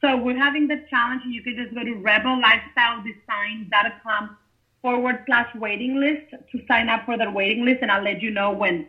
So 0.00 0.16
we're 0.16 0.38
having 0.38 0.68
the 0.68 0.84
challenge. 0.90 1.22
You 1.26 1.42
can 1.42 1.56
just 1.56 1.74
go 1.74 1.82
to 1.82 1.94
rebellifestyledesign.com 1.94 4.36
forward 4.82 5.24
slash 5.26 5.52
waiting 5.56 5.98
list 5.98 6.30
to 6.52 6.62
sign 6.68 6.88
up 6.88 7.06
for 7.06 7.16
the 7.16 7.28
waiting 7.30 7.64
list, 7.64 7.78
and 7.82 7.90
I'll 7.90 8.02
let 8.02 8.22
you 8.22 8.30
know 8.30 8.52
when 8.52 8.86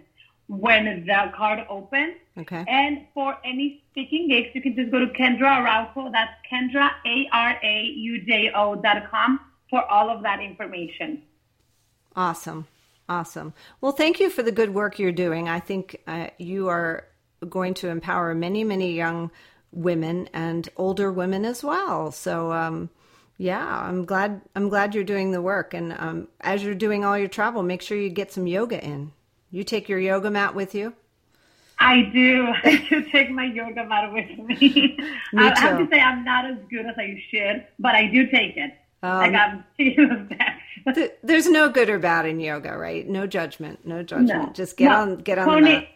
when 0.48 1.06
the 1.06 1.32
card 1.36 1.66
opens. 1.70 2.16
Okay. 2.38 2.64
And 2.68 3.06
for 3.14 3.38
any 3.44 3.84
speaking 3.92 4.30
gigs, 4.30 4.50
you 4.54 4.62
can 4.62 4.76
just 4.76 4.92
go 4.92 5.00
to 5.00 5.08
Kendra 5.08 5.60
Araujo. 5.60 6.12
That's 6.12 6.32
Kendra 6.52 6.92
A 7.06 7.28
R 7.32 7.60
A 7.64 7.84
U 7.84 8.22
J 8.26 8.52
O 8.54 8.76
dot 8.76 9.10
com 9.10 9.40
for 9.70 9.84
all 9.92 10.10
of 10.10 10.24
that 10.24 10.40
information. 10.40 11.24
Awesome. 12.16 12.68
Awesome. 13.10 13.54
Well, 13.80 13.94
thank 13.94 14.20
you 14.20 14.30
for 14.30 14.44
the 14.44 14.52
good 14.52 14.74
work 14.74 15.00
you're 15.00 15.14
doing. 15.14 15.48
I 15.48 15.60
think 15.60 16.02
uh, 16.08 16.28
you 16.38 16.68
are 16.68 17.06
going 17.48 17.74
to 17.76 17.90
empower 17.90 18.36
many, 18.36 18.64
many 18.64 18.94
young 18.94 19.32
women 19.72 20.30
and 20.34 20.68
older 20.78 21.12
women 21.12 21.46
as 21.46 21.64
well. 21.64 22.12
So, 22.12 22.52
um, 22.52 22.90
yeah, 23.38 23.66
I'm 23.66 24.06
glad 24.06 24.42
I'm 24.56 24.70
glad 24.70 24.96
you're 24.96 25.04
doing 25.04 25.32
the 25.32 25.42
work. 25.42 25.74
And 25.74 25.94
um, 25.94 26.28
as 26.42 26.64
you're 26.64 26.76
doing 26.76 27.06
all 27.06 27.18
your 27.18 27.28
travel, 27.28 27.62
make 27.64 27.82
sure 27.82 27.98
you 27.98 28.10
get 28.10 28.32
some 28.32 28.48
yoga 28.48 28.84
in. 28.84 29.12
You 29.52 29.64
take 29.64 29.88
your 29.88 30.00
yoga 30.00 30.32
mat 30.32 30.56
with 30.56 30.74
you. 30.74 30.94
I 31.80 32.02
do. 32.14 32.48
I 32.64 32.86
do 32.90 33.04
take 33.04 33.30
my 33.30 33.46
yoga 33.46 33.86
mat 33.86 34.12
with 34.12 34.38
me. 34.40 34.58
me 35.34 35.48
I 35.48 35.60
have 35.60 35.78
to 35.78 35.88
say 35.90 36.00
I'm 36.00 36.24
not 36.24 36.46
as 36.46 36.58
good 36.70 36.86
as 36.86 36.96
I 36.98 37.22
should, 37.30 37.66
but 37.80 37.96
I 37.96 38.08
do 38.08 38.28
take 38.28 38.58
it. 38.58 38.74
Um, 39.04 39.18
like 39.18 39.34
I'm 39.36 39.64
th- 40.94 41.12
There's 41.22 41.48
no 41.48 41.70
good 41.70 41.90
or 41.90 42.00
bad 42.00 42.26
in 42.26 42.40
yoga, 42.40 42.76
right? 42.76 43.08
No 43.08 43.28
judgment. 43.28 43.86
No 43.86 44.02
judgment. 44.02 44.48
No. 44.48 44.54
Just 44.54 44.78
get 44.78 44.90
no. 44.90 44.96
on 44.96 45.16
get 45.18 45.38
on 45.38 45.46
Connie, 45.46 45.62
the 45.62 45.80
mat. 45.80 45.88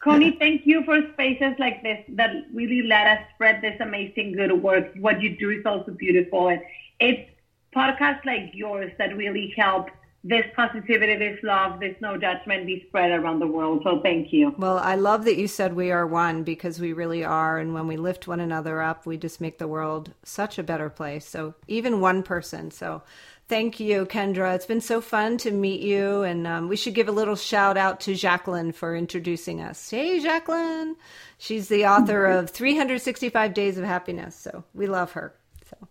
Connie, 0.00 0.36
thank 0.38 0.66
you 0.66 0.84
for 0.84 1.00
spaces 1.12 1.54
like 1.58 1.82
this 1.82 2.04
that 2.10 2.30
really 2.52 2.82
let 2.82 3.06
us 3.06 3.24
spread 3.34 3.62
this 3.62 3.78
amazing 3.80 4.32
good 4.32 4.52
work. 4.62 4.92
What 4.98 5.20
you 5.22 5.36
do 5.36 5.50
is 5.50 5.64
also 5.64 5.92
beautiful. 5.92 6.48
And 6.48 6.60
it's 7.00 7.30
podcasts 7.74 8.24
like 8.24 8.50
yours 8.52 8.92
that 8.98 9.16
really 9.16 9.54
help 9.56 9.88
this 10.24 10.44
positivity, 10.54 11.16
this 11.16 11.38
love, 11.42 11.80
this 11.80 11.96
no 12.00 12.16
judgment 12.16 12.64
be 12.64 12.84
spread 12.86 13.10
around 13.10 13.40
the 13.40 13.46
world. 13.46 13.80
So 13.82 14.00
thank 14.02 14.32
you. 14.32 14.54
Well, 14.56 14.78
I 14.78 14.94
love 14.94 15.24
that 15.24 15.36
you 15.36 15.48
said 15.48 15.74
we 15.74 15.90
are 15.90 16.06
one 16.06 16.44
because 16.44 16.80
we 16.80 16.92
really 16.92 17.24
are. 17.24 17.58
And 17.58 17.74
when 17.74 17.88
we 17.88 17.96
lift 17.96 18.28
one 18.28 18.38
another 18.38 18.80
up, 18.80 19.04
we 19.04 19.16
just 19.16 19.40
make 19.40 19.58
the 19.58 19.66
world 19.66 20.12
such 20.22 20.58
a 20.58 20.62
better 20.62 20.88
place. 20.88 21.26
So 21.26 21.54
even 21.66 22.00
one 22.00 22.22
person. 22.22 22.70
So 22.70 23.02
thank 23.48 23.80
you, 23.80 24.06
Kendra. 24.06 24.54
It's 24.54 24.66
been 24.66 24.80
so 24.80 25.00
fun 25.00 25.38
to 25.38 25.50
meet 25.50 25.80
you. 25.80 26.22
And 26.22 26.46
um, 26.46 26.68
we 26.68 26.76
should 26.76 26.94
give 26.94 27.08
a 27.08 27.12
little 27.12 27.36
shout 27.36 27.76
out 27.76 28.00
to 28.00 28.14
Jacqueline 28.14 28.72
for 28.72 28.96
introducing 28.96 29.60
us. 29.60 29.90
Hey, 29.90 30.20
Jacqueline. 30.20 30.96
She's 31.38 31.68
the 31.68 31.86
author 31.86 32.26
of 32.26 32.50
365 32.50 33.54
Days 33.54 33.78
of 33.78 33.84
Happiness. 33.84 34.36
So 34.36 34.64
we 34.74 34.86
love 34.86 35.12
her. 35.12 35.34
So. 35.68 35.88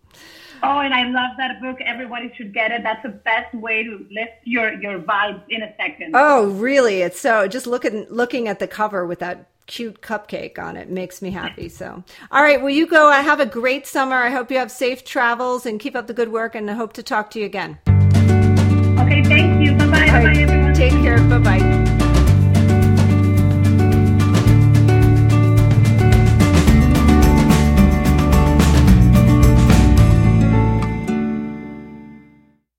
Oh, 0.63 0.79
and 0.79 0.93
I 0.93 1.03
love 1.09 1.31
that 1.37 1.61
book. 1.61 1.79
Everybody 1.85 2.31
should 2.35 2.53
get 2.53 2.71
it. 2.71 2.83
That's 2.83 3.01
the 3.03 3.09
best 3.09 3.53
way 3.53 3.83
to 3.83 4.05
lift 4.11 4.33
your 4.43 4.73
your 4.73 4.99
vibes 4.99 5.41
in 5.49 5.63
a 5.63 5.73
second. 5.77 6.15
Oh, 6.15 6.49
really? 6.51 7.01
It's 7.01 7.19
so 7.19 7.47
just 7.47 7.67
looking 7.67 8.05
looking 8.09 8.47
at 8.47 8.59
the 8.59 8.67
cover 8.67 9.05
with 9.05 9.19
that 9.19 9.47
cute 9.67 10.01
cupcake 10.01 10.59
on 10.59 10.75
it 10.75 10.89
makes 10.89 11.21
me 11.21 11.31
happy. 11.31 11.69
So, 11.69 12.03
all 12.31 12.43
right, 12.43 12.59
well, 12.59 12.69
you 12.69 12.87
go. 12.87 13.07
I 13.07 13.21
have 13.21 13.39
a 13.39 13.45
great 13.45 13.87
summer. 13.87 14.15
I 14.15 14.29
hope 14.29 14.51
you 14.51 14.57
have 14.57 14.71
safe 14.71 15.03
travels 15.03 15.65
and 15.65 15.79
keep 15.79 15.95
up 15.95 16.07
the 16.07 16.13
good 16.13 16.31
work. 16.31 16.55
And 16.55 16.69
I 16.69 16.73
hope 16.73 16.93
to 16.93 17.03
talk 17.03 17.31
to 17.31 17.39
you 17.39 17.45
again. 17.45 17.79
Okay, 17.87 19.23
thank 19.23 19.65
you. 19.65 19.75
Bye 19.75 19.85
bye. 19.87 20.05
Bye 20.07 20.23
bye, 20.23 20.39
everyone. 20.39 20.73
Take 20.73 20.91
care. 20.91 21.17
Bye 21.27 21.39
bye. 21.39 21.97